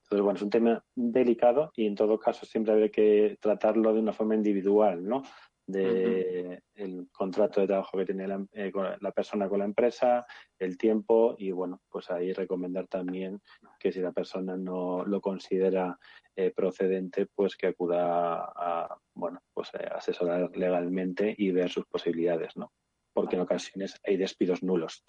Entonces, 0.09 0.23
bueno, 0.23 0.37
es 0.37 0.41
un 0.41 0.49
tema 0.49 0.83
delicado 0.95 1.71
y 1.75 1.85
en 1.85 1.93
todo 1.93 2.17
caso 2.17 2.43
siempre 2.43 2.73
hay 2.73 2.89
que 2.89 3.37
tratarlo 3.39 3.93
de 3.93 3.99
una 3.99 4.11
forma 4.11 4.33
individual, 4.33 5.07
¿no? 5.07 5.21
De 5.67 6.63
el 6.73 7.07
contrato 7.11 7.61
de 7.61 7.67
trabajo 7.67 7.95
que 7.95 8.05
tiene 8.05 8.25
eh, 8.53 8.71
la, 9.01 9.11
persona 9.11 9.47
con 9.47 9.59
la 9.59 9.65
empresa, 9.65 10.25
el 10.57 10.79
tiempo 10.79 11.35
y, 11.37 11.51
bueno, 11.51 11.79
pues 11.91 12.09
ahí 12.09 12.33
recomendar 12.33 12.87
también 12.87 13.39
que 13.79 13.91
si 13.91 13.99
la 13.99 14.11
persona 14.11 14.57
no 14.57 15.05
lo 15.05 15.21
considera 15.21 15.99
eh, 16.35 16.51
procedente, 16.55 17.27
pues 17.27 17.55
que 17.55 17.67
acuda 17.67 18.51
a, 18.55 18.97
bueno, 19.13 19.43
pues 19.53 19.69
asesorar 19.95 20.49
legalmente 20.57 21.35
y 21.37 21.51
ver 21.51 21.69
sus 21.69 21.85
posibilidades, 21.85 22.57
¿no? 22.57 22.73
Porque 23.13 23.35
en 23.35 23.43
ocasiones 23.43 24.01
hay 24.03 24.17
despidos 24.17 24.63
nulos. 24.63 25.05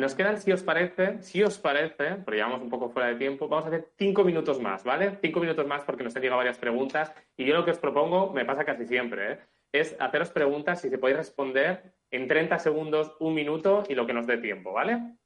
Nos 0.00 0.14
quedan, 0.14 0.40
si 0.40 0.50
os 0.50 0.62
parece, 0.62 1.20
si 1.20 1.42
os 1.42 1.58
parece, 1.58 2.14
porque 2.24 2.38
llevamos 2.38 2.62
un 2.62 2.70
poco 2.70 2.88
fuera 2.88 3.10
de 3.10 3.16
tiempo, 3.16 3.48
vamos 3.48 3.66
a 3.66 3.68
hacer 3.68 3.90
cinco 3.98 4.24
minutos 4.24 4.58
más, 4.58 4.82
¿vale? 4.82 5.18
Cinco 5.20 5.40
minutos 5.40 5.66
más 5.66 5.84
porque 5.84 6.02
nos 6.02 6.16
han 6.16 6.22
llegado 6.22 6.38
varias 6.38 6.56
preguntas 6.56 7.12
y 7.36 7.44
yo 7.44 7.52
lo 7.52 7.66
que 7.66 7.72
os 7.72 7.78
propongo, 7.78 8.32
me 8.32 8.46
pasa 8.46 8.64
casi 8.64 8.86
siempre, 8.86 9.32
¿eh? 9.32 9.38
es 9.72 9.94
haceros 10.00 10.30
preguntas 10.30 10.80
si 10.80 10.88
se 10.88 10.96
podéis 10.96 11.18
responder 11.18 11.92
en 12.10 12.26
30 12.28 12.58
segundos, 12.60 13.14
un 13.20 13.34
minuto 13.34 13.84
y 13.90 13.94
lo 13.94 14.06
que 14.06 14.14
nos 14.14 14.26
dé 14.26 14.38
tiempo, 14.38 14.72
¿vale? 14.72 15.16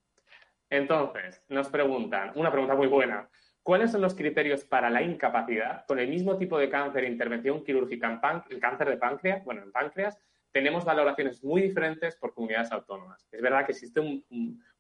Entonces, 0.69 1.41
nos 1.49 1.69
preguntan, 1.69 2.33
una 2.35 2.51
pregunta 2.51 2.75
muy 2.75 2.89
buena, 2.89 3.29
¿cuáles 3.63 3.93
son 3.93 4.01
los 4.01 4.17
criterios 4.17 4.65
para 4.65 4.91
la 4.91 5.03
incapacidad 5.03 5.87
con 5.87 6.01
el 6.01 6.09
mismo 6.09 6.37
tipo 6.37 6.59
de 6.59 6.69
cáncer 6.69 7.05
e 7.05 7.11
intervención 7.11 7.63
quirúrgica 7.63 8.09
en 8.51 8.59
cáncer 8.59 8.89
de 8.89 8.97
páncreas, 8.97 9.45
bueno, 9.45 9.63
en 9.63 9.71
páncreas, 9.71 10.19
tenemos 10.55 10.85
valoraciones 10.85 11.43
muy 11.43 11.63
diferentes 11.63 12.15
por 12.15 12.33
comunidades 12.33 12.71
autónomas. 12.71 13.27
Es 13.33 13.43
verdad 13.43 13.67
que 13.67 13.73
existen 13.73 14.25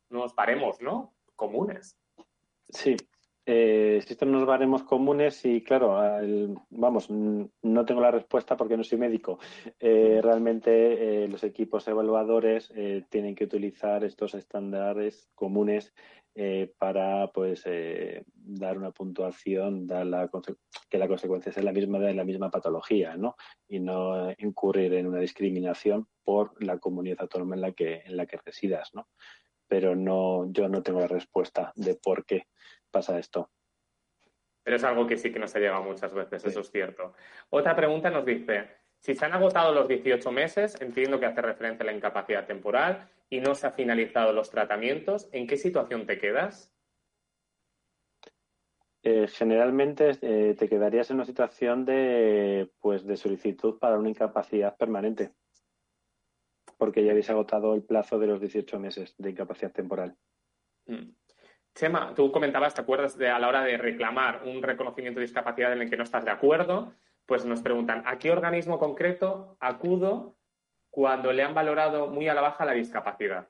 unos 0.09 0.35
baremos, 0.37 0.81
¿no? 0.81 1.15
Comunes. 1.35 1.99
Sí, 2.69 2.97
eh, 3.45 3.97
existen 3.99 4.29
unos 4.29 4.47
baremos 4.47 4.85
comunes 4.85 5.45
y, 5.45 5.63
claro, 5.63 5.99
vamos, 6.71 7.11
no 7.11 7.85
tengo 7.85 8.01
la 8.01 8.13
respuesta 8.13 8.57
porque 8.57 8.77
no 8.77 8.85
soy 8.85 8.99
médico. 8.99 9.41
Eh, 9.81 10.21
realmente 10.23 11.25
eh, 11.25 11.29
los 11.29 11.43
equipos 11.43 11.89
evaluadores 11.89 12.73
tienen 13.11 13.35
que 13.35 13.45
utilizar 13.45 14.05
estos 14.05 14.35
estándares 14.35 15.29
comunes 15.35 15.93
para, 16.79 17.29
pues, 17.33 17.65
dar 18.35 18.77
una 18.77 18.91
puntuación, 18.91 19.87
dar 19.87 20.07
la, 20.07 20.31
que 20.91 20.99
la 20.99 21.09
consecuencia 21.09 21.53
sea 21.53 21.63
la 21.63 21.73
misma 21.73 21.99
de 21.99 22.15
la 22.15 22.25
misma 22.25 22.51
patología, 22.51 23.17
¿no? 23.17 23.37
Y 23.69 23.81
no 23.81 24.33
incurrir 24.39 24.95
en 24.95 25.07
una 25.07 25.21
discriminación 25.21 26.09
por 26.25 26.63
la 26.63 26.79
comunidad 26.79 27.21
autónoma 27.21 27.55
en 27.55 27.61
la 27.61 27.73
que, 27.73 28.03
en 28.05 28.17
la 28.17 28.27
que 28.27 28.39
residas, 28.45 28.91
¿no? 28.95 29.09
Pero 29.69 29.95
no, 29.95 30.51
yo 30.53 30.69
no 30.69 30.83
tengo 30.83 31.01
la 31.01 31.07
respuesta 31.07 31.73
de 31.77 31.95
por 31.95 32.25
qué 32.25 32.49
pasa 32.91 33.19
esto. 33.19 33.51
Pero 34.63 34.77
es 34.77 34.85
algo 34.85 35.07
que 35.07 35.17
sí 35.17 35.31
que 35.31 35.39
nos 35.39 35.55
ha 35.55 35.59
llegado 35.59 35.83
muchas 35.83 36.13
veces, 36.13 36.45
eso 36.45 36.61
es 36.61 36.71
cierto. 36.71 37.13
Otra 37.51 37.77
pregunta 37.77 38.11
nos 38.11 38.25
dice, 38.25 38.69
si 38.99 39.15
se 39.15 39.25
han 39.25 39.35
agotado 39.35 39.73
los 39.73 39.87
18 39.87 40.33
meses, 40.33 40.81
entiendo 40.81 41.21
que 41.21 41.27
hace 41.27 41.43
referencia 41.43 41.83
a 41.83 41.87
la 41.87 41.93
incapacidad 41.93 42.47
temporal 42.47 43.11
y 43.31 43.41
no 43.41 43.55
se 43.55 43.67
han 43.67 43.75
finalizado 43.75 44.33
los 44.33 44.51
tratamientos, 44.51 45.29
¿en 45.33 45.47
qué 45.47 45.57
situación 45.57 46.07
te 46.07 46.19
quedas? 46.19 46.75
Eh, 49.03 49.29
generalmente 49.29 50.13
eh, 50.23 50.55
te 50.59 50.69
quedarías 50.69 51.11
en 51.11 51.17
una 51.17 51.27
situación 51.27 51.85
de, 51.85 52.71
pues, 52.81 53.07
de 53.07 53.19
solicitud 53.19 53.79
para 53.79 53.99
una 53.99 54.09
incapacidad 54.09 54.77
permanente, 54.77 55.33
porque 56.79 57.05
ya 57.05 57.11
habéis 57.11 57.29
agotado 57.29 57.75
el 57.75 57.83
plazo 57.83 58.19
de 58.19 58.29
los 58.29 58.41
18 58.41 58.79
meses 58.79 59.15
de 59.19 59.31
incapacidad 59.31 59.73
temporal. 59.73 60.17
Mm. 60.87 61.11
Chema, 61.75 62.15
tú 62.15 62.31
comentabas, 62.31 62.73
¿te 62.75 62.81
acuerdas 62.81 63.19
de 63.19 63.29
a 63.29 63.39
la 63.39 63.49
hora 63.49 63.63
de 63.63 63.77
reclamar 63.77 64.43
un 64.47 64.63
reconocimiento 64.63 65.19
de 65.19 65.27
discapacidad 65.27 65.73
en 65.73 65.83
el 65.83 65.91
que 65.91 65.97
no 65.97 66.05
estás 66.05 66.25
de 66.25 66.31
acuerdo? 66.31 66.95
Pues 67.27 67.45
nos 67.45 67.63
preguntan, 67.63 68.05
¿a 68.07 68.19
qué 68.19 68.31
organismo 68.31 68.79
concreto 68.79 69.57
acudo 69.61 70.37
cuando 70.95 71.33
le 71.33 71.43
han 71.43 71.55
valorado 71.55 72.07
muy 72.07 72.29
a 72.29 72.35
la 72.35 72.41
baja 72.41 72.65
la 72.65 72.73
discapacidad? 72.73 73.49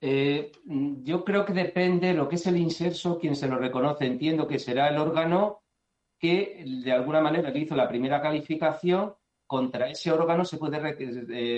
Eh, 0.00 0.50
yo 0.64 1.24
creo 1.24 1.44
que 1.44 1.52
depende 1.52 2.12
lo 2.12 2.28
que 2.28 2.34
es 2.34 2.46
el 2.48 2.56
inserso, 2.56 3.20
quien 3.20 3.36
se 3.36 3.46
lo 3.46 3.56
reconoce. 3.56 4.04
Entiendo 4.04 4.48
que 4.48 4.58
será 4.58 4.88
el 4.88 4.98
órgano 4.98 5.62
que 6.18 6.64
de 6.84 6.90
alguna 6.90 7.20
manera 7.20 7.52
que 7.52 7.60
hizo 7.60 7.76
la 7.76 7.88
primera 7.88 8.20
calificación, 8.20 9.14
contra 9.46 9.88
ese 9.88 10.10
órgano 10.10 10.44
se 10.44 10.58
puede, 10.58 10.96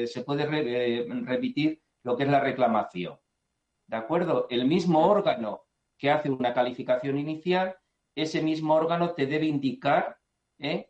eh, 0.02 0.06
se 0.06 0.22
puede 0.24 0.44
eh, 0.44 1.06
remitir 1.22 1.82
lo 2.04 2.14
que 2.14 2.24
es 2.24 2.28
la 2.28 2.40
reclamación. 2.40 3.18
¿De 3.86 3.96
acuerdo? 3.96 4.46
El 4.50 4.66
mismo 4.66 5.08
órgano 5.08 5.62
que 5.96 6.10
hace 6.10 6.28
una 6.28 6.52
calificación 6.52 7.18
inicial, 7.18 7.76
ese 8.14 8.42
mismo 8.42 8.74
órgano 8.74 9.14
te 9.14 9.26
debe 9.26 9.46
indicar 9.46 10.18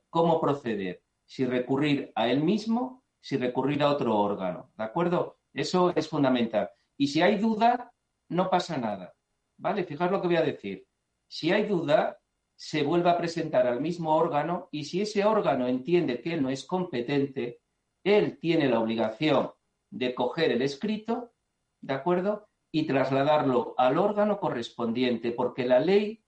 cómo 0.09 0.41
proceder, 0.41 1.05
si 1.25 1.47
recurrir 1.47 2.11
a 2.17 2.29
él 2.29 2.43
mismo, 2.43 3.00
si 3.21 3.37
recurrir 3.37 3.83
a 3.83 3.91
otro 3.91 4.17
órgano. 4.17 4.73
¿De 4.77 4.85
acuerdo? 4.85 5.39
Eso 5.53 5.93
es 5.95 6.09
fundamental. 6.09 6.71
Y 6.97 7.09
si 7.09 7.23
hay 7.23 7.39
duda, 7.39 7.93
no 8.29 8.51
pasa 8.51 8.77
nada. 8.77 9.15
¿Vale? 9.57 9.85
Fijaos 9.85 10.11
lo 10.11 10.21
que 10.21 10.29
voy 10.29 10.37
a 10.37 10.43
decir. 10.43 10.87
Si 11.29 11.53
hay 11.53 11.65
duda, 11.65 12.19
se 12.57 12.83
vuelve 12.83 13.11
a 13.11 13.17
presentar 13.17 13.67
al 13.67 13.81
mismo 13.81 14.15
órgano 14.15 14.69
y 14.71 14.85
si 14.85 15.01
ese 15.01 15.25
órgano 15.25 15.67
entiende 15.67 16.21
que 16.21 16.35
él 16.35 16.43
no 16.43 16.51
es 16.51 16.65
competente, 16.65 17.63
él 18.05 18.39
tiene 18.39 18.69
la 18.69 18.81
obligación 18.81 19.53
de 19.91 20.15
coger 20.15 20.53
el 20.53 20.63
escrito, 20.63 21.33
¿de 21.81 21.95
acuerdo? 21.95 22.49
Y 22.73 22.87
trasladarlo 22.87 23.75
al 23.79 23.99
órgano 23.99 24.39
correspondiente, 24.39 25.33
porque 25.33 25.65
la 25.65 25.81
ley 25.81 26.23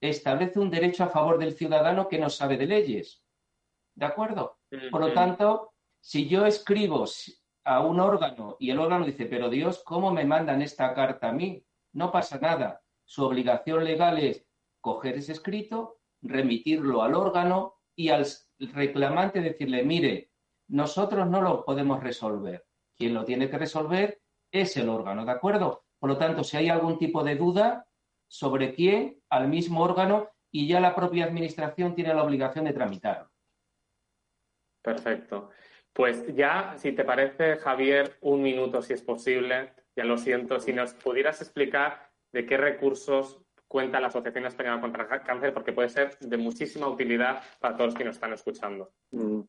establece 0.00 0.58
un 0.58 0.70
derecho 0.70 1.04
a 1.04 1.08
favor 1.08 1.38
del 1.38 1.54
ciudadano 1.54 2.08
que 2.08 2.18
no 2.18 2.30
sabe 2.30 2.56
de 2.56 2.66
leyes. 2.66 3.24
¿De 3.94 4.06
acuerdo? 4.06 4.58
Por 4.90 5.00
lo 5.00 5.12
tanto, 5.12 5.74
si 6.06 6.28
yo 6.28 6.46
escribo 6.46 7.04
a 7.64 7.80
un 7.80 7.98
órgano 7.98 8.56
y 8.60 8.70
el 8.70 8.78
órgano 8.78 9.04
dice, 9.04 9.26
pero 9.26 9.50
Dios, 9.50 9.82
¿cómo 9.84 10.12
me 10.12 10.24
mandan 10.24 10.62
esta 10.62 10.94
carta 10.94 11.30
a 11.30 11.32
mí? 11.32 11.66
No 11.94 12.12
pasa 12.12 12.38
nada. 12.38 12.80
Su 13.04 13.24
obligación 13.24 13.82
legal 13.82 14.20
es 14.20 14.46
coger 14.80 15.16
ese 15.16 15.32
escrito, 15.32 15.98
remitirlo 16.22 17.02
al 17.02 17.16
órgano 17.16 17.80
y 17.96 18.10
al 18.10 18.24
reclamante 18.72 19.40
decirle, 19.40 19.82
mire, 19.82 20.30
nosotros 20.68 21.26
no 21.26 21.42
lo 21.42 21.64
podemos 21.64 22.00
resolver. 22.00 22.64
Quien 22.96 23.12
lo 23.12 23.24
tiene 23.24 23.50
que 23.50 23.58
resolver 23.58 24.22
es 24.52 24.76
el 24.76 24.88
órgano, 24.88 25.24
¿de 25.24 25.32
acuerdo? 25.32 25.86
Por 25.98 26.10
lo 26.10 26.18
tanto, 26.18 26.44
si 26.44 26.56
hay 26.56 26.68
algún 26.68 27.00
tipo 27.00 27.24
de 27.24 27.34
duda 27.34 27.88
sobre 28.28 28.76
quién, 28.76 29.20
al 29.28 29.48
mismo 29.48 29.82
órgano, 29.82 30.28
y 30.52 30.68
ya 30.68 30.78
la 30.78 30.94
propia 30.94 31.24
administración 31.24 31.96
tiene 31.96 32.14
la 32.14 32.22
obligación 32.22 32.64
de 32.64 32.74
tramitarlo. 32.74 33.28
Perfecto. 34.82 35.50
Pues 35.96 36.26
ya, 36.34 36.74
si 36.76 36.92
te 36.92 37.04
parece, 37.04 37.56
Javier, 37.56 38.18
un 38.20 38.42
minuto, 38.42 38.82
si 38.82 38.92
es 38.92 39.00
posible, 39.00 39.72
ya 39.96 40.04
lo 40.04 40.18
siento, 40.18 40.60
si 40.60 40.74
nos 40.74 40.92
pudieras 40.92 41.40
explicar 41.40 42.10
de 42.34 42.44
qué 42.44 42.58
recursos 42.58 43.40
cuenta 43.66 43.98
la 43.98 44.08
Asociación 44.08 44.44
Española 44.44 44.82
contra 44.82 45.04
el 45.04 45.22
Cáncer, 45.22 45.54
porque 45.54 45.72
puede 45.72 45.88
ser 45.88 46.18
de 46.18 46.36
muchísima 46.36 46.86
utilidad 46.86 47.42
para 47.60 47.76
todos 47.76 47.88
los 47.88 47.94
que 47.94 48.04
nos 48.04 48.16
están 48.16 48.34
escuchando. 48.34 48.92
Mm, 49.10 49.40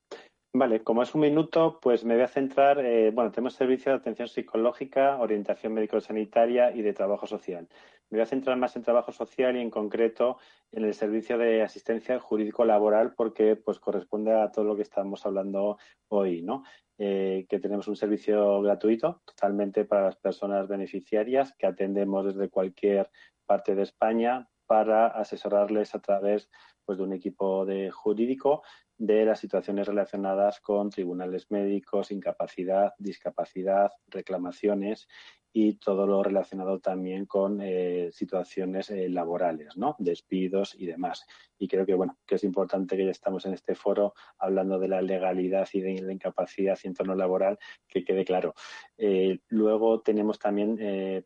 vale, 0.58 0.84
como 0.84 1.04
es 1.04 1.14
un 1.14 1.22
minuto, 1.22 1.80
pues 1.82 2.04
me 2.04 2.16
voy 2.16 2.24
a 2.24 2.28
centrar, 2.28 2.80
eh, 2.80 3.12
bueno, 3.12 3.32
tenemos 3.32 3.54
servicio 3.54 3.92
de 3.92 3.98
atención 3.98 4.28
psicológica, 4.28 5.18
orientación 5.20 5.74
médico-sanitaria 5.74 6.72
y 6.76 6.82
de 6.82 6.94
trabajo 6.94 7.28
social. 7.28 7.68
Me 8.10 8.18
voy 8.18 8.24
a 8.24 8.26
centrar 8.28 8.58
más 8.58 8.76
en 8.76 8.84
trabajo 8.84 9.12
social 9.12 9.58
y 9.58 9.62
en 9.62 9.70
concreto 9.70 10.38
en 10.72 10.86
el 10.86 10.94
servicio 10.94 11.38
de 11.38 11.62
asistencia 11.62 12.20
jurídico-laboral 12.20 13.14
porque 13.14 13.56
pues 13.56 13.80
corresponde 13.80 14.32
a 14.34 14.52
todo 14.52 14.66
lo 14.66 14.76
que 14.76 14.84
estamos 14.84 15.26
hablando 15.26 15.78
hoy, 16.08 16.42
¿no? 16.42 16.64
Eh, 16.98 17.46
que 17.48 17.60
tenemos 17.60 17.88
un 17.88 17.96
servicio 17.96 18.62
gratuito 18.62 19.22
totalmente 19.26 19.86
para 19.86 20.06
las 20.06 20.16
personas 20.16 20.68
beneficiarias 20.68 21.54
que 21.58 21.68
atendemos 21.68 22.26
desde 22.26 22.50
cualquier 22.50 23.12
parte 23.46 23.76
de 23.76 23.84
España 23.84 24.50
para 24.66 25.08
asesorarles 25.08 25.94
a 25.94 26.00
través 26.00 26.50
pues, 26.86 26.98
de 26.98 27.04
un 27.04 27.14
equipo 27.14 27.66
de 27.66 27.92
jurídico 27.92 28.64
de 28.98 29.26
las 29.26 29.40
situaciones 29.40 29.88
relacionadas 29.88 30.60
con 30.60 30.90
tribunales 30.90 31.52
médicos, 31.52 32.12
incapacidad, 32.12 32.94
discapacidad, 32.98 33.92
reclamaciones 34.08 35.08
y 35.54 35.74
todo 35.78 36.06
lo 36.06 36.22
relacionado 36.22 36.80
también 36.80 37.26
con 37.26 37.62
eh, 37.62 38.10
situaciones 38.12 38.92
eh, 38.92 39.10
laborales, 39.10 39.76
¿no? 39.76 39.96
despidos 39.98 40.76
y 40.78 40.86
demás. 40.86 41.26
Y 41.58 41.68
creo 41.68 41.86
que 41.86 41.96
bueno 41.96 42.18
que 42.28 42.36
es 42.36 42.44
importante 42.44 42.96
que 42.96 43.06
ya 43.06 43.12
estamos 43.12 43.46
en 43.46 43.54
este 43.54 43.74
foro 43.74 44.14
hablando 44.38 44.78
de 44.78 44.88
la 44.88 45.02
legalidad 45.02 45.68
y 45.74 45.82
de 45.82 46.02
la 46.02 46.14
incapacidad 46.14 46.78
y 46.84 46.88
entorno 46.88 47.16
laboral 47.16 47.58
que 47.88 48.04
quede 48.04 48.24
claro. 48.24 48.54
Eh, 48.98 49.40
luego 49.48 50.02
tenemos 50.02 50.38
también 50.38 50.78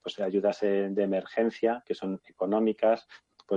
pues 0.01 0.19
ayudas 0.19 0.61
de 0.61 1.03
emergencia 1.03 1.83
que 1.85 1.93
son 1.93 2.21
económicas, 2.25 3.07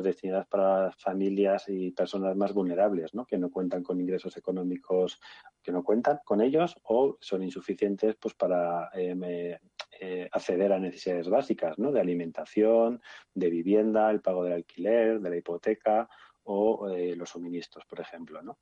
destinadas 0.02 0.46
para 0.46 0.90
familias 0.92 1.64
y 1.68 1.90
personas 1.92 2.36
más 2.36 2.52
vulnerables, 2.52 3.14
¿no? 3.14 3.24
que 3.26 3.38
no 3.38 3.50
cuentan 3.50 3.82
con 3.82 4.00
ingresos 4.00 4.36
económicos, 4.36 5.20
que 5.62 5.72
no 5.72 5.82
cuentan 5.84 6.20
con 6.24 6.40
ellos 6.40 6.76
o 6.84 7.16
son 7.20 7.42
insuficientes 7.42 8.16
pues 8.16 8.34
para 8.34 8.90
eh, 8.94 9.58
eh, 10.00 10.28
acceder 10.32 10.72
a 10.72 10.78
necesidades 10.78 11.28
básicas, 11.28 11.78
¿no? 11.78 11.92
de 11.92 12.00
alimentación, 12.00 13.00
de 13.32 13.50
vivienda, 13.50 14.10
el 14.10 14.20
pago 14.20 14.44
del 14.44 14.54
alquiler, 14.54 15.20
de 15.20 15.30
la 15.30 15.36
hipoteca 15.36 16.08
o 16.44 16.88
eh, 16.88 17.14
los 17.16 17.30
suministros, 17.30 17.84
por 17.86 18.00
ejemplo. 18.00 18.42
¿no? 18.42 18.58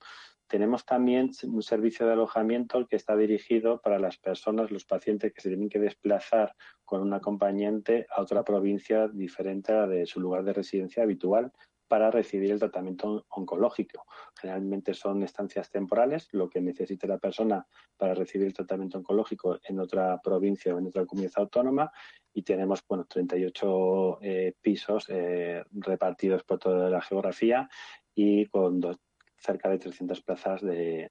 Tenemos 0.53 0.85
también 0.85 1.31
un 1.45 1.63
servicio 1.63 2.05
de 2.07 2.13
alojamiento 2.13 2.87
que 2.87 2.97
está 2.97 3.17
dirigido 3.17 3.81
para 3.81 3.99
las 3.99 4.19
personas, 4.19 4.71
los 4.71 4.85
pacientes 4.85 5.33
que 5.33 5.41
se 5.41 5.49
tienen 5.49 5.71
que 5.71 5.79
desplazar 5.79 6.55
con 6.85 7.01
un 7.01 7.15
acompañante 7.15 8.07
a 8.15 8.21
otra 8.21 8.45
provincia 8.45 9.09
diferente 9.09 9.73
a 9.73 9.87
de 9.87 10.05
su 10.05 10.21
lugar 10.21 10.45
de 10.45 10.53
residencia 10.53 11.05
habitual 11.05 11.53
para 11.89 12.11
recibir 12.11 12.53
el 12.53 12.59
tratamiento 12.59 13.25
oncológico. 13.31 14.05
Generalmente 14.39 14.93
son 14.93 15.23
estancias 15.23 15.71
temporales, 15.71 16.29
lo 16.33 16.51
que 16.51 16.61
necesite 16.61 17.09
la 17.09 17.17
persona 17.17 17.67
para 17.97 18.13
recibir 18.13 18.49
el 18.49 18.53
tratamiento 18.53 18.99
oncológico 18.99 19.59
en 19.67 19.81
otra 19.81 20.21
provincia 20.23 20.75
o 20.75 20.79
en 20.79 20.89
otra 20.89 21.07
comunidad 21.07 21.33
autónoma 21.37 21.91
y 22.35 22.43
tenemos 22.43 22.85
bueno, 22.87 23.07
38 23.09 24.19
eh, 24.21 24.53
pisos 24.61 25.07
eh, 25.09 25.65
repartidos 25.71 26.45
por 26.45 26.59
toda 26.59 26.91
la 26.91 27.01
geografía 27.01 27.71
y 28.15 28.45
con 28.49 28.81
dos, 28.81 28.99
cerca 29.43 29.69
de 29.69 29.79
300 29.79 30.23
plazas 30.23 30.63
de, 30.63 31.11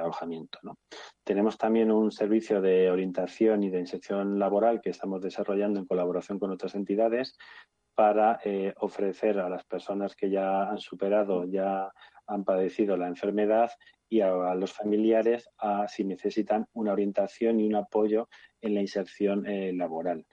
alojamiento. 0.00 0.58
Tenemos 1.24 1.56
también 1.56 1.90
un 1.90 2.10
servicio 2.10 2.60
de 2.60 2.90
orientación 2.90 3.62
y 3.62 3.70
de 3.70 3.80
inserción 3.80 4.38
laboral 4.38 4.80
que 4.80 4.90
estamos 4.90 5.22
desarrollando 5.22 5.78
en 5.78 5.86
colaboración 5.86 6.38
con 6.38 6.50
otras 6.50 6.74
entidades 6.74 7.36
para 7.94 8.38
eh, 8.44 8.74
ofrecer 8.78 9.38
a 9.38 9.48
las 9.48 9.64
personas 9.64 10.14
que 10.14 10.30
ya 10.30 10.68
han 10.70 10.78
superado, 10.78 11.44
ya 11.44 11.90
han 12.26 12.44
padecido 12.44 12.96
la 12.96 13.08
enfermedad 13.08 13.70
y 14.08 14.20
a, 14.20 14.54
los 14.54 14.72
familiares 14.72 15.48
a 15.58 15.86
si 15.88 16.04
necesitan 16.04 16.66
una 16.72 16.92
orientación 16.92 17.60
y 17.60 17.66
un 17.66 17.76
apoyo 17.76 18.28
en 18.60 18.74
la 18.74 18.80
inserción 18.80 19.46
eh, 19.46 19.72
laboral. 19.72 20.26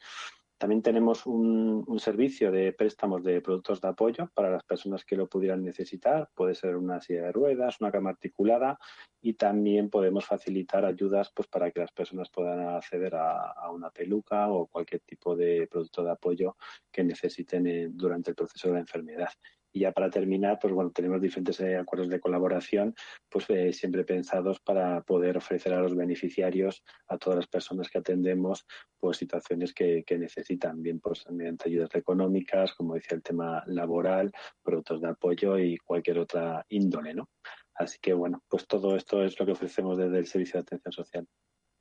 También 0.58 0.82
tenemos 0.82 1.26
un, 1.26 1.84
servicio 2.00 2.52
de 2.52 2.72
préstamos 2.72 3.24
de 3.24 3.42
productos 3.42 3.82
de 3.82 3.88
apoyo 3.90 4.30
para 4.34 4.50
las 4.50 4.64
personas 4.64 5.04
que 5.04 5.16
lo 5.16 5.28
pudieran 5.28 5.64
necesitar. 5.64 6.30
Puede 6.34 6.56
ser 6.56 6.78
una 6.78 7.02
silla 7.02 7.24
de 7.24 7.32
ruedas, 7.32 7.82
una 7.82 7.92
cama 7.92 8.12
articulada 8.12 8.78
y 9.22 9.34
también 9.34 9.90
podemos 9.90 10.26
facilitar 10.26 10.86
ayudas 10.86 11.32
pues, 11.36 11.48
para 11.48 11.72
que 11.72 11.82
las 11.82 11.92
personas 11.92 12.30
puedan 12.30 12.60
acceder 12.70 13.16
a, 13.16 13.70
una 13.72 13.90
peluca 13.90 14.50
o 14.50 14.68
cualquier 14.68 15.02
tipo 15.02 15.36
de 15.36 15.68
producto 15.68 16.04
de 16.04 16.12
apoyo 16.12 16.56
que 16.92 17.04
necesiten 17.04 17.68
eh, 17.68 17.88
durante 17.92 18.32
el 18.32 18.36
proceso 18.36 18.70
de 18.70 18.76
la 18.76 18.80
enfermedad. 18.82 19.30
Y 19.76 19.82
ya 19.82 19.92
para 19.92 20.10
terminar, 20.10 20.58
pues 20.62 20.74
bueno, 20.74 20.90
tenemos 20.92 21.22
diferentes 21.22 21.60
eh, 21.60 21.76
acuerdos 21.76 22.08
de 22.08 22.22
colaboración, 22.22 22.96
pues 23.28 23.50
eh, 23.50 23.74
siempre 23.74 24.06
pensados 24.06 24.62
para 24.62 25.02
poder 25.02 25.36
ofrecer 25.36 25.74
a 25.74 25.82
los 25.82 25.94
beneficiarios, 25.94 26.82
a 27.10 27.18
todas 27.18 27.40
las 27.40 27.48
personas 27.48 27.90
que 27.90 27.98
atendemos, 27.98 28.66
pues 28.98 29.18
situaciones 29.18 29.74
que, 29.74 30.06
necesitan, 30.18 30.82
bien 30.82 31.02
pues 31.02 31.30
mediante 31.30 31.68
ayudas 31.68 31.94
económicas, 31.94 32.74
como 32.74 32.94
decía 32.94 33.18
el 33.18 33.22
tema 33.22 33.64
laboral, 33.66 34.32
productos 34.64 35.02
de 35.02 35.10
apoyo 35.10 35.60
y 35.60 35.76
cualquier 35.80 36.20
otra 36.20 36.66
índole, 36.70 37.14
¿no? 37.14 37.28
Así 37.74 37.98
que 38.02 38.14
bueno, 38.14 38.46
pues 38.48 38.66
todo 38.68 38.96
esto 38.96 39.26
es 39.26 39.38
lo 39.38 39.46
que 39.46 39.52
ofrecemos 39.52 39.98
desde 39.98 40.20
el 40.20 40.26
Servicio 40.26 40.54
de 40.54 40.62
Atención 40.62 40.94
Social. 40.94 41.28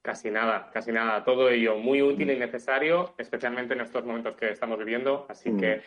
Casi 0.03 0.33
nada, 0.33 0.69
casi 0.73 0.91
nada. 0.91 1.23
Todo 1.23 1.49
ello 1.49 1.79
muy 1.79 2.03
útil 2.03 2.29
y 2.33 2.37
necesario, 2.37 3.15
especialmente 3.19 3.75
en 3.75 3.83
estos 3.83 4.05
momentos 4.05 4.35
que 4.35 4.51
estamos 4.51 4.81
viviendo. 4.81 5.27
Así 5.29 5.53
mm. 5.53 5.61
que 5.61 5.83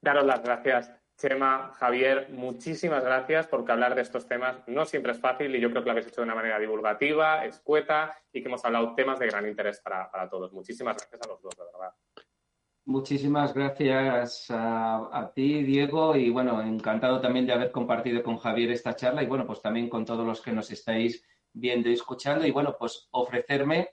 daros 0.00 0.24
las 0.24 0.40
gracias 0.40 0.94
Chema, 1.18 1.72
Javier, 1.74 2.28
muchísimas 2.30 3.02
gracias 3.02 3.48
porque 3.48 3.72
hablar 3.72 3.96
de 3.96 4.02
estos 4.02 4.28
temas 4.28 4.62
no 4.68 4.84
siempre 4.84 5.10
es 5.10 5.18
fácil 5.18 5.52
y 5.52 5.60
yo 5.60 5.68
creo 5.68 5.82
que 5.82 5.86
lo 5.86 5.90
habéis 5.90 6.06
hecho 6.06 6.20
de 6.20 6.26
una 6.26 6.36
manera 6.36 6.60
divulgativa, 6.60 7.44
escueta 7.44 8.16
y 8.32 8.40
que 8.40 8.46
hemos 8.46 8.64
hablado 8.64 8.94
temas 8.94 9.18
de 9.18 9.26
gran 9.26 9.48
interés 9.48 9.80
para, 9.80 10.08
todos. 10.30 10.52
Muchísimas 10.52 10.96
gracias 10.96 11.20
a 11.20 11.28
los 11.28 11.42
dos, 11.42 11.56
de 11.56 11.64
verdad. 11.64 11.92
Muchísimas 12.84 13.52
gracias 13.52 14.46
a, 14.50 15.32
ti, 15.34 15.64
Diego, 15.64 16.14
y 16.14 16.30
bueno, 16.30 16.62
encantado 16.62 17.20
también 17.20 17.46
de 17.46 17.52
haber 17.52 17.72
compartido 17.72 18.22
con 18.22 18.38
Javier 18.38 18.70
esta 18.70 18.94
charla 18.94 19.24
y 19.24 19.26
bueno, 19.26 19.44
pues 19.44 19.60
también 19.60 19.88
con 19.88 20.04
todos 20.04 20.24
los 20.24 20.40
que 20.40 20.52
nos 20.52 20.70
estáis 20.70 21.26
viendo 21.52 21.90
y 21.90 21.94
escuchando 21.94 22.46
y 22.46 22.52
bueno, 22.52 22.76
pues 22.78 23.08
ofrecerme 23.10 23.90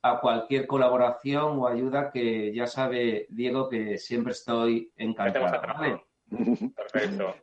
a 0.00 0.18
cualquier 0.18 0.66
colaboración 0.66 1.58
o 1.58 1.68
ayuda 1.68 2.10
que 2.10 2.54
ya 2.54 2.66
sabe 2.66 3.26
Diego 3.28 3.68
que 3.68 3.98
siempre 3.98 4.32
estoy 4.32 4.90
encantado. 4.96 6.04
Perfecto. 6.76 7.34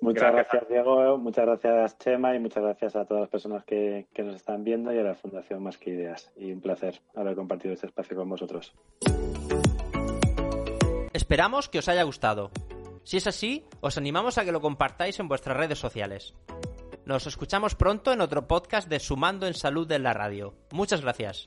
Muchas 0.00 0.32
gracias. 0.32 0.68
Diego, 0.68 1.16
muchas 1.16 1.46
gracias, 1.46 1.98
Chema, 1.98 2.34
y 2.34 2.38
muchas 2.38 2.62
gracias 2.62 2.96
a 2.96 3.06
todas 3.06 3.22
las 3.22 3.30
personas 3.30 3.64
que, 3.64 4.06
que, 4.12 4.22
nos 4.22 4.34
están 4.34 4.62
viendo 4.62 4.92
y 4.92 4.98
a 4.98 5.02
la 5.02 5.14
Fundación 5.14 5.62
Más 5.62 5.78
que 5.78 5.90
Ideas. 5.90 6.30
Y 6.36 6.52
un 6.52 6.60
placer 6.60 7.00
haber 7.14 7.34
compartido 7.34 7.72
este 7.72 7.86
espacio 7.86 8.16
con 8.16 8.28
vosotros. 8.28 8.74
Esperamos 11.12 11.68
que 11.68 11.78
os 11.78 11.88
haya 11.88 12.02
gustado. 12.02 12.50
Si 13.04 13.16
es 13.16 13.26
así, 13.26 13.64
os 13.80 13.96
animamos 13.96 14.36
a 14.36 14.44
que 14.44 14.52
lo 14.52 14.60
compartáis 14.60 15.20
en 15.20 15.28
vuestras 15.28 15.56
redes 15.56 15.78
sociales. 15.78 16.34
Nos 17.06 17.26
escuchamos 17.26 17.74
pronto 17.74 18.12
en 18.12 18.20
otro 18.20 18.46
podcast 18.46 18.88
de 18.88 18.98
Sumando 18.98 19.46
en 19.46 19.54
Salud 19.54 19.86
de 19.86 19.98
la 19.98 20.14
Radio. 20.14 20.54
Muchas 20.72 21.02
gracias. 21.02 21.46